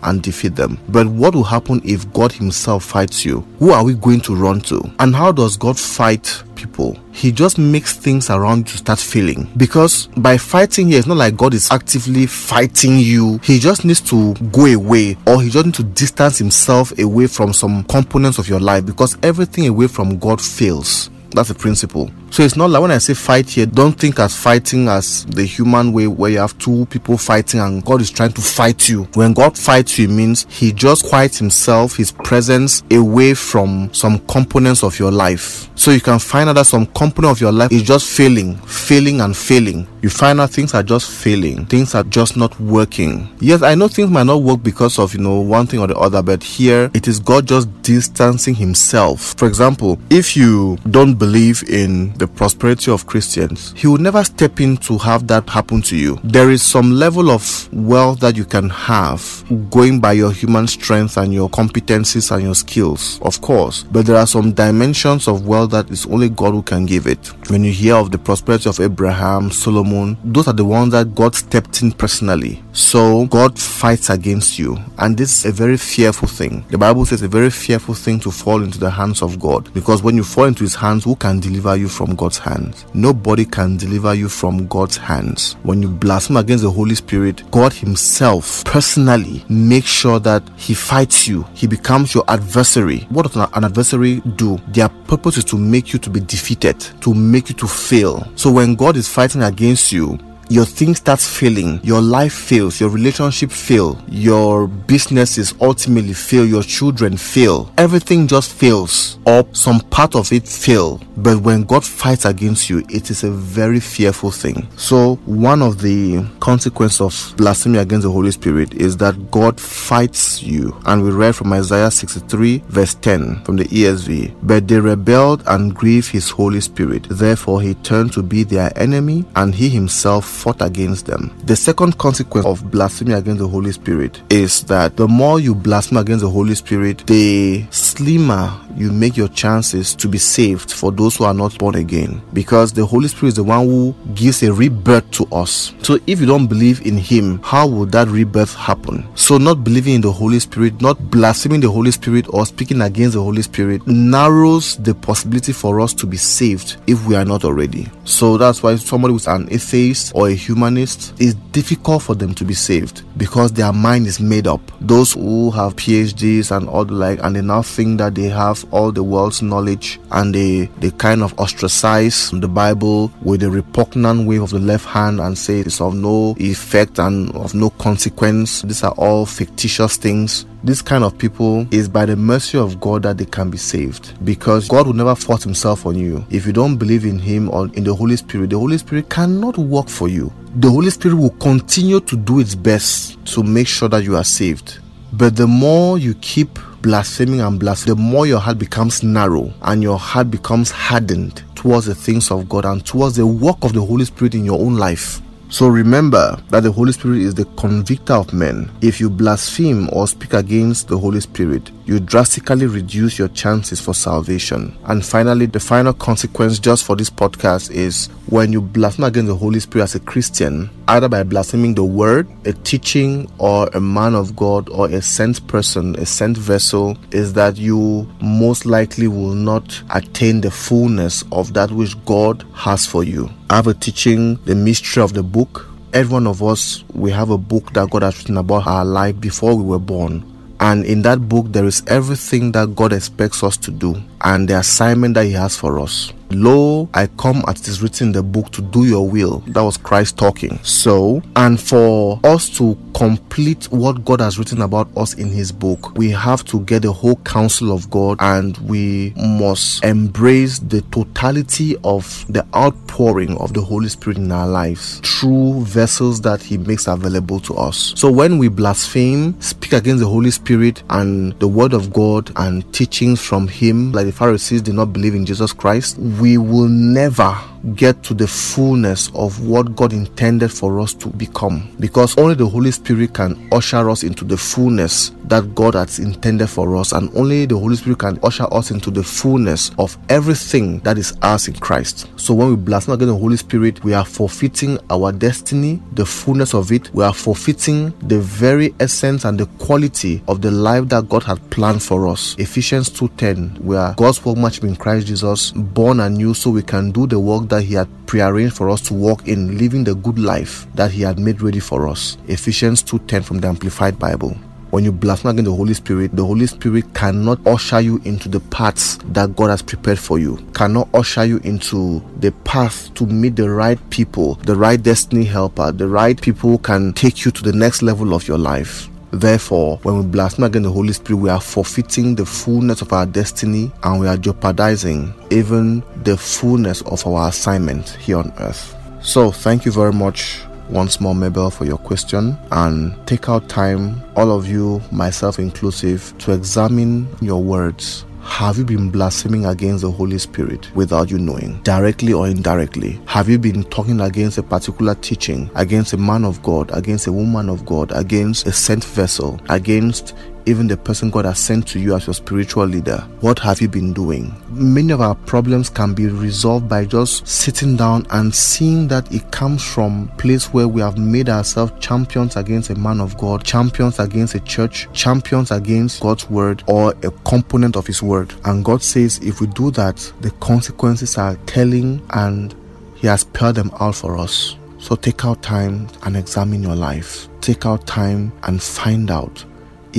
and 0.03 0.21
defeat 0.21 0.55
them. 0.55 0.77
But 0.89 1.07
what 1.07 1.35
will 1.35 1.43
happen 1.43 1.81
if 1.83 2.11
God 2.13 2.31
Himself 2.31 2.85
fights 2.85 3.25
you? 3.25 3.41
Who 3.59 3.71
are 3.71 3.83
we 3.83 3.93
going 3.95 4.21
to 4.21 4.35
run 4.35 4.61
to? 4.61 4.81
And 4.99 5.15
how 5.15 5.31
does 5.31 5.57
God 5.57 5.79
fight 5.79 6.43
people? 6.55 6.97
He 7.11 7.31
just 7.31 7.57
makes 7.57 7.95
things 7.97 8.29
around 8.29 8.69
you 8.71 8.77
start 8.77 8.99
feeling. 8.99 9.49
Because 9.57 10.07
by 10.17 10.37
fighting 10.37 10.87
here, 10.87 10.99
it's 10.99 11.07
not 11.07 11.17
like 11.17 11.35
God 11.35 11.53
is 11.53 11.69
actively 11.71 12.25
fighting 12.25 12.97
you. 12.99 13.39
He 13.43 13.59
just 13.59 13.85
needs 13.85 14.01
to 14.01 14.33
go 14.51 14.65
away 14.65 15.17
or 15.25 15.41
He 15.41 15.49
just 15.49 15.65
needs 15.65 15.77
to 15.77 15.83
distance 15.83 16.37
Himself 16.37 16.97
away 16.99 17.27
from 17.27 17.53
some 17.53 17.83
components 17.85 18.37
of 18.37 18.47
your 18.47 18.59
life 18.59 18.85
because 18.85 19.17
everything 19.23 19.67
away 19.67 19.87
from 19.87 20.19
God 20.19 20.41
fails. 20.41 21.09
That's 21.31 21.49
a 21.49 21.55
principle. 21.55 22.11
So 22.31 22.43
it's 22.43 22.55
not 22.55 22.69
like 22.69 22.81
when 22.81 22.91
I 22.91 22.97
say 22.99 23.13
fight 23.13 23.49
here, 23.49 23.65
don't 23.65 23.93
think 23.93 24.19
as 24.19 24.35
fighting 24.35 24.87
as 24.87 25.25
the 25.25 25.43
human 25.45 25.91
way 25.93 26.07
where 26.07 26.31
you 26.31 26.37
have 26.39 26.57
two 26.59 26.85
people 26.87 27.17
fighting 27.17 27.59
and 27.59 27.83
God 27.83 28.01
is 28.01 28.11
trying 28.11 28.33
to 28.33 28.41
fight 28.41 28.89
you. 28.89 29.03
When 29.13 29.33
God 29.33 29.57
fights 29.57 29.97
you, 29.97 30.05
it 30.05 30.11
means 30.11 30.45
He 30.49 30.71
just 30.71 31.07
quiets 31.07 31.39
Himself, 31.39 31.95
His 31.95 32.11
presence 32.11 32.83
away 32.91 33.33
from 33.33 33.93
some 33.93 34.19
components 34.27 34.83
of 34.83 34.99
your 34.99 35.11
life. 35.11 35.69
So 35.75 35.91
you 35.91 36.01
can 36.01 36.19
find 36.19 36.49
out 36.49 36.53
that 36.53 36.65
some 36.65 36.85
component 36.87 37.31
of 37.31 37.41
your 37.41 37.51
life 37.51 37.71
is 37.71 37.83
just 37.83 38.07
failing, 38.09 38.55
failing, 38.57 39.21
and 39.21 39.35
failing. 39.35 39.87
You 40.01 40.09
find 40.09 40.39
out 40.39 40.51
things 40.51 40.73
are 40.73 40.83
just 40.83 41.09
failing, 41.09 41.65
things 41.65 41.93
are 41.95 42.03
just 42.03 42.37
not 42.37 42.57
working. 42.59 43.27
Yes, 43.39 43.61
I 43.61 43.75
know 43.75 43.87
things 43.87 44.09
might 44.09 44.25
not 44.25 44.41
work 44.41 44.63
because 44.63 44.99
of 44.99 45.13
you 45.13 45.19
know 45.19 45.39
one 45.39 45.67
thing 45.67 45.79
or 45.79 45.87
the 45.87 45.97
other, 45.97 46.21
but 46.21 46.43
here 46.43 46.89
it 46.93 47.07
is 47.07 47.19
God 47.19 47.47
just 47.47 47.69
distancing 47.81 48.55
Himself. 48.55 49.35
For 49.37 49.47
example, 49.47 49.99
if 50.09 50.35
you 50.35 50.77
don't 50.89 51.15
believe 51.15 51.63
in 51.69 52.16
the 52.17 52.27
prosperity 52.27 52.91
of 52.91 53.05
Christians, 53.05 53.73
He 53.75 53.87
will 53.87 53.97
never 53.97 54.23
step 54.23 54.59
in 54.59 54.77
to 54.77 54.97
have 54.97 55.27
that 55.27 55.49
happen 55.49 55.81
to 55.83 55.95
you. 55.95 56.19
There 56.23 56.49
is 56.49 56.61
some 56.61 56.91
level 56.91 57.29
of 57.29 57.69
wealth 57.73 58.19
that 58.21 58.35
you 58.35 58.45
can 58.45 58.69
have 58.69 59.43
going 59.69 59.99
by 59.99 60.13
your 60.13 60.31
human 60.31 60.67
strength 60.67 61.17
and 61.17 61.33
your 61.33 61.49
competencies 61.49 62.31
and 62.31 62.43
your 62.43 62.55
skills, 62.55 63.19
of 63.21 63.41
course, 63.41 63.83
but 63.83 64.05
there 64.05 64.17
are 64.17 64.27
some 64.27 64.51
dimensions 64.51 65.27
of 65.27 65.47
wealth 65.47 65.71
that 65.71 65.89
is 65.89 66.05
only 66.07 66.29
God 66.29 66.53
who 66.53 66.61
can 66.61 66.85
give 66.85 67.07
it. 67.07 67.27
When 67.49 67.63
you 67.63 67.71
hear 67.71 67.95
of 67.95 68.11
the 68.11 68.17
prosperity 68.17 68.69
of 68.69 68.79
Abraham, 68.79 69.51
Solomon, 69.51 70.17
those 70.23 70.47
are 70.47 70.53
the 70.53 70.65
ones 70.65 70.91
that 70.91 71.15
God 71.15 71.35
stepped 71.35 71.81
in 71.81 71.91
personally. 71.91 72.63
So 72.73 73.25
God 73.27 73.57
fights 73.59 74.09
against 74.09 74.59
you, 74.59 74.77
and 74.97 75.17
this 75.17 75.39
is 75.39 75.45
a 75.45 75.51
very 75.51 75.77
fearful 75.77 76.27
thing. 76.27 76.65
The 76.69 76.77
Bible 76.77 77.05
says 77.05 77.21
a 77.21 77.27
very 77.27 77.49
fearful 77.49 77.95
thing 77.95 78.19
to 78.21 78.31
fall 78.31 78.63
into 78.63 78.77
the 78.77 78.89
hands 78.89 79.21
of 79.21 79.39
God 79.39 79.73
because 79.73 80.03
when 80.03 80.15
you 80.15 80.23
fall 80.23 80.45
into 80.45 80.63
His 80.63 80.75
hands, 80.75 81.03
who 81.03 81.15
can 81.15 81.39
deliver 81.39 81.75
you 81.75 81.87
from 81.87 82.06
God's 82.15 82.37
hands? 82.37 82.85
Nobody 82.93 83.45
can 83.45 83.77
deliver 83.77 84.13
you 84.13 84.29
from 84.29 84.67
God's 84.67 84.97
hands. 84.97 85.53
When 85.63 85.81
you 85.81 85.89
blaspheme 85.89 86.37
against 86.37 86.63
the 86.63 86.71
Holy 86.71 86.95
Spirit, 86.95 87.49
God 87.51 87.73
Himself 87.73 88.63
personally 88.65 89.43
makes 89.49 89.87
sure 89.87 90.19
that 90.19 90.43
He 90.55 90.73
fights 90.73 91.27
you, 91.27 91.45
He 91.53 91.67
becomes 91.67 92.13
your 92.13 92.23
adversary. 92.27 92.99
What 93.09 93.31
does 93.31 93.35
an 93.35 93.63
adversary 93.63 94.21
do? 94.35 94.59
Their 94.69 94.89
purpose 94.89 95.37
is 95.37 95.45
to 95.45 95.57
make 95.57 95.93
you 95.93 95.99
to 95.99 96.09
be 96.09 96.19
defeated, 96.19 96.79
to 97.01 97.13
make 97.13 97.49
you 97.49 97.55
to 97.55 97.67
fail. 97.67 98.29
So 98.35 98.51
when 98.51 98.75
God 98.75 98.97
is 98.97 99.07
fighting 99.07 99.43
against 99.43 99.91
you, 99.91 100.17
your 100.49 100.65
thing 100.65 100.95
starts 100.95 101.27
failing, 101.27 101.79
your 101.83 102.01
life 102.01 102.33
fails, 102.33 102.79
your 102.79 102.89
relationship 102.89 103.51
fail, 103.51 104.01
your 104.07 104.67
businesses 104.67 105.53
ultimately 105.61 106.13
fail, 106.13 106.45
your 106.45 106.63
children 106.63 107.17
fail, 107.17 107.71
everything 107.77 108.27
just 108.27 108.53
fails, 108.53 109.19
or 109.25 109.47
some 109.51 109.79
part 109.79 110.15
of 110.15 110.31
it 110.31 110.47
fail. 110.47 111.01
But 111.17 111.39
when 111.39 111.63
God 111.63 111.83
fights 111.83 112.25
against 112.25 112.69
you, 112.69 112.83
it 112.89 113.09
is 113.09 113.23
a 113.23 113.31
very 113.31 113.79
fearful 113.79 114.31
thing. 114.31 114.67
So 114.77 115.15
one 115.25 115.61
of 115.61 115.81
the 115.81 116.25
consequences 116.39 117.01
of 117.01 117.37
blasphemy 117.37 117.79
against 117.79 118.03
the 118.03 118.11
Holy 118.11 118.31
Spirit 118.31 118.73
is 118.75 118.97
that 118.97 119.31
God 119.31 119.59
fights 119.59 120.43
you. 120.43 120.79
And 120.85 121.03
we 121.03 121.11
read 121.11 121.35
from 121.35 121.53
Isaiah 121.53 121.91
63 121.91 122.63
verse 122.67 122.93
10 122.95 123.43
from 123.43 123.57
the 123.57 123.65
ESV. 123.65 124.35
But 124.43 124.67
they 124.67 124.79
rebelled 124.79 125.43
and 125.47 125.73
grieved 125.75 126.11
his 126.11 126.29
Holy 126.29 126.61
Spirit. 126.61 127.07
Therefore 127.09 127.61
he 127.61 127.73
turned 127.75 128.13
to 128.13 128.23
be 128.23 128.43
their 128.43 128.71
enemy 128.77 129.25
and 129.35 129.55
he 129.55 129.69
himself 129.69 130.36
fought 130.37 130.61
against 130.61 131.05
them. 131.05 131.35
The 131.45 131.55
second 131.55 131.97
consequence 131.97 132.45
of 132.45 132.69
blasphemy 132.71 133.13
against 133.13 133.39
the 133.39 133.47
Holy 133.47 133.71
Spirit 133.71 134.21
is 134.29 134.63
that 134.63 134.95
the 134.95 135.07
more 135.07 135.39
you 135.39 135.55
blaspheme 135.55 135.97
against 135.97 136.23
the 136.23 136.29
Holy 136.29 136.55
Spirit, 136.55 137.05
the 137.07 137.65
slimmer 137.71 138.53
you 138.77 138.91
make 138.91 139.17
your 139.17 139.27
chances 139.29 139.95
to 139.95 140.07
be 140.07 140.19
saved 140.19 140.71
for 140.71 140.91
those 140.91 141.17
who 141.17 141.23
are 141.23 141.33
not 141.33 141.57
born 141.57 141.75
again. 141.75 142.21
Because 142.31 142.71
the 142.71 142.85
Holy 142.85 143.07
Spirit 143.07 143.29
is 143.29 143.35
the 143.35 143.43
one 143.43 143.65
who 143.65 143.95
gives 144.13 144.43
a 144.43 144.53
rebirth 144.53 145.09
to 145.11 145.25
us. 145.31 145.73
So 145.81 145.97
if 146.05 146.19
you 146.21 146.27
don't 146.27 146.47
believe 146.47 146.85
in 146.85 146.97
Him, 146.97 147.39
how 147.43 147.67
would 147.67 147.91
that 147.93 148.07
rebirth 148.07 148.53
happen? 148.53 149.07
So 149.15 149.37
not 149.37 149.63
believing 149.63 149.95
in 149.95 150.01
the 150.01 150.11
Holy 150.11 150.39
Spirit, 150.39 150.79
not 150.79 151.09
blaspheming 151.09 151.61
the 151.61 151.71
Holy 151.71 151.91
Spirit 151.91 152.27
or 152.29 152.45
speaking 152.45 152.81
against 152.81 153.15
the 153.15 153.23
Holy 153.23 153.41
Spirit 153.41 153.85
narrows 153.87 154.77
the 154.77 154.93
possibility 154.93 155.53
for 155.53 155.81
us 155.81 155.93
to 155.95 156.05
be 156.05 156.17
saved 156.17 156.77
if 156.85 157.05
we 157.07 157.15
are 157.15 157.25
not 157.25 157.43
already. 157.43 157.87
So 158.05 158.37
that's 158.37 158.61
why 158.61 158.75
somebody 158.75 159.13
who's 159.13 159.27
an 159.27 159.47
atheist 159.51 160.11
or 160.13 160.26
a 160.27 160.35
humanist, 160.35 161.13
it's 161.19 161.33
difficult 161.51 162.03
for 162.03 162.15
them 162.15 162.33
to 162.35 162.45
be 162.45 162.53
saved 162.53 163.03
because 163.17 163.51
their 163.51 163.73
mind 163.73 164.07
is 164.07 164.19
made 164.19 164.47
up. 164.47 164.61
Those 164.81 165.13
who 165.13 165.51
have 165.51 165.75
PhDs 165.75 166.55
and 166.55 166.69
all 166.69 166.85
the 166.85 166.93
like, 166.93 167.19
and 167.23 167.35
they 167.35 167.41
now 167.41 167.61
think 167.61 167.97
that 167.97 168.15
they 168.15 168.29
have 168.29 168.65
all 168.71 168.91
the 168.91 169.03
world's 169.03 169.41
knowledge 169.41 169.99
and 170.11 170.33
they, 170.33 170.65
they 170.79 170.91
kind 170.91 171.23
of 171.23 171.37
ostracize 171.39 172.31
the 172.31 172.47
Bible 172.47 173.11
with 173.21 173.43
a 173.43 173.49
repugnant 173.49 174.27
wave 174.27 174.43
of 174.43 174.51
the 174.51 174.59
left 174.59 174.85
hand 174.85 175.19
and 175.19 175.37
say 175.37 175.59
it's 175.59 175.81
of 175.81 175.95
no 175.95 176.35
effect 176.39 176.99
and 176.99 177.35
of 177.35 177.53
no 177.53 177.69
consequence. 177.71 178.61
These 178.61 178.83
are 178.83 178.93
all 178.93 179.25
fictitious 179.25 179.97
things 179.97 180.45
this 180.63 180.81
kind 180.81 181.03
of 181.03 181.17
people 181.17 181.67
is 181.71 181.87
by 181.87 182.05
the 182.05 182.15
mercy 182.15 182.57
of 182.57 182.79
God 182.79 183.03
that 183.03 183.17
they 183.17 183.25
can 183.25 183.49
be 183.49 183.57
saved 183.57 184.13
because 184.25 184.67
God 184.67 184.87
will 184.87 184.93
never 184.93 185.15
force 185.15 185.43
himself 185.43 185.85
on 185.85 185.95
you. 185.95 186.25
If 186.29 186.45
you 186.45 186.53
don't 186.53 186.77
believe 186.77 187.05
in 187.05 187.19
him 187.19 187.49
or 187.49 187.67
in 187.73 187.83
the 187.83 187.93
Holy 187.93 188.15
Spirit, 188.15 188.49
the 188.49 188.59
Holy 188.59 188.77
Spirit 188.77 189.09
cannot 189.09 189.57
work 189.57 189.87
for 189.87 190.07
you. 190.07 190.31
The 190.55 190.69
Holy 190.69 190.89
Spirit 190.89 191.15
will 191.15 191.29
continue 191.31 191.99
to 191.99 192.17
do 192.17 192.39
its 192.39 192.55
best 192.55 193.23
to 193.33 193.43
make 193.43 193.67
sure 193.67 193.89
that 193.89 194.03
you 194.03 194.15
are 194.15 194.23
saved. 194.23 194.79
But 195.13 195.35
the 195.35 195.47
more 195.47 195.97
you 195.97 196.15
keep 196.15 196.59
blaspheming 196.81 197.41
and 197.41 197.59
blaspheming, 197.59 197.97
the 197.97 198.01
more 198.01 198.27
your 198.27 198.39
heart 198.39 198.57
becomes 198.57 199.03
narrow 199.03 199.53
and 199.61 199.81
your 199.81 199.97
heart 199.97 200.31
becomes 200.31 200.71
hardened 200.71 201.43
towards 201.55 201.85
the 201.85 201.95
things 201.95 202.31
of 202.31 202.49
God 202.49 202.65
and 202.65 202.85
towards 202.85 203.15
the 203.15 203.25
work 203.25 203.57
of 203.63 203.73
the 203.73 203.81
Holy 203.81 204.05
Spirit 204.05 204.35
in 204.35 204.45
your 204.45 204.59
own 204.59 204.75
life. 204.75 205.21
So 205.49 205.69
remember 205.69 206.37
that 206.49 206.63
the 206.63 206.71
Holy 206.71 206.91
Spirit 206.91 207.21
is 207.21 207.33
the 207.33 207.45
convictor 207.55 208.13
of 208.13 208.33
men. 208.33 208.69
If 208.81 208.99
you 208.99 209.09
blaspheme 209.09 209.89
or 209.93 210.05
speak 210.07 210.33
against 210.33 210.89
the 210.89 210.97
Holy 210.97 211.21
Spirit, 211.21 211.71
you 211.85 212.01
drastically 212.01 212.65
reduce 212.65 213.17
your 213.17 213.29
chances 213.29 213.79
for 213.79 213.93
salvation. 213.93 214.77
And 214.83 215.05
finally, 215.05 215.45
the 215.45 215.61
final 215.61 215.93
consequence 215.93 216.59
just 216.59 216.83
for 216.83 216.97
this 216.97 217.09
podcast 217.09 217.71
is 217.71 218.07
when 218.27 218.51
you 218.51 218.59
blaspheme 218.61 219.05
against 219.05 219.27
the 219.29 219.35
Holy 219.37 219.61
Spirit 219.61 219.85
as 219.85 219.95
a 219.95 220.01
Christian, 220.01 220.69
either 220.89 221.07
by 221.07 221.23
blaspheming 221.23 221.75
the 221.75 221.83
word, 221.85 222.27
a 222.45 222.51
teaching, 222.51 223.31
or 223.37 223.69
a 223.73 223.79
man 223.79 224.15
of 224.15 224.35
God, 224.35 224.67
or 224.67 224.89
a 224.89 225.01
sent 225.01 225.47
person, 225.47 225.95
a 225.95 226.05
sent 226.05 226.37
vessel, 226.37 226.97
is 227.11 227.31
that 227.33 227.55
you 227.55 228.05
most 228.21 228.65
likely 228.65 229.07
will 229.07 229.33
not 229.33 229.81
attain 229.91 230.41
the 230.41 230.51
fullness 230.51 231.23
of 231.31 231.53
that 231.53 231.71
which 231.71 231.95
God 232.03 232.45
has 232.53 232.85
for 232.85 233.05
you. 233.05 233.29
I 233.49 233.55
have 233.55 233.67
a 233.67 233.73
teaching, 233.73 234.35
the 234.43 234.55
mystery 234.55 235.01
of 235.01 235.13
the 235.13 235.23
book. 235.23 235.69
Every 235.93 236.11
one 236.11 236.27
of 236.27 236.43
us, 236.43 236.83
we 236.93 237.11
have 237.11 237.29
a 237.29 237.37
book 237.37 237.71
that 237.73 237.89
God 237.89 238.03
has 238.03 238.17
written 238.17 238.35
about 238.35 238.67
our 238.67 238.83
life 238.83 239.21
before 239.21 239.55
we 239.55 239.63
were 239.63 239.79
born. 239.79 240.25
And 240.59 240.83
in 240.83 241.01
that 241.03 241.29
book, 241.29 241.45
there 241.53 241.63
is 241.63 241.81
everything 241.87 242.51
that 242.51 242.75
God 242.75 242.91
expects 242.91 243.43
us 243.43 243.55
to 243.57 243.71
do 243.71 243.95
and 244.19 244.49
the 244.49 244.59
assignment 244.59 245.13
that 245.13 245.27
He 245.27 245.31
has 245.31 245.55
for 245.55 245.79
us. 245.79 246.11
Lo, 246.31 246.89
I 246.93 247.07
come 247.07 247.43
as 247.47 247.61
it 247.61 247.67
is 247.67 247.81
written 247.81 248.07
in 248.07 248.11
the 248.13 248.23
book 248.23 248.51
to 248.51 248.61
do 248.61 248.85
your 248.85 249.07
will. 249.07 249.39
That 249.47 249.61
was 249.61 249.77
Christ 249.77 250.17
talking. 250.17 250.59
So, 250.63 251.21
and 251.35 251.59
for 251.59 252.19
us 252.23 252.49
to 252.57 252.77
complete 252.93 253.65
what 253.71 254.03
God 254.03 254.21
has 254.21 254.37
written 254.37 254.61
about 254.61 254.89
us 254.97 255.13
in 255.13 255.29
His 255.29 255.51
book, 255.51 255.95
we 255.97 256.09
have 256.11 256.43
to 256.45 256.61
get 256.61 256.81
the 256.81 256.91
whole 256.91 257.15
counsel 257.17 257.71
of 257.71 257.89
God 257.89 258.17
and 258.19 258.57
we 258.59 259.13
must 259.15 259.83
embrace 259.83 260.59
the 260.59 260.81
totality 260.91 261.75
of 261.83 262.25
the 262.29 262.45
outpouring 262.55 263.37
of 263.37 263.53
the 263.53 263.61
Holy 263.61 263.89
Spirit 263.89 264.17
in 264.17 264.31
our 264.31 264.47
lives 264.47 264.99
through 264.99 265.63
vessels 265.65 266.21
that 266.21 266.41
He 266.41 266.57
makes 266.57 266.87
available 266.87 267.39
to 267.41 267.55
us. 267.55 267.93
So, 267.95 268.11
when 268.11 268.37
we 268.37 268.47
blaspheme, 268.47 269.39
speak 269.41 269.73
against 269.73 270.01
the 270.01 270.09
Holy 270.09 270.31
Spirit 270.31 270.83
and 270.89 271.37
the 271.39 271.47
Word 271.47 271.73
of 271.73 271.93
God 271.93 272.31
and 272.35 272.71
teachings 272.73 273.21
from 273.21 273.47
Him, 273.47 273.91
like 273.91 274.05
the 274.05 274.11
Pharisees 274.11 274.61
did 274.61 274.75
not 274.75 274.93
believe 274.93 275.15
in 275.15 275.25
Jesus 275.25 275.53
Christ, 275.53 275.97
we 276.19 276.37
will 276.37 276.67
never 276.67 277.35
get 277.75 278.01
to 278.03 278.13
the 278.13 278.27
fullness 278.27 279.11
of 279.13 279.45
what 279.45 279.75
God 279.75 279.93
intended 279.93 280.51
for 280.51 280.79
us 280.79 280.93
to 280.95 281.09
become 281.09 281.75
because 281.79 282.17
only 282.17 282.35
the 282.35 282.47
Holy 282.47 282.71
Spirit 282.71 283.13
can 283.13 283.47
usher 283.51 283.89
us 283.89 284.03
into 284.03 284.23
the 284.23 284.37
fullness 284.37 285.11
that 285.27 285.53
God 285.55 285.75
has 285.75 285.99
intended 285.99 286.47
for 286.47 286.75
us, 286.75 286.91
and 286.93 287.15
only 287.15 287.45
the 287.45 287.57
Holy 287.57 287.75
Spirit 287.75 287.99
can 287.99 288.19
usher 288.23 288.47
us 288.53 288.71
into 288.71 288.89
the 288.91 289.03
fullness 289.03 289.71
of 289.77 289.97
everything 290.09 290.79
that 290.79 290.97
is 290.97 291.13
ours 291.21 291.47
in 291.47 291.55
Christ. 291.55 292.07
So 292.15 292.33
when 292.33 292.49
we 292.49 292.55
blaspheme 292.55 292.93
against 292.95 293.13
the 293.13 293.19
Holy 293.19 293.37
Spirit, 293.37 293.83
we 293.83 293.93
are 293.93 294.05
forfeiting 294.05 294.79
our 294.89 295.11
destiny, 295.11 295.81
the 295.93 296.05
fullness 296.05 296.53
of 296.53 296.71
it, 296.71 296.93
we 296.93 297.03
are 297.03 297.13
forfeiting 297.13 297.93
the 298.07 298.19
very 298.19 298.73
essence 298.79 299.25
and 299.25 299.39
the 299.39 299.45
quality 299.57 300.21
of 300.27 300.41
the 300.41 300.51
life 300.51 300.87
that 300.89 301.09
God 301.09 301.23
had 301.23 301.49
planned 301.49 301.83
for 301.83 302.07
us. 302.07 302.35
Ephesians 302.37 302.89
2:10, 302.89 303.57
we 303.61 303.75
are 303.75 303.93
God's 303.95 304.23
workmanship 304.23 304.63
in 304.63 304.75
Christ 304.75 305.07
Jesus, 305.07 305.51
born 305.51 305.99
anew 306.07 306.33
so 306.33 306.49
we 306.49 306.63
can 306.63 306.91
do 306.91 307.05
the 307.05 307.19
work 307.19 307.49
that 307.49 307.61
He 307.61 307.75
had 307.75 307.87
prearranged 308.07 308.55
for 308.55 308.69
us 308.69 308.81
to 308.87 308.93
walk 308.93 309.27
in, 309.27 309.57
living 309.57 309.83
the 309.83 309.95
good 309.95 310.17
life 310.17 310.65
that 310.73 310.91
He 310.91 311.01
had 311.03 311.19
made 311.19 311.41
ready 311.41 311.59
for 311.59 311.87
us. 311.87 312.17
Ephesians 312.27 312.81
2:10 312.83 313.23
from 313.23 313.39
the 313.39 313.47
Amplified 313.47 313.99
Bible. 313.99 314.35
When 314.69 314.83
you 314.83 314.91
blaspheme 314.91 315.31
against 315.31 315.49
the 315.49 315.55
Holy 315.55 315.73
Spirit, 315.73 316.13
the 316.13 316.25
Holy 316.25 316.45
Spirit 316.45 316.93
cannot 316.93 317.39
usher 317.47 317.79
you 317.79 318.01
into 318.03 318.27
the 318.27 318.41
paths 318.41 318.99
that 319.13 319.33
God 319.35 319.49
has 319.49 319.61
prepared 319.61 319.97
for 319.97 320.19
you, 320.19 320.37
cannot 320.53 320.89
usher 320.93 321.23
you 321.23 321.39
into 321.45 322.03
the 322.19 322.31
path 322.43 322.93
to 322.95 323.05
meet 323.05 323.37
the 323.37 323.49
right 323.49 323.79
people, 323.89 324.35
the 324.45 324.55
right 324.55 324.81
destiny 324.81 325.23
helper, 325.23 325.71
the 325.71 325.87
right 325.87 326.19
people 326.19 326.57
can 326.57 326.91
take 326.91 327.23
you 327.23 327.31
to 327.31 327.43
the 327.43 327.53
next 327.53 327.81
level 327.81 328.13
of 328.13 328.27
your 328.27 328.37
life. 328.37 328.89
Therefore, 329.11 329.79
when 329.83 329.97
we 329.97 330.03
blaspheme 330.03 330.45
against 330.45 330.65
the 330.65 330.71
Holy 330.71 330.93
Spirit, 330.93 331.19
we 331.19 331.29
are 331.29 331.41
forfeiting 331.41 332.15
the 332.15 332.25
fullness 332.25 332.81
of 332.81 332.91
our 332.91 333.05
destiny 333.05 333.71
and 333.83 333.99
we 333.99 334.07
are 334.07 334.17
jeopardizing 334.17 335.13
even 335.29 335.83
the 336.03 336.17
fullness 336.17 336.81
of 336.81 337.05
our 337.07 337.29
assignment 337.29 337.89
here 337.89 338.17
on 338.17 338.33
earth. 338.39 338.75
So, 339.01 339.31
thank 339.31 339.65
you 339.65 339.71
very 339.71 339.93
much 339.93 340.41
once 340.69 340.99
more, 340.99 341.13
Marbel, 341.15 341.51
for 341.51 341.65
your 341.65 341.77
question 341.77 342.37
and 342.51 342.93
take 343.07 343.29
out 343.29 343.47
time, 343.47 344.01
all 344.15 344.31
of 344.31 344.47
you, 344.47 344.81
myself 344.91 345.39
inclusive, 345.39 346.13
to 346.19 346.33
examine 346.33 347.07
your 347.21 347.41
words. 347.41 348.03
Have 348.27 348.59
you 348.59 348.65
been 348.65 348.91
blaspheming 348.91 349.47
against 349.47 349.81
the 349.81 349.89
Holy 349.89 350.19
Spirit 350.19 350.69
without 350.75 351.09
you 351.09 351.17
knowing, 351.17 351.59
directly 351.63 352.13
or 352.13 352.27
indirectly? 352.27 353.01
Have 353.07 353.27
you 353.29 353.39
been 353.39 353.63
talking 353.63 353.99
against 353.99 354.37
a 354.37 354.43
particular 354.43 354.93
teaching, 354.93 355.49
against 355.55 355.93
a 355.93 355.97
man 355.97 356.23
of 356.23 356.43
God, 356.43 356.69
against 356.71 357.07
a 357.07 357.11
woman 357.11 357.49
of 357.49 357.65
God, 357.65 357.91
against 357.95 358.45
a 358.45 358.51
sent 358.51 358.83
vessel, 358.83 359.39
against 359.49 360.13
even 360.47 360.67
the 360.67 360.77
person 360.77 361.09
God 361.09 361.25
has 361.25 361.39
sent 361.39 361.67
to 361.67 361.79
you 361.79 361.93
as 361.93 362.07
your 362.07 362.13
spiritual 362.13 362.65
leader. 362.65 362.97
What 363.19 363.37
have 363.39 363.61
you 363.61 363.67
been 363.67 363.93
doing? 363.93 364.33
Many 364.49 364.93
of 364.93 365.01
our 365.01 365.15
problems 365.15 365.69
can 365.69 365.93
be 365.93 366.07
resolved 366.07 366.69
by 366.69 366.85
just 366.85 367.27
sitting 367.27 367.75
down 367.75 368.07
and 368.11 368.33
seeing 368.33 368.87
that 368.87 369.11
it 369.11 369.29
comes 369.31 369.63
from 369.63 370.07
place 370.17 370.53
where 370.53 370.67
we 370.67 370.81
have 370.81 370.97
made 370.97 371.29
ourselves 371.29 371.73
champions 371.79 372.37
against 372.37 372.69
a 372.69 372.75
man 372.75 373.01
of 373.01 373.17
God, 373.17 373.43
champions 373.43 373.99
against 373.99 374.35
a 374.35 374.39
church, 374.39 374.87
champions 374.93 375.51
against 375.51 375.99
God's 375.99 376.29
word 376.29 376.63
or 376.67 376.91
a 377.03 377.11
component 377.25 377.75
of 377.75 377.85
his 377.85 378.01
word. 378.01 378.33
And 378.45 378.63
God 378.63 378.81
says 378.81 379.19
if 379.21 379.41
we 379.41 379.47
do 379.47 379.69
that, 379.71 379.97
the 380.21 380.31
consequences 380.39 381.17
are 381.17 381.35
telling 381.45 382.01
and 382.11 382.55
he 382.95 383.07
has 383.07 383.21
spelled 383.21 383.55
them 383.55 383.71
out 383.79 383.95
for 383.95 384.17
us. 384.17 384.55
So 384.79 384.95
take 384.95 385.25
out 385.25 385.41
time 385.41 385.89
and 386.03 386.15
examine 386.15 386.63
your 386.63 386.75
life. 386.75 387.27
Take 387.41 387.65
out 387.65 387.85
time 387.85 388.31
and 388.43 388.61
find 388.61 389.11
out 389.11 389.43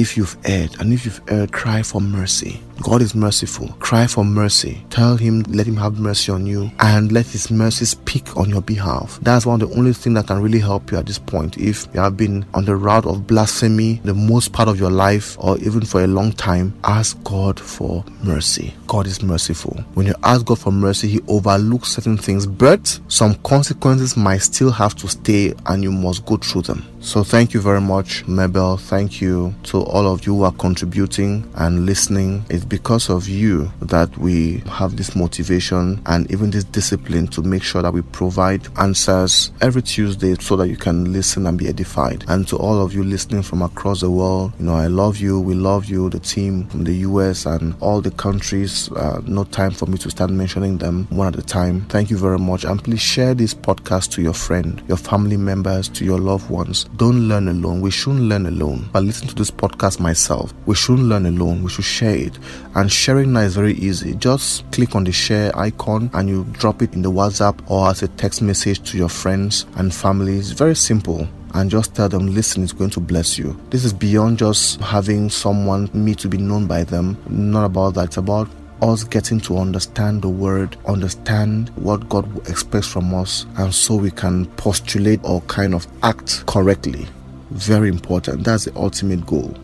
if 0.01 0.17
you've 0.17 0.37
erred, 0.45 0.79
and 0.81 0.93
if 0.93 1.05
you've 1.05 1.21
erred, 1.29 1.53
cry 1.53 1.83
for 1.83 2.01
mercy. 2.01 2.61
God 2.83 3.03
is 3.03 3.15
merciful. 3.15 3.69
Cry 3.81 4.07
for 4.07 4.25
mercy. 4.25 4.85
Tell 4.91 5.17
Him, 5.17 5.43
let 5.49 5.67
Him 5.67 5.77
have 5.77 5.99
mercy 5.99 6.33
on 6.33 6.47
you, 6.47 6.71
and 6.81 7.11
let 7.11 7.27
His 7.27 7.51
mercy 7.51 7.85
speak 7.85 8.37
on 8.37 8.49
your 8.49 8.63
behalf. 8.63 9.19
That's 9.23 9.47
one 9.47 9.61
of 9.61 9.69
the 9.69 9.77
only 9.77 9.93
things 9.93 10.15
that 10.15 10.27
can 10.27 10.41
really 10.41 10.61
help 10.61 10.91
you 10.91 10.99
at 10.99 11.07
this 11.07 11.19
point. 11.19 11.59
If 11.59 11.87
you 11.93 12.01
have 12.01 12.17
been 12.17 12.47
on 12.55 12.65
the 12.65 12.77
route 12.77 13.07
of 13.07 13.27
blasphemy 13.27 14.01
the 14.05 14.15
most 14.15 14.53
part 14.53 14.69
of 14.69 14.79
your 14.79 14.91
life, 14.91 15.37
or 15.41 15.59
even 15.59 15.83
for 15.83 16.03
a 16.03 16.07
long 16.07 16.33
time, 16.33 16.73
ask 16.85 17.23
God 17.25 17.59
for 17.59 18.05
mercy. 18.23 18.75
God 18.87 19.07
is 19.07 19.23
merciful. 19.23 19.75
When 19.95 20.07
you 20.07 20.15
ask 20.23 20.47
God 20.47 20.59
for 20.59 20.73
mercy, 20.73 21.09
He 21.09 21.21
overlooks 21.29 21.89
certain 21.89 22.17
things, 22.17 22.47
but 22.47 22.99
some 23.09 23.35
consequences 23.37 24.17
might 24.17 24.39
still 24.39 24.71
have 24.71 24.95
to 24.97 25.09
stay, 25.09 25.53
and 25.67 25.83
you 25.83 25.91
must 25.93 26.25
go 26.27 26.37
through 26.37 26.63
them. 26.63 26.87
So 27.01 27.23
thank 27.23 27.55
you 27.55 27.61
very 27.61 27.81
much, 27.81 28.25
Marbel. 28.27 28.79
Thank 28.79 29.21
you 29.21 29.55
to 29.65 29.83
all 29.83 30.07
of 30.13 30.27
you 30.27 30.35
who 30.37 30.43
are 30.43 30.53
contributing 30.53 31.49
and 31.55 31.87
listening. 31.87 32.45
It's 32.51 32.65
because 32.69 33.09
of 33.09 33.29
you 33.29 33.71
that 33.81 34.17
we 34.19 34.59
have 34.67 34.97
this 34.97 35.17
motivation 35.17 36.01
and 36.07 36.31
even 36.31 36.51
this 36.51 36.65
discipline 36.65 37.27
to 37.29 37.43
make 37.43 37.63
sure 37.63 37.83
that 37.83 37.93
we 37.93 38.03
provide 38.03 38.67
answers 38.79 39.51
every 39.61 39.83
Tuesday 39.83 40.35
so 40.41 40.57
that 40.57 40.69
you 40.69 40.77
can 40.77 41.13
listen 41.13 41.47
and 41.47 41.59
be 41.59 41.69
edified. 41.69 42.25
And 42.29 42.47
to 42.49 42.57
all 42.57 42.81
of 42.81 42.93
you 42.93 43.03
listening 43.03 43.43
from 43.43 43.63
across 43.63 44.01
the 44.01 44.11
world, 44.11 44.53
you 44.59 44.67
know, 44.67 44.75
I 44.75 44.87
love 44.89 45.19
you. 45.19 45.41
We 45.41 45.55
love 45.55 45.87
you, 45.87 46.11
the 46.11 46.21
team 46.21 46.67
from 46.69 46.85
the 46.85 46.95
US 46.97 47.47
and 47.47 47.75
all 47.81 48.01
the 48.01 48.11
countries. 48.11 48.91
Uh, 48.93 49.21
no 49.25 49.45
time 49.45 49.71
for 49.71 49.87
me 49.87 49.99
to 49.99 50.11
start 50.11 50.31
mentioning 50.31 50.79
them 50.79 51.07
one 51.11 51.29
at 51.29 51.39
a 51.39 51.43
time. 51.43 51.87
Thank 51.87 52.11
you 52.11 52.19
very 52.19 52.39
much. 52.39 52.65
And 52.65 52.83
please 52.83 53.01
share 53.01 53.35
this 53.35 53.55
podcast 53.55 54.13
to 54.13 54.23
your 54.23 54.35
friend, 54.35 54.83
your 54.89 54.97
family 54.97 55.37
members, 55.37 55.89
to 55.91 56.05
your 56.05 56.19
loved 56.19 56.51
ones 56.51 56.87
don't 56.97 57.29
learn 57.29 57.49
alone. 57.49 57.81
We 57.81 57.91
shouldn't 57.91 58.25
learn 58.25 58.47
alone. 58.47 58.91
I 58.95 59.01
listen 59.01 59.29
to 59.29 59.35
this 59.35 59.51
podcast 59.51 60.01
myself. 60.01 60.53
We 60.67 60.75
shouldn't 60.75 61.09
learn 61.09 61.27
alone. 61.27 61.63
We 61.63 61.71
should 61.71 61.85
share 61.85 62.17
it. 62.17 62.39
And 62.75 62.91
sharing 62.91 63.33
now 63.33 63.41
is 63.41 63.55
very 63.55 63.75
easy. 63.75 64.15
Just 64.15 64.71
click 64.73 64.95
on 64.95 65.05
the 65.05 65.13
share 65.13 65.57
icon 65.59 66.11
and 66.15 66.29
you 66.29 66.45
drop 66.53 66.83
it 66.83 66.95
in 66.95 67.03
the 67.03 67.11
WhatsApp 67.11 67.59
or 67.69 67.89
as 67.89 68.03
a 68.03 68.09
text 68.09 68.43
message 68.43 68.83
to 68.91 68.99
your 68.99 69.09
friends 69.09 69.67
and 69.77 69.95
family. 69.95 70.39
It's 70.39 70.51
very 70.51 70.77
simple 70.77 71.29
and 71.55 71.71
just 71.71 71.95
tell 71.95 72.09
them, 72.09 72.35
listen, 72.35 72.63
it's 72.63 72.73
going 72.73 72.91
to 72.91 73.01
bless 73.01 73.39
you. 73.39 73.59
This 73.71 73.85
is 73.85 73.93
beyond 73.93 74.39
just 74.39 74.81
having 74.81 75.31
someone, 75.31 75.91
me 75.93 76.15
to 76.17 76.29
be 76.29 76.39
known 76.39 76.67
by 76.67 76.85
them. 76.85 77.17
Not 77.29 77.65
about 77.65 77.95
that. 77.95 78.07
It's 78.07 78.17
about 78.17 78.49
us 78.83 79.05
getting 79.05 79.41
to 79.41 79.59
understand 79.59 80.23
the 80.23 80.29
word, 80.29 80.77
understand 80.87 81.71
what 81.71 82.09
God 82.09 82.49
expects 82.49 82.87
from 82.87 83.15
us, 83.15 83.47
and 83.57 83.75
so 83.75 83.97
we 83.97 84.11
can 84.11 84.47
postulate 84.57 85.21
or 85.25 85.41
kind 85.43 85.75
of 85.75 85.87
act 86.03 86.47
correctly. 86.47 87.07
Very 87.51 87.89
important. 87.89 88.45
That's 88.45 88.67
the 88.67 88.77
ultimate 88.77 89.27
goal. 89.27 89.57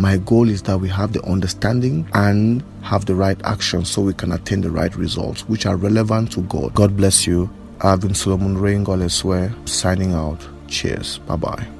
My 0.00 0.16
goal 0.16 0.48
is 0.48 0.62
that 0.62 0.78
we 0.78 0.88
have 0.88 1.12
the 1.12 1.22
understanding 1.24 2.08
and 2.14 2.64
have 2.80 3.04
the 3.04 3.14
right 3.14 3.38
action 3.44 3.84
so 3.84 4.00
we 4.00 4.14
can 4.14 4.32
attain 4.32 4.62
the 4.62 4.70
right 4.70 4.96
results, 4.96 5.46
which 5.46 5.66
are 5.66 5.76
relevant 5.76 6.32
to 6.32 6.40
God. 6.44 6.72
God 6.72 6.96
bless 6.96 7.26
you. 7.26 7.50
I've 7.82 8.00
been 8.00 8.14
Solomon 8.14 8.56
Rain 8.56 8.82
Goleswe, 8.82 9.68
signing 9.68 10.14
out. 10.14 10.40
Cheers. 10.68 11.18
Bye 11.18 11.36
bye. 11.36 11.79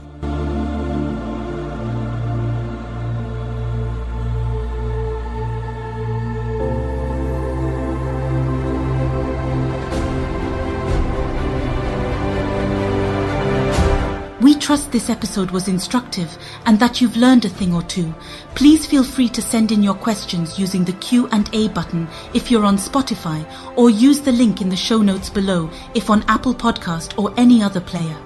Trust 14.70 14.92
this 14.92 15.10
episode 15.10 15.50
was 15.50 15.66
instructive 15.66 16.38
and 16.64 16.78
that 16.78 17.00
you've 17.00 17.16
learned 17.16 17.44
a 17.44 17.48
thing 17.48 17.74
or 17.74 17.82
two. 17.82 18.14
Please 18.54 18.86
feel 18.86 19.02
free 19.02 19.28
to 19.28 19.42
send 19.42 19.72
in 19.72 19.82
your 19.82 19.96
questions 19.96 20.60
using 20.60 20.84
the 20.84 20.92
Q&A 20.92 21.66
button 21.70 22.06
if 22.34 22.52
you're 22.52 22.64
on 22.64 22.76
Spotify 22.76 23.44
or 23.76 23.90
use 23.90 24.20
the 24.20 24.30
link 24.30 24.60
in 24.60 24.68
the 24.68 24.76
show 24.76 24.98
notes 24.98 25.28
below 25.28 25.68
if 25.96 26.08
on 26.08 26.22
Apple 26.28 26.54
Podcast 26.54 27.18
or 27.18 27.34
any 27.36 27.60
other 27.60 27.80
player. 27.80 28.16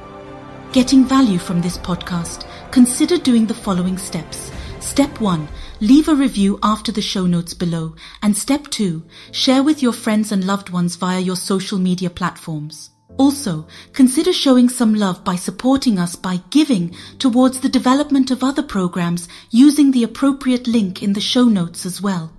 Getting 0.71 1.07
value 1.07 1.39
from 1.39 1.63
this 1.63 1.79
podcast, 1.79 2.47
consider 2.71 3.17
doing 3.17 3.47
the 3.47 3.55
following 3.55 3.97
steps. 3.97 4.53
Step 4.81 5.23
1. 5.23 5.49
Leave 5.81 6.09
a 6.09 6.15
review 6.15 6.59
after 6.63 6.93
the 6.93 7.01
show 7.01 7.27
notes 7.27 7.55
below. 7.55 7.95
And 8.23 8.37
step 8.37 8.69
2. 8.69 9.03
Share 9.33 9.63
with 9.63 9.83
your 9.83 9.95
friends 9.95 10.31
and 10.31 10.45
loved 10.45 10.69
ones 10.69 10.97
via 10.97 11.21
your 11.21 11.37
social 11.37 11.79
media 11.79 12.11
platforms. 12.11 12.91
Also, 13.17 13.67
consider 13.93 14.33
showing 14.33 14.69
some 14.69 14.95
love 14.95 15.23
by 15.23 15.37
supporting 15.37 15.99
us 15.99 16.17
by 16.17 16.41
giving 16.51 16.95
towards 17.19 17.61
the 17.61 17.69
development 17.69 18.31
of 18.31 18.43
other 18.43 18.63
programs 18.63 19.29
using 19.51 19.91
the 19.91 20.03
appropriate 20.03 20.67
link 20.67 21.03
in 21.03 21.13
the 21.13 21.21
show 21.21 21.45
notes 21.45 21.87
as 21.87 22.03
well. 22.03 22.33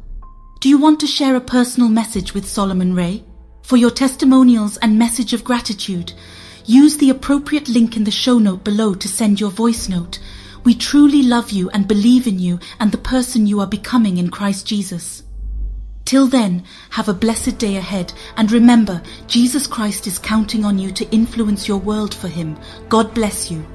Do 0.60 0.68
you 0.68 0.78
want 0.78 1.00
to 1.00 1.08
share 1.08 1.36
a 1.36 1.42
personal 1.42 1.90
message 1.90 2.34
with 2.34 2.48
Solomon 2.48 2.94
Ray? 2.94 3.24
For 3.64 3.78
your 3.78 3.92
testimonials 3.92 4.78
and 4.78 5.00
message 5.00 5.32
of 5.34 5.44
gratitude, 5.44 6.12
use 6.66 6.98
the 6.98 7.10
appropriate 7.10 7.70
link 7.70 7.96
in 7.96 8.04
the 8.04 8.12
show 8.12 8.38
note 8.38 8.64
below 8.64 8.96
to 8.96 9.08
send 9.08 9.40
your 9.40 9.52
voice 9.52 9.88
note. 9.88 10.20
We 10.64 10.76
truly 10.76 11.24
love 11.24 11.52
you 11.52 11.70
and 11.70 11.88
believe 11.88 12.28
in 12.28 12.40
you 12.40 12.60
and 12.80 12.92
the 12.92 12.98
person 12.98 13.48
you 13.48 13.60
are 13.62 13.68
becoming 13.68 14.18
in 14.18 14.30
Christ 14.30 14.68
Jesus. 14.68 15.24
Till 16.06 16.28
then, 16.28 16.64
have 16.92 17.10
a 17.10 17.14
blessed 17.14 17.58
day 17.58 17.78
ahead 17.78 18.14
and 18.38 18.52
remember, 18.52 19.02
Jesus 19.26 19.66
Christ 19.66 20.06
is 20.06 20.20
counting 20.20 20.64
on 20.64 20.78
you 20.78 20.92
to 20.92 21.10
influence 21.12 21.68
your 21.68 21.80
world 21.80 22.14
for 22.14 22.28
Him. 22.28 22.56
God 22.90 23.12
bless 23.16 23.50
you. 23.50 23.66